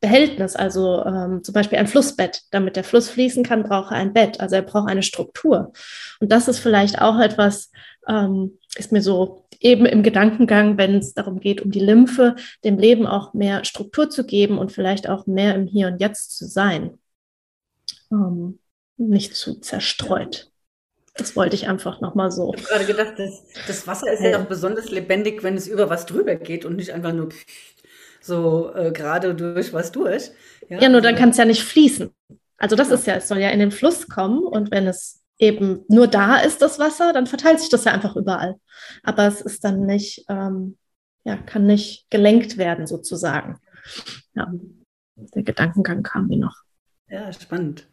Behältnis, 0.00 0.54
also 0.54 1.04
ähm, 1.04 1.42
zum 1.42 1.54
Beispiel 1.54 1.78
ein 1.78 1.86
Flussbett. 1.86 2.42
Damit 2.50 2.76
der 2.76 2.84
Fluss 2.84 3.08
fließen 3.08 3.42
kann, 3.42 3.62
braucht 3.62 3.90
er 3.90 3.96
ein 3.96 4.12
Bett. 4.12 4.40
Also 4.40 4.56
er 4.56 4.62
braucht 4.62 4.88
eine 4.88 5.02
Struktur. 5.02 5.72
Und 6.20 6.30
das 6.30 6.48
ist 6.48 6.58
vielleicht 6.58 7.00
auch 7.00 7.18
etwas, 7.18 7.70
ähm, 8.08 8.58
ist 8.76 8.92
mir 8.92 9.02
so 9.02 9.46
eben 9.60 9.86
im 9.86 10.02
Gedankengang, 10.02 10.76
wenn 10.78 10.96
es 10.96 11.14
darum 11.14 11.40
geht, 11.40 11.60
um 11.60 11.70
die 11.70 11.80
Lymphe, 11.80 12.36
dem 12.64 12.78
Leben 12.78 13.06
auch 13.06 13.32
mehr 13.34 13.64
Struktur 13.64 14.10
zu 14.10 14.24
geben 14.24 14.58
und 14.58 14.72
vielleicht 14.72 15.08
auch 15.08 15.26
mehr 15.26 15.54
im 15.54 15.66
Hier 15.66 15.88
und 15.88 16.00
Jetzt 16.00 16.36
zu 16.36 16.46
sein. 16.46 16.98
Ähm, 18.10 18.58
nicht 18.96 19.34
zu 19.34 19.60
zerstreut. 19.60 20.50
Das 21.14 21.36
wollte 21.36 21.54
ich 21.54 21.68
einfach 21.68 22.00
nochmal 22.00 22.30
so. 22.30 22.54
Ich 22.54 22.62
habe 22.62 22.84
gerade 22.84 22.86
gedacht, 22.86 23.14
das, 23.18 23.44
das 23.66 23.86
Wasser 23.86 24.12
ist 24.12 24.22
ja 24.22 24.40
auch 24.40 24.46
besonders 24.46 24.90
lebendig, 24.90 25.42
wenn 25.42 25.56
es 25.56 25.68
über 25.68 25.90
was 25.90 26.06
drüber 26.06 26.36
geht 26.36 26.64
und 26.64 26.76
nicht 26.76 26.92
einfach 26.92 27.12
nur 27.12 27.28
so 28.22 28.72
äh, 28.74 28.92
gerade 28.92 29.34
durch 29.34 29.72
was 29.72 29.92
durch. 29.92 30.30
Ja, 30.68 30.80
ja 30.80 30.88
nur 30.88 31.02
dann 31.02 31.14
also 31.14 31.20
kann 31.20 31.30
es 31.30 31.36
ja 31.36 31.44
nicht 31.44 31.64
fließen. 31.64 32.10
Also 32.56 32.76
das 32.76 32.88
ja. 32.88 32.94
ist 32.94 33.06
ja, 33.06 33.14
es 33.16 33.28
soll 33.28 33.38
ja 33.38 33.50
in 33.50 33.58
den 33.58 33.72
Fluss 33.72 34.08
kommen 34.08 34.42
und 34.42 34.70
wenn 34.70 34.86
es 34.86 35.21
eben 35.38 35.84
nur 35.88 36.06
da 36.06 36.38
ist, 36.38 36.62
das 36.62 36.78
Wasser, 36.78 37.12
dann 37.12 37.26
verteilt 37.26 37.60
sich 37.60 37.68
das 37.68 37.84
ja 37.84 37.92
einfach 37.92 38.16
überall. 38.16 38.56
Aber 39.02 39.26
es 39.26 39.40
ist 39.40 39.64
dann 39.64 39.86
nicht, 39.86 40.24
ähm, 40.28 40.76
ja, 41.24 41.36
kann 41.36 41.66
nicht 41.66 42.06
gelenkt 42.10 42.58
werden 42.58 42.86
sozusagen. 42.86 43.58
Ja, 44.34 44.52
der 45.16 45.42
Gedankengang 45.42 46.02
kam 46.02 46.28
mir 46.28 46.38
noch. 46.38 46.56
Ja, 47.08 47.32
spannend. 47.32 47.88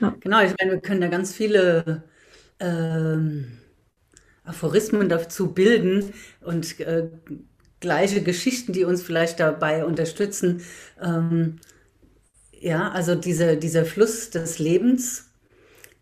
Ja. 0.00 0.14
Genau, 0.20 0.42
ich 0.42 0.54
meine, 0.60 0.72
wir 0.72 0.80
können 0.80 1.00
da 1.00 1.08
ganz 1.08 1.34
viele 1.34 2.04
ähm, 2.60 3.58
Aphorismen 4.44 5.08
dazu 5.08 5.52
bilden 5.52 6.12
und 6.40 6.78
äh, 6.80 7.08
gleiche 7.80 8.22
Geschichten, 8.22 8.72
die 8.72 8.84
uns 8.84 9.02
vielleicht 9.02 9.40
dabei 9.40 9.84
unterstützen. 9.84 10.62
Ähm, 11.00 11.56
ja, 12.52 12.90
also 12.90 13.14
diese, 13.14 13.56
dieser 13.56 13.84
Fluss 13.84 14.30
des 14.30 14.58
Lebens, 14.58 15.30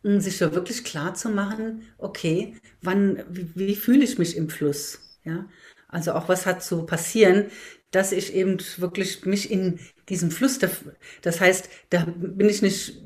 sich 0.05 0.37
so 0.39 0.55
wirklich 0.55 0.85
klar 0.85 1.15
zu 1.15 1.29
machen, 1.31 1.83
okay, 1.99 2.57
wann, 2.83 3.23
wie, 3.31 3.51
wie 3.55 3.75
fühle 3.77 4.05
ich 4.05 4.19
mich 4.19 4.37
im 4.37 4.51
Fluss? 4.51 5.01
Ja, 5.25 5.49
also 5.89 6.13
auch 6.13 6.29
was 6.29 6.47
hat 6.47 6.63
zu 6.63 6.85
passieren, 6.87 7.47
dass 7.91 8.13
ich 8.13 8.35
eben 8.35 8.59
wirklich 8.79 9.25
mich 9.25 9.51
in 9.51 9.79
diesem 10.09 10.31
Fluss, 10.31 10.59
das 11.23 11.41
heißt, 11.41 11.69
da 11.91 12.05
bin 12.17 12.49
ich 12.49 12.61
nicht 12.63 13.01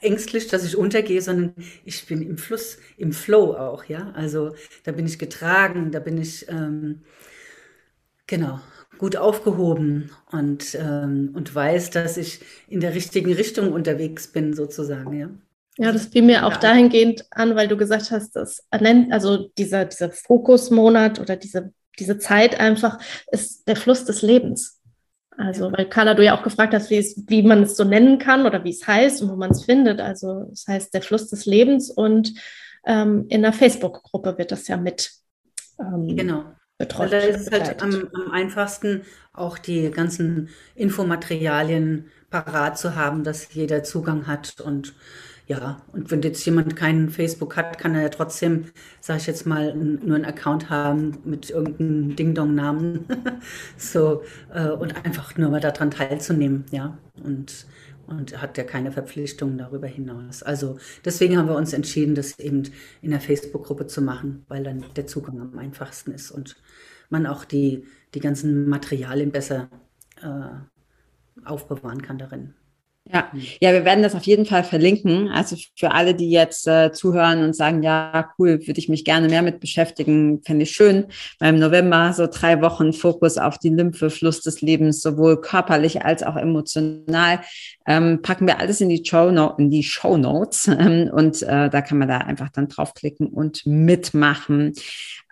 ängstlich, 0.00 0.46
dass 0.48 0.64
ich 0.64 0.76
untergehe, 0.76 1.20
sondern 1.20 1.54
ich 1.84 2.06
bin 2.06 2.22
im 2.22 2.38
Fluss, 2.38 2.78
im 2.96 3.12
Flow 3.12 3.54
auch, 3.56 3.84
ja. 3.84 4.12
Also 4.12 4.54
da 4.84 4.92
bin 4.92 5.06
ich 5.06 5.18
getragen, 5.18 5.90
da 5.92 6.00
bin 6.00 6.18
ich 6.18 6.48
ähm, 6.48 7.02
Genau, 8.26 8.60
gut 8.98 9.16
aufgehoben 9.16 10.10
und, 10.30 10.74
ähm, 10.78 11.32
und 11.34 11.54
weiß, 11.54 11.90
dass 11.90 12.16
ich 12.16 12.40
in 12.68 12.80
der 12.80 12.94
richtigen 12.94 13.32
Richtung 13.32 13.72
unterwegs 13.72 14.28
bin, 14.28 14.54
sozusagen, 14.54 15.12
ja. 15.18 15.30
Ja, 15.78 15.92
das 15.92 16.06
fiel 16.06 16.22
mir 16.22 16.46
auch 16.46 16.56
dahingehend 16.56 17.24
an, 17.30 17.56
weil 17.56 17.68
du 17.68 17.76
gesagt 17.76 18.10
hast, 18.10 18.36
dass 18.36 18.66
also 18.70 19.48
dieser, 19.56 19.84
dieser 19.84 20.10
Fokusmonat 20.10 21.20
oder 21.20 21.36
diese, 21.36 21.72
diese 21.98 22.18
Zeit 22.18 22.58
einfach 22.58 22.98
ist 23.30 23.66
der 23.66 23.76
Fluss 23.76 24.04
des 24.04 24.22
Lebens. 24.22 24.80
Also, 25.36 25.72
weil 25.72 25.88
Carla, 25.88 26.14
du 26.14 26.24
ja 26.24 26.36
auch 26.36 26.42
gefragt 26.42 26.74
hast, 26.74 26.90
wie, 26.90 26.98
es, 26.98 27.24
wie 27.28 27.42
man 27.42 27.62
es 27.62 27.76
so 27.76 27.84
nennen 27.84 28.18
kann 28.18 28.44
oder 28.44 28.62
wie 28.62 28.70
es 28.70 28.86
heißt 28.86 29.22
und 29.22 29.30
wo 29.30 29.36
man 29.36 29.52
es 29.52 29.64
findet. 29.64 30.00
Also, 30.00 30.50
es 30.52 30.66
heißt 30.68 30.92
der 30.92 31.00
Fluss 31.00 31.28
des 31.30 31.46
Lebens 31.46 31.90
und 31.90 32.34
ähm, 32.84 33.26
in 33.28 33.40
der 33.42 33.54
Facebook-Gruppe 33.54 34.36
wird 34.36 34.52
das 34.52 34.68
ja 34.68 34.76
mit 34.76 35.12
ähm, 35.78 36.14
genau 36.14 36.44
betreut. 36.80 37.12
Da 37.12 37.18
ist 37.18 37.46
es 37.46 37.50
halt 37.50 37.82
am, 37.82 38.08
am, 38.12 38.32
einfachsten, 38.32 39.02
auch 39.32 39.58
die 39.58 39.90
ganzen 39.90 40.48
Infomaterialien 40.74 42.06
parat 42.30 42.78
zu 42.78 42.96
haben, 42.96 43.22
dass 43.22 43.54
jeder 43.54 43.84
Zugang 43.84 44.26
hat. 44.26 44.60
Und 44.60 44.94
ja, 45.50 45.82
und 45.92 46.12
wenn 46.12 46.22
jetzt 46.22 46.44
jemand 46.46 46.76
keinen 46.76 47.10
Facebook 47.10 47.56
hat, 47.56 47.76
kann 47.76 47.96
er 47.96 48.02
ja 48.02 48.08
trotzdem, 48.08 48.66
sage 49.00 49.18
ich 49.18 49.26
jetzt 49.26 49.46
mal, 49.46 49.74
nur 49.74 50.14
einen 50.14 50.24
Account 50.24 50.70
haben 50.70 51.18
mit 51.24 51.50
irgendeinem 51.50 52.14
Ding-Dong-Namen. 52.14 53.04
so, 53.76 54.22
äh, 54.54 54.68
und 54.68 55.04
einfach 55.04 55.36
nur 55.36 55.50
mal 55.50 55.58
daran 55.58 55.90
teilzunehmen, 55.90 56.66
ja. 56.70 56.96
Und 57.24 57.66
und 58.06 58.40
hat 58.42 58.58
ja 58.58 58.64
keine 58.64 58.90
Verpflichtungen 58.90 59.56
darüber 59.58 59.86
hinaus. 59.86 60.42
Also 60.42 60.78
deswegen 61.04 61.36
haben 61.36 61.48
wir 61.48 61.54
uns 61.54 61.72
entschieden, 61.72 62.16
das 62.16 62.38
eben 62.40 62.64
in 63.02 63.10
der 63.10 63.20
Facebook-Gruppe 63.20 63.86
zu 63.86 64.02
machen, 64.02 64.44
weil 64.48 64.64
dann 64.64 64.84
der 64.96 65.06
Zugang 65.06 65.40
am 65.40 65.56
einfachsten 65.58 66.10
ist 66.10 66.32
und 66.32 66.56
man 67.08 67.26
auch 67.26 67.44
die, 67.44 67.86
die 68.14 68.20
ganzen 68.20 68.68
Materialien 68.68 69.30
besser 69.30 69.68
äh, 70.22 71.44
aufbewahren 71.44 72.02
kann 72.02 72.18
darin. 72.18 72.54
Ja, 73.06 73.30
ja, 73.60 73.72
wir 73.72 73.84
werden 73.84 74.02
das 74.02 74.14
auf 74.14 74.24
jeden 74.24 74.46
Fall 74.46 74.62
verlinken. 74.62 75.28
Also 75.28 75.56
für 75.76 75.90
alle, 75.92 76.14
die 76.14 76.30
jetzt 76.30 76.68
äh, 76.68 76.92
zuhören 76.92 77.42
und 77.42 77.56
sagen, 77.56 77.82
ja, 77.82 78.30
cool, 78.38 78.60
würde 78.66 78.78
ich 78.78 78.88
mich 78.88 79.04
gerne 79.04 79.28
mehr 79.28 79.42
mit 79.42 79.58
beschäftigen, 79.58 80.42
fände 80.44 80.62
ich 80.62 80.70
schön. 80.70 81.06
Beim 81.38 81.58
November 81.58 82.12
so 82.12 82.28
drei 82.30 82.60
Wochen 82.60 82.92
Fokus 82.92 83.38
auf 83.38 83.58
die 83.58 83.70
Lymphe, 83.70 84.10
Fluss 84.10 84.42
des 84.42 84.60
Lebens, 84.60 85.02
sowohl 85.02 85.40
körperlich 85.40 86.04
als 86.04 86.22
auch 86.22 86.36
emotional. 86.36 87.40
Ähm, 87.86 88.20
packen 88.22 88.46
wir 88.46 88.60
alles 88.60 88.80
in 88.80 88.90
die 88.90 89.02
Show, 89.04 89.32
no 89.32 89.54
in 89.58 89.70
die 89.70 89.82
Show 89.82 90.16
Notes 90.16 90.68
ähm, 90.68 91.10
und 91.12 91.42
äh, 91.42 91.68
da 91.70 91.80
kann 91.80 91.98
man 91.98 92.08
da 92.08 92.18
einfach 92.18 92.50
dann 92.50 92.68
draufklicken 92.68 93.26
und 93.28 93.66
mitmachen. 93.66 94.74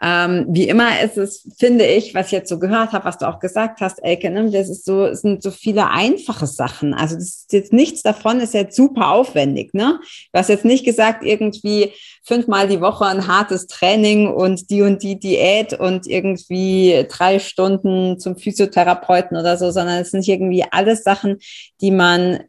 Ähm, 0.01 0.46
wie 0.49 0.68
immer 0.68 1.01
ist 1.03 1.18
es, 1.18 1.49
finde 1.59 1.84
ich, 1.84 2.14
was 2.14 2.26
ich 2.26 2.32
jetzt 2.32 2.49
so 2.49 2.59
gehört 2.59 2.92
habe, 2.92 3.05
was 3.05 3.18
du 3.18 3.28
auch 3.28 3.40
gesagt 3.40 3.80
hast, 3.80 3.99
Elke, 4.05 4.30
ne, 4.30 4.51
das 4.51 4.68
ist 4.68 4.84
so, 4.84 5.12
sind 5.12 5.42
so 5.42 5.51
viele 5.51 5.90
einfache 5.90 6.46
Sachen. 6.46 6.94
Also 6.94 7.16
das 7.16 7.24
ist 7.24 7.53
jetzt 7.53 7.72
nichts 7.72 8.03
davon, 8.03 8.38
ist 8.38 8.55
jetzt 8.55 8.76
super 8.76 9.11
aufwendig. 9.11 9.74
Ne? 9.74 9.99
Du 10.32 10.38
hast 10.38 10.49
jetzt 10.49 10.64
nicht 10.64 10.84
gesagt, 10.84 11.24
irgendwie 11.24 11.92
fünfmal 12.22 12.68
die 12.68 12.80
Woche 12.80 13.07
ein 13.07 13.26
hartes 13.26 13.66
Training 13.66 14.28
und 14.28 14.70
die 14.70 14.82
und 14.82 15.03
die 15.03 15.18
Diät 15.18 15.72
und 15.72 16.07
irgendwie 16.07 17.07
drei 17.09 17.40
Stunden 17.40 18.20
zum 18.20 18.36
Physiotherapeuten 18.36 19.36
oder 19.36 19.57
so, 19.57 19.70
sondern 19.72 20.01
es 20.01 20.12
sind 20.12 20.28
irgendwie 20.28 20.64
alles 20.70 21.03
Sachen, 21.03 21.38
die 21.80 21.90
man 21.90 22.40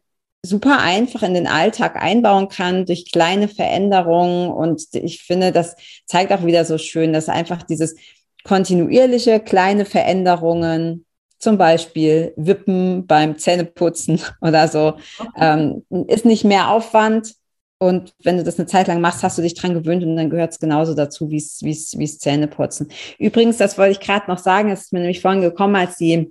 super 0.42 0.78
einfach 0.80 1.22
in 1.22 1.34
den 1.34 1.46
Alltag 1.46 1.96
einbauen 1.96 2.48
kann 2.48 2.86
durch 2.86 3.10
kleine 3.12 3.48
Veränderungen. 3.48 4.50
Und 4.50 4.82
ich 4.92 5.22
finde, 5.22 5.52
das 5.52 5.76
zeigt 6.06 6.32
auch 6.32 6.44
wieder 6.44 6.64
so 6.64 6.78
schön, 6.78 7.12
dass 7.12 7.28
einfach 7.28 7.62
dieses 7.62 7.96
kontinuierliche 8.44 9.40
kleine 9.40 9.84
Veränderungen, 9.84 11.04
zum 11.38 11.56
Beispiel 11.56 12.32
Wippen 12.36 13.06
beim 13.06 13.38
Zähneputzen 13.38 14.20
oder 14.40 14.68
so, 14.68 14.94
ähm, 15.36 15.84
ist 16.08 16.24
nicht 16.24 16.44
mehr 16.44 16.70
Aufwand. 16.70 17.34
Und 17.82 18.12
wenn 18.22 18.36
du 18.36 18.44
das 18.44 18.58
eine 18.58 18.66
Zeit 18.66 18.88
lang 18.88 19.00
machst, 19.00 19.22
hast 19.22 19.38
du 19.38 19.42
dich 19.42 19.54
dran 19.54 19.72
gewöhnt 19.72 20.04
und 20.04 20.14
dann 20.14 20.28
gehört 20.28 20.52
es 20.52 20.58
genauso 20.58 20.92
dazu, 20.92 21.30
wie 21.30 21.38
es 21.38 22.18
Zähneputzen. 22.18 22.88
Übrigens, 23.18 23.56
das 23.56 23.78
wollte 23.78 23.92
ich 23.92 24.00
gerade 24.00 24.30
noch 24.30 24.38
sagen, 24.38 24.70
es 24.70 24.82
ist 24.82 24.92
mir 24.92 25.00
nämlich 25.00 25.22
vorhin 25.22 25.40
gekommen, 25.40 25.76
als 25.76 25.96
die 25.96 26.30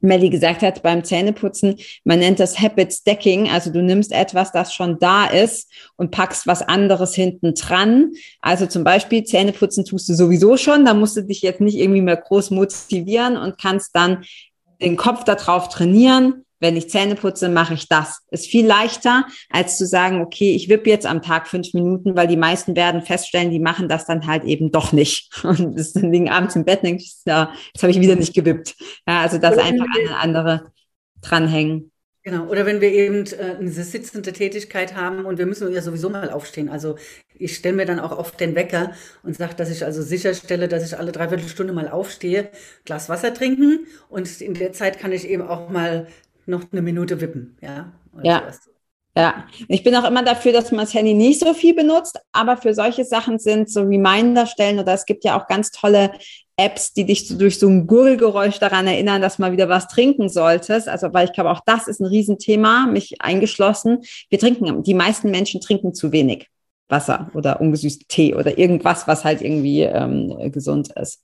Melly 0.00 0.30
gesagt 0.30 0.62
hat, 0.62 0.82
beim 0.82 1.04
Zähneputzen, 1.04 1.76
man 2.04 2.20
nennt 2.20 2.40
das 2.40 2.58
Habit 2.58 2.92
Stacking, 2.92 3.50
also 3.50 3.70
du 3.70 3.82
nimmst 3.82 4.12
etwas, 4.12 4.52
das 4.52 4.72
schon 4.72 4.98
da 4.98 5.26
ist 5.26 5.70
und 5.96 6.10
packst 6.10 6.46
was 6.46 6.62
anderes 6.62 7.14
hinten 7.14 7.54
dran. 7.54 8.12
Also 8.40 8.66
zum 8.66 8.84
Beispiel 8.84 9.24
Zähneputzen 9.24 9.84
tust 9.84 10.08
du 10.08 10.14
sowieso 10.14 10.56
schon, 10.56 10.84
da 10.84 10.94
musst 10.94 11.16
du 11.16 11.22
dich 11.22 11.42
jetzt 11.42 11.60
nicht 11.60 11.76
irgendwie 11.76 12.02
mehr 12.02 12.16
groß 12.16 12.50
motivieren 12.50 13.36
und 13.36 13.58
kannst 13.58 13.94
dann 13.94 14.24
den 14.80 14.96
Kopf 14.96 15.24
darauf 15.24 15.68
trainieren, 15.68 16.45
wenn 16.60 16.76
ich 16.76 16.90
Zähne 16.90 17.14
putze, 17.14 17.48
mache 17.48 17.74
ich 17.74 17.88
das. 17.88 18.22
Ist 18.30 18.46
viel 18.46 18.66
leichter, 18.66 19.24
als 19.50 19.78
zu 19.78 19.86
sagen, 19.86 20.20
okay, 20.20 20.54
ich 20.54 20.68
wippe 20.68 20.90
jetzt 20.90 21.06
am 21.06 21.22
Tag 21.22 21.48
fünf 21.48 21.74
Minuten, 21.74 22.16
weil 22.16 22.28
die 22.28 22.36
meisten 22.36 22.76
werden 22.76 23.02
feststellen, 23.02 23.50
die 23.50 23.60
machen 23.60 23.88
das 23.88 24.06
dann 24.06 24.26
halt 24.26 24.44
eben 24.44 24.72
doch 24.72 24.92
nicht. 24.92 25.30
Und 25.44 25.78
das 25.78 25.92
dann 25.92 26.12
liegen 26.12 26.30
abends 26.30 26.56
im 26.56 26.64
Bett 26.64 26.82
denke 26.82 27.02
ich, 27.02 27.16
ja, 27.26 27.52
jetzt 27.72 27.82
habe 27.82 27.90
ich 27.90 28.00
wieder 28.00 28.16
nicht 28.16 28.34
gewippt. 28.34 28.74
Ja, 29.06 29.20
also 29.20 29.38
das 29.38 29.58
einfach 29.58 29.86
an 29.86 30.06
eine 30.06 30.16
andere 30.16 30.72
dranhängen. 31.20 31.90
Genau, 32.26 32.46
oder 32.46 32.66
wenn 32.66 32.80
wir 32.80 32.90
eben 32.90 33.24
äh, 33.24 33.54
eine 33.56 33.70
sitzende 33.70 34.32
Tätigkeit 34.32 34.96
haben 34.96 35.26
und 35.26 35.38
wir 35.38 35.46
müssen 35.46 35.72
ja 35.72 35.80
sowieso 35.80 36.10
mal 36.10 36.30
aufstehen. 36.30 36.68
Also 36.68 36.96
ich 37.38 37.54
stelle 37.54 37.76
mir 37.76 37.86
dann 37.86 38.00
auch 38.00 38.18
oft 38.18 38.40
den 38.40 38.56
Wecker 38.56 38.94
und 39.22 39.36
sage, 39.36 39.54
dass 39.54 39.70
ich 39.70 39.84
also 39.84 40.02
sicherstelle, 40.02 40.66
dass 40.66 40.84
ich 40.84 40.98
alle 40.98 41.12
dreiviertel 41.12 41.48
Stunde 41.48 41.72
mal 41.72 41.88
aufstehe, 41.88 42.50
Glas 42.84 43.08
Wasser 43.08 43.32
trinken 43.32 43.86
und 44.08 44.40
in 44.40 44.54
der 44.54 44.72
Zeit 44.72 44.98
kann 44.98 45.12
ich 45.12 45.28
eben 45.28 45.42
auch 45.42 45.70
mal 45.70 46.08
noch 46.46 46.72
eine 46.72 46.82
Minute 46.82 47.20
wippen, 47.20 47.56
ja. 47.60 47.92
ja. 48.22 48.42
Ja, 49.18 49.46
ich 49.68 49.82
bin 49.82 49.96
auch 49.96 50.04
immer 50.04 50.22
dafür, 50.22 50.52
dass 50.52 50.70
man 50.72 50.80
das 50.80 50.92
Handy 50.92 51.14
nicht 51.14 51.40
so 51.40 51.54
viel 51.54 51.74
benutzt, 51.74 52.20
aber 52.32 52.58
für 52.58 52.74
solche 52.74 53.02
Sachen 53.06 53.38
sind 53.38 53.70
so 53.70 53.80
Reminder-Stellen 53.80 54.78
oder 54.78 54.92
es 54.92 55.06
gibt 55.06 55.24
ja 55.24 55.40
auch 55.40 55.46
ganz 55.46 55.70
tolle 55.70 56.10
Apps, 56.58 56.92
die 56.92 57.06
dich 57.06 57.26
so 57.26 57.38
durch 57.38 57.58
so 57.58 57.66
ein 57.66 57.86
Gurgelgeräusch 57.86 58.58
daran 58.58 58.86
erinnern, 58.86 59.22
dass 59.22 59.38
man 59.38 59.52
wieder 59.52 59.70
was 59.70 59.88
trinken 59.88 60.28
solltest. 60.28 60.86
Also, 60.86 61.14
weil 61.14 61.26
ich 61.26 61.32
glaube, 61.32 61.50
auch 61.50 61.60
das 61.64 61.88
ist 61.88 62.00
ein 62.00 62.06
Riesenthema, 62.06 62.86
mich 62.86 63.16
eingeschlossen. 63.20 64.00
Wir 64.28 64.38
trinken, 64.38 64.82
die 64.82 64.94
meisten 64.94 65.30
Menschen 65.30 65.62
trinken 65.62 65.94
zu 65.94 66.12
wenig 66.12 66.48
Wasser 66.88 67.30
oder 67.34 67.60
ungesüßten 67.60 68.06
Tee 68.08 68.34
oder 68.34 68.58
irgendwas, 68.58 69.08
was 69.08 69.24
halt 69.24 69.42
irgendwie 69.42 69.82
ähm, 69.82 70.50
gesund 70.52 70.90
ist. 71.00 71.22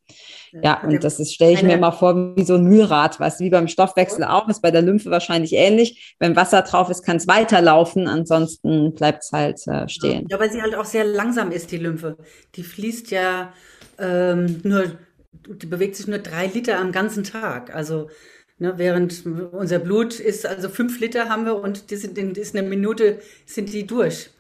Ja, 0.53 0.83
und 0.83 1.03
das 1.03 1.33
stelle 1.33 1.53
ich 1.53 1.63
mir 1.63 1.75
immer 1.75 1.93
vor 1.93 2.37
wie 2.37 2.45
so 2.45 2.55
ein 2.55 2.65
Mühlrad, 2.65 3.21
was 3.21 3.41
wie 3.41 3.49
beim 3.49 3.69
Stoffwechsel 3.69 4.25
auch 4.25 4.49
ist, 4.49 4.61
bei 4.61 4.71
der 4.71 4.83
Lymphe 4.83 5.11
wahrscheinlich 5.11 5.53
ähnlich. 5.55 6.15
Wenn 6.19 6.37
Wasser 6.37 6.63
drauf 6.63 6.91
ist, 6.91 7.05
kann 7.05 7.17
es 7.17 7.27
weiterlaufen, 7.27 8.07
ansonsten 8.09 8.93
bleibt 8.95 9.23
es 9.23 9.33
halt 9.33 9.67
äh, 9.67 9.89
stehen. 9.89 10.27
Ja, 10.31 10.39
weil 10.39 10.51
sie 10.51 10.61
halt 10.61 10.75
auch 10.75 10.85
sehr 10.85 11.05
langsam 11.05 11.53
ist, 11.53 11.71
die 11.71 11.79
Lymphe. 11.79 12.17
Die 12.57 12.65
fließt 12.65 13.11
ja 13.11 13.53
ähm, 13.99 14.61
nur, 14.65 14.85
die 15.47 15.67
bewegt 15.67 15.97
sich 15.97 16.07
nur 16.07 16.19
drei 16.19 16.47
Liter 16.47 16.79
am 16.79 16.93
ganzen 16.93 17.25
Tag. 17.25 17.75
Also 17.75 18.09
Ne, 18.63 18.75
während 18.77 19.27
unser 19.27 19.81
Blut 19.81 20.21
ist, 20.21 20.47
also 20.47 20.69
fünf 20.69 21.01
Liter 21.01 21.29
haben 21.29 21.47
wir 21.47 21.57
und 21.57 21.91
die 21.91 21.97
sind 21.97 22.17
in, 22.17 22.37
ist 22.37 22.55
eine 22.55 22.69
Minute, 22.69 23.19
sind 23.45 23.73
die 23.73 23.89
durch. 23.89 24.31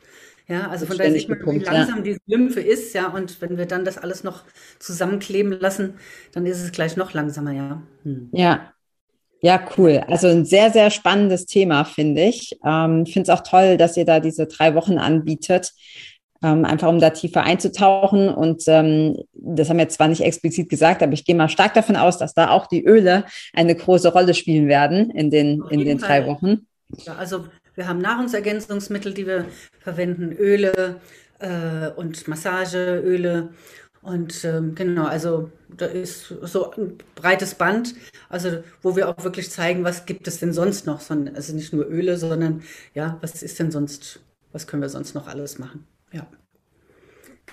Ja, 0.53 0.69
also 0.69 0.85
von 0.85 0.99
daher 0.99 1.13
sieht 1.13 1.31
man, 1.31 1.39
wie 1.47 1.65
langsam 1.65 1.97
ja. 1.99 2.03
diese 2.03 2.19
Lymphe 2.27 2.61
ist, 2.61 2.93
ja, 2.93 3.09
und 3.09 3.41
wenn 3.41 3.57
wir 3.57 3.65
dann 3.65 3.87
das 3.87 3.97
alles 3.97 4.23
noch 4.23 4.43
zusammenkleben 4.79 5.59
lassen, 5.59 5.95
dann 6.33 6.45
ist 6.45 6.63
es 6.63 6.73
gleich 6.73 6.95
noch 6.95 7.15
langsamer, 7.15 7.53
ja. 7.53 7.83
Hm. 8.03 8.29
Ja. 8.33 8.75
Ja, 9.41 9.67
cool. 9.79 10.05
Also 10.09 10.29
ein 10.29 10.45
sehr, 10.45 10.71
sehr 10.71 10.91
spannendes 10.91 11.47
Thema, 11.47 11.85
finde 11.85 12.23
ich. 12.25 12.59
Ähm, 12.65 13.05
ich 13.07 13.15
finde 13.15 13.33
es 13.33 13.39
auch 13.39 13.43
toll, 13.43 13.79
dass 13.79 13.97
ihr 13.97 14.05
da 14.05 14.21
diese 14.21 14.47
drei 14.47 14.75
Wochen 14.75 14.99
anbietet, 14.99 15.73
ähm, 16.43 16.67
einfach 16.67 16.89
um 16.89 17.01
da 17.01 17.11
tiefer 17.11 17.45
einzutauchen. 17.45 18.29
Und 18.29 18.65
ähm, 18.67 19.17
das 19.33 19.71
haben 19.71 19.79
wir 19.79 19.89
zwar 19.89 20.09
nicht 20.09 20.21
explizit 20.21 20.69
gesagt, 20.69 21.03
aber 21.03 21.15
ich 21.15 21.25
gehe 21.25 21.35
mal 21.35 21.49
stark 21.49 21.73
davon 21.73 21.97
aus, 21.97 22.19
dass 22.19 22.35
da 22.35 22.51
auch 22.51 22.67
die 22.67 22.85
Öle 22.85 23.25
eine 23.55 23.75
große 23.75 24.13
Rolle 24.13 24.35
spielen 24.35 24.69
werden 24.69 25.11
in 25.11 25.31
den, 25.31 25.63
in 25.71 25.83
den 25.85 25.97
drei 25.97 26.27
Wochen. 26.27 26.67
Ja, 27.05 27.15
also 27.15 27.47
wir 27.75 27.89
haben 27.89 27.99
Nahrungsergänzungsmittel, 27.99 29.15
die 29.15 29.27
wir 29.27 29.47
verwenden, 29.81 30.33
Öle 30.33 31.01
äh, 31.39 31.89
und 31.89 32.29
Massageöle. 32.29 33.51
Und 34.03 34.45
ähm, 34.45 34.75
genau, 34.75 35.05
also 35.05 35.51
da 35.69 35.87
ist 35.87 36.27
so 36.43 36.73
ein 36.73 36.99
breites 37.15 37.55
Band, 37.55 37.95
also 38.29 38.63
wo 38.83 38.97
wir 38.97 39.09
auch 39.09 39.23
wirklich 39.23 39.51
zeigen, 39.51 39.85
was 39.85 40.07
gibt 40.07 40.27
es 40.27 40.41
denn 40.41 40.53
sonst 40.53 40.87
noch, 40.87 41.01
sondern 41.01 41.37
also 41.37 41.55
nicht 41.55 41.73
nur 41.73 41.87
Öle, 41.87 42.17
sondern 42.17 42.63
ja, 42.95 43.19
was 43.21 43.43
ist 43.43 43.61
denn 43.61 43.71
sonst, 43.71 44.21
was 44.51 44.67
können 44.67 44.83
wir 44.83 44.89
sonst 44.89 45.15
noch 45.15 45.29
alles 45.29 45.59
machen? 45.59 45.87
Ja, 46.13 46.27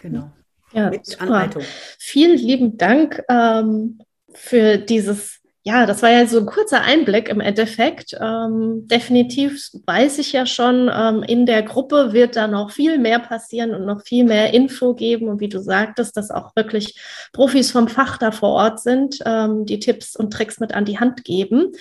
genau. 0.02 0.32
Ja, 0.74 0.90
Mit 0.90 1.06
super. 1.06 1.24
Anleitung. 1.24 1.64
Vielen 1.98 2.38
lieben 2.38 2.78
Dank 2.78 3.24
ähm, 3.30 4.00
für 4.34 4.78
dieses 4.78 5.39
ja, 5.64 5.86
das 5.86 6.02
war 6.02 6.10
ja 6.10 6.26
so 6.26 6.40
ein 6.40 6.46
kurzer 6.46 6.82
Einblick 6.82 7.28
im 7.28 7.42
Endeffekt. 7.42 8.18
Ähm, 8.20 8.88
definitiv 8.88 9.70
weiß 9.86 10.20
ich 10.20 10.32
ja 10.32 10.46
schon, 10.46 10.90
ähm, 10.94 11.22
in 11.24 11.46
der 11.46 11.64
Gruppe 11.64 12.14
wird 12.14 12.38
da 12.38 12.48
noch 12.48 12.72
viel 12.72 12.98
mehr 12.98 13.20
passieren 13.20 13.76
und 13.76 13.86
noch 13.86 14.02
viel 14.04 14.24
mehr 14.24 14.54
Info 14.54 14.94
geben. 14.94 15.28
Und 15.28 15.42
wie 15.42 15.50
du 15.50 15.60
sagtest, 15.60 16.16
dass 16.16 16.32
auch 16.32 16.56
wirklich 16.56 17.00
Profis 17.34 17.72
vom 17.72 17.90
Fach 17.90 18.18
da 18.18 18.32
vor 18.32 18.52
Ort 18.52 18.80
sind, 18.80 19.20
ähm, 19.26 19.66
die 19.66 19.80
Tipps 19.80 20.16
und 20.16 20.32
Tricks 20.32 20.60
mit 20.60 20.74
an 20.74 20.86
die 20.86 21.00
Hand 21.00 21.26
geben. 21.26 21.74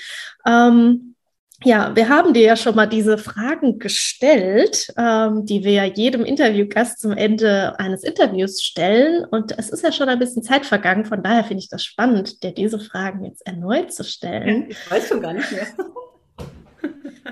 Ja, 1.65 1.95
wir 1.97 2.09
haben 2.09 2.35
dir 2.35 2.43
ja 2.43 2.57
schon 2.57 2.77
mal 2.77 2.87
diese 2.87 3.19
Fragen 3.19 3.81
gestellt, 3.81 4.93
ähm, 4.97 5.45
die 5.45 5.65
wir 5.65 5.73
ja 5.73 5.85
jedem 5.85 6.25
Interviewgast 6.25 7.01
zum 7.01 7.13
Ende 7.13 7.79
eines 7.81 8.05
Interviews 8.05 8.63
stellen. 8.63 9.25
Und 9.25 9.59
es 9.59 9.71
ist 9.71 9.83
ja 9.83 9.91
schon 9.91 10.09
ein 10.09 10.21
bisschen 10.21 10.45
Zeit 10.45 10.65
vergangen. 10.67 11.05
Von 11.05 11.23
daher 11.23 11.43
finde 11.43 11.63
ich 11.63 11.69
das 11.69 11.85
spannend, 11.85 12.45
dir 12.45 12.53
diese 12.53 12.79
Fragen 12.79 13.25
jetzt 13.25 13.45
erneut 13.45 13.93
zu 13.93 14.05
stellen. 14.05 14.67
Ich 14.69 14.91
weiß 14.91 15.09
schon 15.09 15.21
gar 15.21 15.33
nicht 15.33 15.51
mehr. 15.51 15.67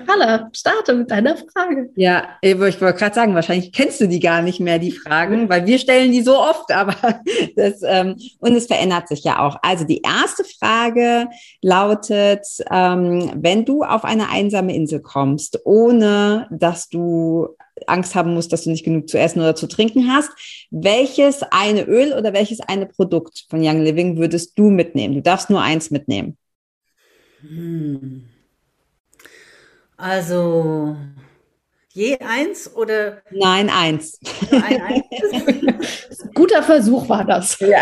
Halle, 0.07 0.49
starte 0.53 0.93
mit 0.93 1.09
deiner 1.09 1.35
Frage. 1.37 1.89
Ja, 1.95 2.29
ich 2.41 2.59
wollte 2.59 2.77
gerade 2.77 3.15
sagen, 3.15 3.35
wahrscheinlich 3.35 3.71
kennst 3.71 3.99
du 4.01 4.07
die 4.07 4.19
gar 4.19 4.41
nicht 4.41 4.59
mehr, 4.59 4.79
die 4.79 4.91
Fragen, 4.91 5.49
weil 5.49 5.65
wir 5.65 5.79
stellen 5.79 6.11
die 6.11 6.21
so 6.21 6.37
oft, 6.37 6.71
aber 6.73 6.95
das, 7.55 7.81
ähm, 7.83 8.15
und 8.39 8.55
es 8.55 8.67
verändert 8.67 9.07
sich 9.07 9.23
ja 9.23 9.39
auch. 9.39 9.57
Also 9.61 9.85
die 9.85 10.01
erste 10.01 10.43
Frage 10.43 11.27
lautet, 11.61 12.45
ähm, 12.71 13.31
wenn 13.35 13.65
du 13.65 13.83
auf 13.83 14.03
eine 14.03 14.29
einsame 14.29 14.75
Insel 14.75 15.01
kommst, 15.01 15.59
ohne 15.65 16.47
dass 16.51 16.89
du 16.89 17.55
Angst 17.85 18.15
haben 18.15 18.33
musst, 18.33 18.51
dass 18.51 18.63
du 18.63 18.71
nicht 18.71 18.85
genug 18.85 19.07
zu 19.07 19.19
essen 19.19 19.39
oder 19.39 19.55
zu 19.55 19.67
trinken 19.67 20.11
hast, 20.11 20.29
welches 20.71 21.43
eine 21.43 21.83
Öl 21.83 22.13
oder 22.13 22.33
welches 22.33 22.59
eine 22.59 22.87
Produkt 22.87 23.45
von 23.49 23.63
Young 23.63 23.83
Living 23.83 24.17
würdest 24.17 24.57
du 24.57 24.69
mitnehmen? 24.69 25.13
Du 25.15 25.21
darfst 25.21 25.49
nur 25.49 25.61
eins 25.61 25.91
mitnehmen. 25.91 26.37
Hm. 27.41 28.23
Also 29.97 30.95
je 31.91 32.19
eins 32.19 32.73
oder? 32.75 33.23
Nein, 33.31 33.69
eins. 33.69 34.19
Ein, 34.51 34.81
eins. 34.81 36.29
Guter 36.35 36.61
Versuch 36.61 37.09
war 37.09 37.25
das. 37.25 37.59
Ja. 37.59 37.81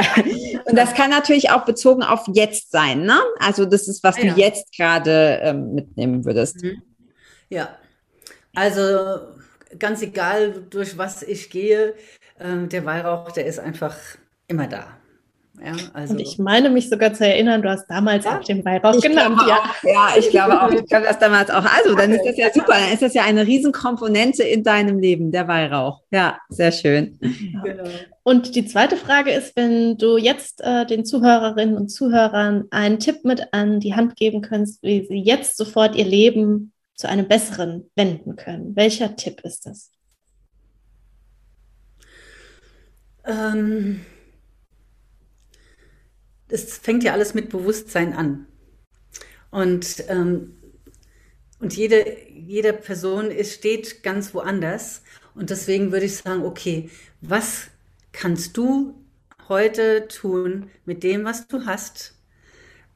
Und 0.65 0.77
das 0.77 0.93
kann 0.93 1.09
natürlich 1.09 1.49
auch 1.49 1.65
bezogen 1.65 2.03
auf 2.03 2.23
jetzt 2.33 2.71
sein, 2.71 3.03
ne? 3.03 3.19
Also 3.39 3.65
das 3.65 3.89
ist, 3.89 4.03
was 4.03 4.15
ah, 4.17 4.21
du 4.21 4.27
ja. 4.27 4.35
jetzt 4.35 4.75
gerade 4.75 5.39
ähm, 5.43 5.75
mitnehmen 5.75 6.23
würdest. 6.23 6.63
Mhm. 6.63 6.81
Ja. 7.49 7.77
Also 8.55 9.19
ganz 9.77 10.01
egal, 10.01 10.65
durch 10.69 10.97
was 10.97 11.21
ich 11.21 11.49
gehe, 11.49 11.95
äh, 12.39 12.67
der 12.67 12.85
Weihrauch, 12.85 13.31
der 13.33 13.45
ist 13.45 13.59
einfach 13.59 13.97
immer 14.47 14.67
da. 14.67 14.87
Ja, 15.63 15.73
also. 15.93 16.13
Und 16.13 16.19
ich 16.19 16.37
meine 16.37 16.69
mich 16.69 16.89
sogar 16.89 17.13
zu 17.13 17.25
erinnern, 17.25 17.61
du 17.61 17.69
hast 17.69 17.87
damals 17.87 18.25
ja? 18.25 18.37
auch 18.37 18.43
den 18.43 18.63
Weihrauch 18.65 18.99
genannt. 19.01 19.41
Ja. 19.47 19.57
Auch, 19.57 19.83
ja, 19.83 20.09
ich 20.17 20.29
glaube 20.29 20.61
auch. 20.61 20.71
Ich 20.71 20.85
glaube 20.85 21.05
das 21.05 21.19
damals 21.19 21.49
auch. 21.49 21.65
Also, 21.65 21.95
dann 21.95 22.11
ist 22.11 22.25
das 22.25 22.37
ja 22.37 22.51
super. 22.53 22.73
Dann 22.73 22.93
ist 22.93 23.01
das 23.01 23.13
ja 23.13 23.23
eine 23.23 23.47
Riesenkomponente 23.47 24.43
in 24.43 24.63
deinem 24.63 24.99
Leben, 24.99 25.31
der 25.31 25.47
Weihrauch. 25.47 26.01
Ja, 26.11 26.37
sehr 26.49 26.71
schön. 26.71 27.19
Genau. 27.63 27.83
Und 28.23 28.55
die 28.55 28.65
zweite 28.65 28.97
Frage 28.97 29.31
ist, 29.31 29.55
wenn 29.55 29.97
du 29.97 30.17
jetzt 30.17 30.61
äh, 30.61 30.85
den 30.85 31.05
Zuhörerinnen 31.05 31.77
und 31.77 31.89
Zuhörern 31.89 32.65
einen 32.71 32.99
Tipp 32.99 33.23
mit 33.23 33.53
an 33.53 33.79
die 33.79 33.95
Hand 33.95 34.15
geben 34.15 34.41
könntest, 34.41 34.81
wie 34.83 35.05
sie 35.05 35.19
jetzt 35.19 35.57
sofort 35.57 35.95
ihr 35.95 36.05
Leben 36.05 36.73
zu 36.95 37.07
einem 37.07 37.27
besseren 37.27 37.89
wenden 37.95 38.35
können. 38.35 38.75
Welcher 38.75 39.15
Tipp 39.15 39.41
ist 39.43 39.65
das? 39.65 39.91
Ähm 43.25 44.05
es 46.55 46.77
fängt 46.77 47.03
ja 47.03 47.13
alles 47.13 47.33
mit 47.33 47.49
Bewusstsein 47.49 48.13
an. 48.13 48.47
Und, 49.51 50.05
ähm, 50.07 50.55
und 51.59 51.75
jede, 51.75 52.17
jede 52.29 52.73
Person 52.73 53.29
ist, 53.31 53.53
steht 53.53 54.03
ganz 54.03 54.33
woanders. 54.33 55.03
Und 55.35 55.49
deswegen 55.49 55.91
würde 55.91 56.05
ich 56.05 56.17
sagen, 56.17 56.43
okay, 56.43 56.89
was 57.21 57.67
kannst 58.11 58.57
du 58.57 58.95
heute 59.47 60.07
tun 60.07 60.69
mit 60.85 61.03
dem, 61.03 61.25
was 61.25 61.47
du 61.47 61.65
hast, 61.65 62.15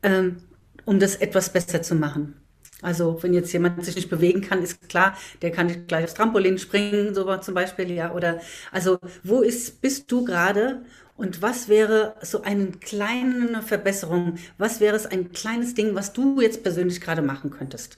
ähm, 0.03 0.37
um 0.85 0.99
das 0.99 1.15
etwas 1.17 1.51
besser 1.51 1.81
zu 1.81 1.95
machen? 1.95 2.38
Also 2.81 3.21
wenn 3.21 3.33
jetzt 3.33 3.51
jemand 3.51 3.83
sich 3.83 3.95
nicht 3.95 4.09
bewegen 4.09 4.41
kann, 4.41 4.61
ist 4.63 4.87
klar, 4.89 5.17
der 5.41 5.51
kann 5.51 5.67
nicht 5.67 5.87
gleich 5.87 6.05
aufs 6.05 6.13
Trampolin 6.13 6.57
springen, 6.57 7.13
so 7.13 7.35
zum 7.37 7.53
Beispiel, 7.53 7.91
ja. 7.91 8.13
Oder 8.13 8.39
also 8.71 8.99
wo 9.23 9.41
ist, 9.41 9.81
bist 9.81 10.11
du 10.11 10.23
gerade 10.23 10.81
und 11.17 11.41
was 11.41 11.67
wäre 11.67 12.15
so 12.21 12.41
eine 12.43 12.71
kleine 12.71 13.61
Verbesserung? 13.61 14.35
Was 14.57 14.79
wäre 14.79 14.95
es 14.95 15.05
ein 15.05 15.31
kleines 15.33 15.73
Ding, 15.73 15.95
was 15.95 16.13
du 16.13 16.39
jetzt 16.41 16.63
persönlich 16.63 17.01
gerade 17.01 17.21
machen 17.21 17.51
könntest? 17.51 17.97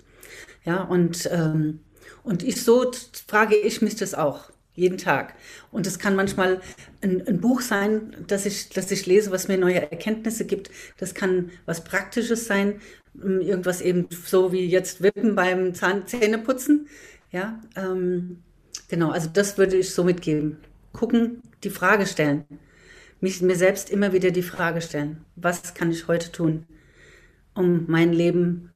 Ja, 0.65 0.83
und, 0.83 1.29
ähm, 1.31 1.81
und 2.23 2.43
ich 2.43 2.63
so 2.63 2.91
frage 3.27 3.55
ich 3.55 3.81
mich 3.81 3.95
das 3.95 4.13
auch 4.15 4.51
jeden 4.81 4.97
Tag. 4.97 5.35
Und 5.71 5.87
es 5.87 5.99
kann 5.99 6.15
manchmal 6.15 6.59
ein, 7.01 7.25
ein, 7.27 7.39
Buch 7.39 7.61
sein, 7.61 8.15
das 8.27 8.45
ich, 8.45 8.69
das 8.69 8.91
ich 8.91 9.05
lese, 9.05 9.31
was 9.31 9.47
mir 9.47 9.57
neue 9.57 9.91
Erkenntnisse 9.91 10.45
gibt. 10.45 10.71
Das 10.97 11.13
kann 11.13 11.51
was 11.65 11.83
Praktisches 11.83 12.47
sein, 12.47 12.81
ähm, 13.23 13.41
irgendwas 13.41 13.81
eben 13.81 14.07
so 14.09 14.51
wie 14.51 14.65
jetzt 14.65 15.01
Wippen 15.01 15.35
beim 15.35 15.73
Zahn 15.73 16.07
Zähneputzen. 16.07 16.87
Ja, 17.31 17.61
ähm, 17.75 18.39
genau, 18.89 19.11
also 19.11 19.29
das 19.31 19.57
würde 19.57 19.77
ich 19.77 19.93
so 19.93 20.03
mitgeben. 20.03 20.57
Gucken, 20.91 21.41
die 21.63 21.69
Frage 21.69 22.05
stellen 22.05 22.45
mich 23.21 23.41
mir 23.41 23.55
selbst 23.55 23.89
immer 23.89 24.13
wieder 24.13 24.31
die 24.31 24.41
Frage 24.41 24.81
stellen, 24.81 25.23
was 25.35 25.73
kann 25.73 25.91
ich 25.91 26.07
heute 26.07 26.31
tun, 26.31 26.65
um 27.53 27.85
mein 27.87 28.11
Leben 28.11 28.71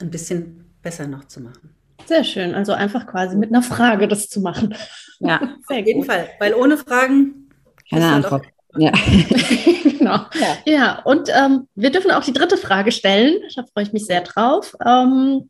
ein 0.00 0.10
bisschen 0.10 0.66
besser 0.82 1.06
noch 1.06 1.24
zu 1.24 1.40
machen. 1.40 1.70
Sehr 2.06 2.24
schön, 2.24 2.54
also 2.54 2.72
einfach 2.72 3.06
quasi 3.06 3.36
mit 3.36 3.50
einer 3.50 3.62
Frage 3.62 4.08
das 4.08 4.28
zu 4.28 4.40
machen. 4.40 4.74
Ja, 5.20 5.40
Sehr 5.68 5.80
auf 5.80 5.86
jeden 5.86 6.00
gut. 6.00 6.06
Fall, 6.06 6.28
weil 6.38 6.54
ohne 6.54 6.76
Fragen 6.76 7.48
keine 7.90 8.06
Antwort. 8.06 8.46
Ja. 8.76 8.92
genau. 9.84 10.16
Ja. 10.34 10.56
ja, 10.64 11.02
und 11.04 11.28
ähm, 11.32 11.68
wir 11.74 11.90
dürfen 11.90 12.10
auch 12.10 12.24
die 12.24 12.32
dritte 12.32 12.56
Frage 12.56 12.92
stellen. 12.92 13.36
Da 13.54 13.64
freue 13.72 13.84
ich 13.84 13.92
mich 13.92 14.06
sehr 14.06 14.22
drauf. 14.22 14.74
Ähm, 14.84 15.48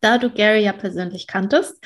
da 0.00 0.18
du 0.18 0.30
Gary 0.30 0.64
ja 0.64 0.72
persönlich 0.72 1.26
kanntest, 1.26 1.76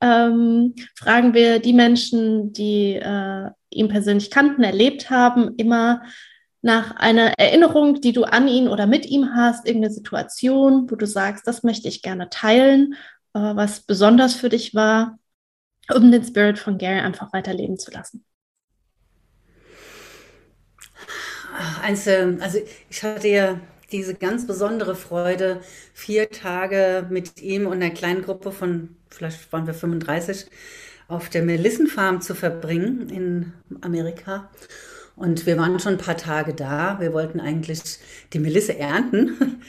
ähm, 0.00 0.74
fragen 0.94 1.34
wir 1.34 1.58
die 1.58 1.72
Menschen, 1.72 2.52
die 2.52 2.94
äh, 2.94 3.50
ihn 3.70 3.88
persönlich 3.88 4.30
kannten, 4.30 4.62
erlebt 4.62 5.10
haben, 5.10 5.54
immer 5.56 6.02
nach 6.62 6.96
einer 6.96 7.38
Erinnerung, 7.38 8.00
die 8.00 8.12
du 8.12 8.24
an 8.24 8.48
ihn 8.48 8.68
oder 8.68 8.86
mit 8.86 9.04
ihm 9.06 9.34
hast, 9.34 9.66
irgendeine 9.66 9.92
Situation, 9.92 10.90
wo 10.90 10.96
du 10.96 11.06
sagst, 11.06 11.46
das 11.46 11.62
möchte 11.62 11.88
ich 11.88 12.00
gerne 12.00 12.30
teilen, 12.30 12.94
äh, 13.34 13.56
was 13.56 13.80
besonders 13.80 14.34
für 14.34 14.48
dich 14.48 14.74
war, 14.74 15.18
um 15.94 16.10
den 16.10 16.24
Spirit 16.24 16.58
von 16.58 16.78
Gary 16.78 17.00
einfach 17.00 17.32
weiterleben 17.32 17.78
zu 17.78 17.90
lassen. 17.90 18.24
Also 22.40 22.58
ich 22.90 23.02
hatte 23.02 23.28
ja 23.28 23.60
diese 23.92 24.14
ganz 24.14 24.46
besondere 24.46 24.96
Freude, 24.96 25.60
vier 25.92 26.30
Tage 26.30 27.06
mit 27.10 27.40
ihm 27.42 27.66
und 27.66 27.74
einer 27.74 27.90
kleinen 27.90 28.22
Gruppe 28.22 28.50
von, 28.52 28.96
vielleicht 29.10 29.52
waren 29.52 29.66
wir 29.66 29.74
35, 29.74 30.46
auf 31.06 31.28
der 31.28 31.42
Melissenfarm 31.42 32.20
zu 32.22 32.34
verbringen 32.34 33.08
in 33.10 33.52
Amerika. 33.82 34.50
Und 35.16 35.46
wir 35.46 35.56
waren 35.58 35.78
schon 35.78 35.92
ein 35.94 35.98
paar 35.98 36.16
Tage 36.16 36.54
da. 36.54 36.98
Wir 36.98 37.12
wollten 37.12 37.40
eigentlich 37.40 37.82
die 38.32 38.38
Melisse 38.40 38.78
ernten. 38.78 39.62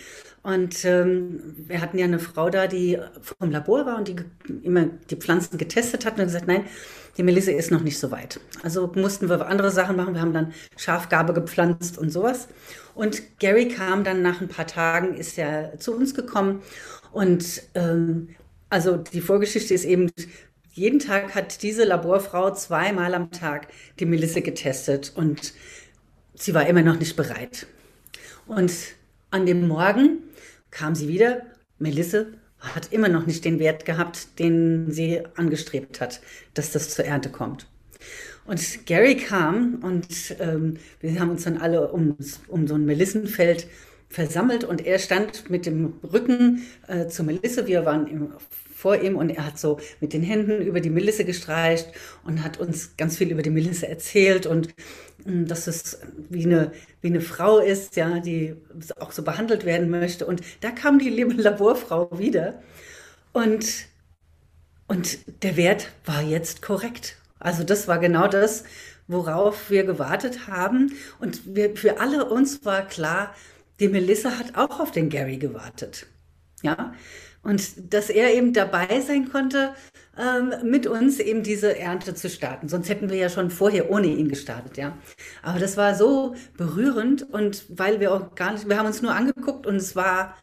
Und 0.45 0.85
ähm, 0.85 1.39
wir 1.57 1.81
hatten 1.81 1.97
ja 1.97 2.05
eine 2.05 2.19
Frau 2.19 2.51
da, 2.51 2.67
die 2.67 2.99
vom 3.19 3.49
Labor 3.49 3.87
war 3.87 3.97
und 3.97 4.07
die 4.07 4.15
immer 4.61 4.85
die 5.09 5.15
Pflanzen 5.15 5.57
getestet 5.57 6.05
hat 6.05 6.19
und 6.19 6.25
gesagt, 6.25 6.45
nein, 6.45 6.65
die 7.17 7.23
Melisse 7.23 7.51
ist 7.51 7.71
noch 7.71 7.81
nicht 7.81 7.97
so 7.97 8.11
weit. 8.11 8.39
Also 8.61 8.91
mussten 8.93 9.27
wir 9.27 9.47
andere 9.47 9.71
Sachen 9.71 9.95
machen. 9.95 10.13
Wir 10.13 10.21
haben 10.21 10.33
dann 10.33 10.53
Schafgabe 10.77 11.33
gepflanzt 11.33 11.97
und 11.97 12.11
sowas. 12.11 12.47
Und 12.93 13.39
Gary 13.39 13.69
kam 13.69 14.03
dann 14.03 14.21
nach 14.21 14.39
ein 14.39 14.47
paar 14.47 14.67
Tagen, 14.67 15.15
ist 15.15 15.35
er 15.39 15.79
zu 15.79 15.95
uns 15.95 16.13
gekommen. 16.13 16.61
Und 17.11 17.63
ähm, 17.73 18.29
also 18.69 18.97
die 18.97 19.21
Vorgeschichte 19.21 19.73
ist 19.73 19.83
eben, 19.83 20.11
jeden 20.73 20.99
Tag 20.99 21.33
hat 21.33 21.63
diese 21.63 21.85
Laborfrau 21.85 22.53
zweimal 22.53 23.15
am 23.15 23.31
Tag 23.31 23.69
die 23.99 24.05
Melisse 24.05 24.43
getestet 24.43 25.11
und 25.15 25.55
sie 26.35 26.53
war 26.53 26.67
immer 26.67 26.83
noch 26.83 26.99
nicht 26.99 27.15
bereit. 27.15 27.65
Und 28.45 28.71
an 29.31 29.47
dem 29.47 29.67
Morgen 29.67 30.19
kam 30.75 30.93
sie 30.93 31.07
wieder. 31.07 31.43
Melisse 31.79 32.33
hat 32.59 32.91
immer 32.91 33.07
noch 33.07 33.25
nicht 33.25 33.45
den 33.45 33.59
Wert 33.59 33.85
gehabt, 33.85 34.39
den 34.39 34.91
sie 34.91 35.21
angestrebt 35.35 36.01
hat, 36.01 36.21
dass 36.53 36.71
das 36.71 36.89
zur 36.89 37.05
Ernte 37.05 37.29
kommt. 37.29 37.67
Und 38.45 38.85
Gary 38.85 39.15
kam 39.15 39.79
und 39.81 40.35
ähm, 40.39 40.77
wir 40.99 41.19
haben 41.19 41.31
uns 41.31 41.45
dann 41.45 41.57
alle 41.57 41.91
um, 41.91 42.15
um 42.47 42.67
so 42.67 42.75
ein 42.75 42.85
Melissenfeld 42.85 43.67
versammelt 44.09 44.63
und 44.63 44.85
er 44.85 44.99
stand 44.99 45.49
mit 45.49 45.65
dem 45.65 45.93
Rücken 46.03 46.63
äh, 46.87 47.07
zur 47.07 47.25
Melisse. 47.25 47.67
Wir 47.67 47.85
waren 47.85 48.07
im, 48.07 48.33
vor 48.75 49.01
ihm 49.01 49.15
und 49.15 49.29
er 49.29 49.45
hat 49.47 49.57
so 49.57 49.79
mit 49.99 50.13
den 50.13 50.21
Händen 50.21 50.61
über 50.61 50.81
die 50.81 50.89
Melisse 50.91 51.25
gestreicht 51.25 51.87
und 52.23 52.43
hat 52.43 52.59
uns 52.59 52.97
ganz 52.97 53.17
viel 53.17 53.31
über 53.31 53.41
die 53.41 53.49
Melisse 53.49 53.87
erzählt 53.87 54.45
und 54.45 54.75
dass 55.25 55.67
es 55.67 55.99
wie 56.29 56.45
eine, 56.45 56.71
wie 57.01 57.07
eine 57.07 57.21
Frau 57.21 57.59
ist, 57.59 57.95
ja, 57.95 58.19
die 58.19 58.55
auch 58.99 59.11
so 59.11 59.23
behandelt 59.23 59.65
werden 59.65 59.89
möchte. 59.89 60.25
Und 60.25 60.41
da 60.61 60.71
kam 60.71 60.99
die 60.99 61.09
liebe 61.09 61.33
Laborfrau 61.33 62.17
wieder. 62.17 62.61
Und, 63.33 63.65
und 64.87 65.17
der 65.43 65.57
Wert 65.57 65.91
war 66.05 66.21
jetzt 66.21 66.61
korrekt. 66.61 67.17
Also 67.39 67.63
das 67.63 67.87
war 67.87 67.99
genau 67.99 68.27
das, 68.27 68.63
worauf 69.07 69.69
wir 69.69 69.83
gewartet 69.83 70.47
haben. 70.47 70.93
Und 71.19 71.55
wir, 71.55 71.75
für 71.75 71.99
alle 71.99 72.25
uns 72.25 72.63
war 72.63 72.87
klar, 72.87 73.33
die 73.79 73.87
Melissa 73.87 74.37
hat 74.37 74.55
auch 74.55 74.79
auf 74.79 74.91
den 74.91 75.09
Gary 75.09 75.37
gewartet. 75.37 76.07
Ja, 76.61 76.93
und 77.43 77.93
dass 77.93 78.09
er 78.09 78.33
eben 78.33 78.53
dabei 78.53 79.01
sein 79.01 79.29
konnte, 79.29 79.75
ähm, 80.17 80.53
mit 80.63 80.87
uns 80.87 81.19
eben 81.19 81.43
diese 81.43 81.77
Ernte 81.77 82.15
zu 82.15 82.29
starten. 82.29 82.69
Sonst 82.69 82.89
hätten 82.89 83.09
wir 83.09 83.17
ja 83.17 83.29
schon 83.29 83.49
vorher 83.49 83.89
ohne 83.89 84.07
ihn 84.07 84.29
gestartet, 84.29 84.77
ja. 84.77 84.97
Aber 85.43 85.59
das 85.59 85.77
war 85.77 85.95
so 85.95 86.35
berührend 86.57 87.23
und 87.33 87.65
weil 87.69 87.99
wir 87.99 88.13
auch 88.13 88.35
gar 88.35 88.53
nicht, 88.53 88.67
wir 88.67 88.77
haben 88.77 88.87
uns 88.87 89.01
nur 89.01 89.13
angeguckt 89.13 89.67
und 89.67 89.75
es 89.75 89.95
war, 89.95 90.35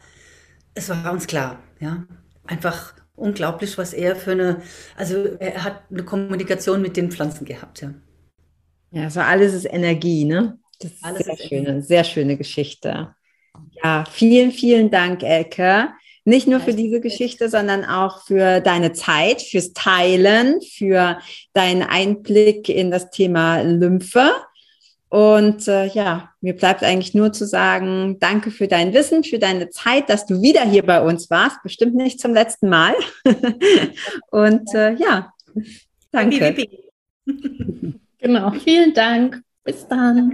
es 0.74 0.88
war 0.88 1.12
uns 1.12 1.26
klar, 1.26 1.60
ja. 1.80 2.04
Einfach 2.44 2.94
unglaublich, 3.14 3.78
was 3.78 3.92
er 3.92 4.16
für 4.16 4.32
eine, 4.32 4.62
also 4.96 5.24
er 5.38 5.64
hat 5.64 5.82
eine 5.90 6.04
Kommunikation 6.04 6.82
mit 6.82 6.96
den 6.96 7.10
Pflanzen 7.10 7.44
gehabt, 7.44 7.82
ja. 7.82 7.94
Ja, 8.90 9.08
so 9.08 9.20
alles 9.20 9.54
ist 9.54 9.64
Energie, 9.64 10.24
ne? 10.24 10.58
Das 10.80 10.92
ist 10.92 11.04
alles 11.04 11.24
sehr 11.24 11.36
schöne, 11.36 11.82
sehr 11.82 12.04
schöne 12.04 12.36
Geschichte. 12.36 13.14
Ja, 13.82 14.04
vielen, 14.10 14.52
vielen 14.52 14.90
Dank, 14.90 15.22
Elke. 15.22 15.88
Nicht 16.24 16.46
nur 16.46 16.60
für 16.60 16.72
diese 16.72 17.00
Geschichte, 17.00 17.48
sondern 17.48 17.84
auch 17.84 18.22
für 18.22 18.60
deine 18.60 18.92
Zeit, 18.92 19.42
fürs 19.42 19.72
Teilen, 19.72 20.60
für 20.60 21.18
deinen 21.52 21.82
Einblick 21.82 22.68
in 22.68 22.90
das 22.90 23.10
Thema 23.10 23.62
Lymphe. 23.62 24.30
Und 25.08 25.68
äh, 25.68 25.86
ja, 25.88 26.30
mir 26.40 26.56
bleibt 26.56 26.82
eigentlich 26.82 27.12
nur 27.12 27.32
zu 27.32 27.46
sagen, 27.46 28.18
danke 28.18 28.50
für 28.50 28.66
dein 28.66 28.94
Wissen, 28.94 29.24
für 29.24 29.38
deine 29.38 29.68
Zeit, 29.68 30.08
dass 30.08 30.24
du 30.24 30.40
wieder 30.40 30.62
hier 30.62 30.86
bei 30.86 31.02
uns 31.02 31.28
warst. 31.28 31.62
Bestimmt 31.62 31.94
nicht 31.94 32.18
zum 32.18 32.32
letzten 32.32 32.68
Mal. 32.68 32.94
Und 34.30 34.74
äh, 34.74 34.94
ja, 34.94 35.32
danke. 36.10 36.56
Genau, 38.22 38.52
vielen 38.52 38.94
Dank. 38.94 39.42
Bis 39.64 39.86
dann. 39.88 40.32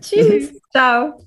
Tschüss. 0.00 0.54
Ciao. 0.72 1.26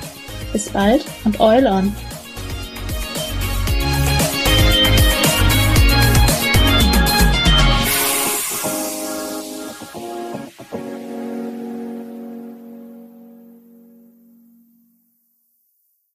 Bis 0.51 0.69
bald 0.69 1.05
und 1.23 1.39
on! 1.65 1.95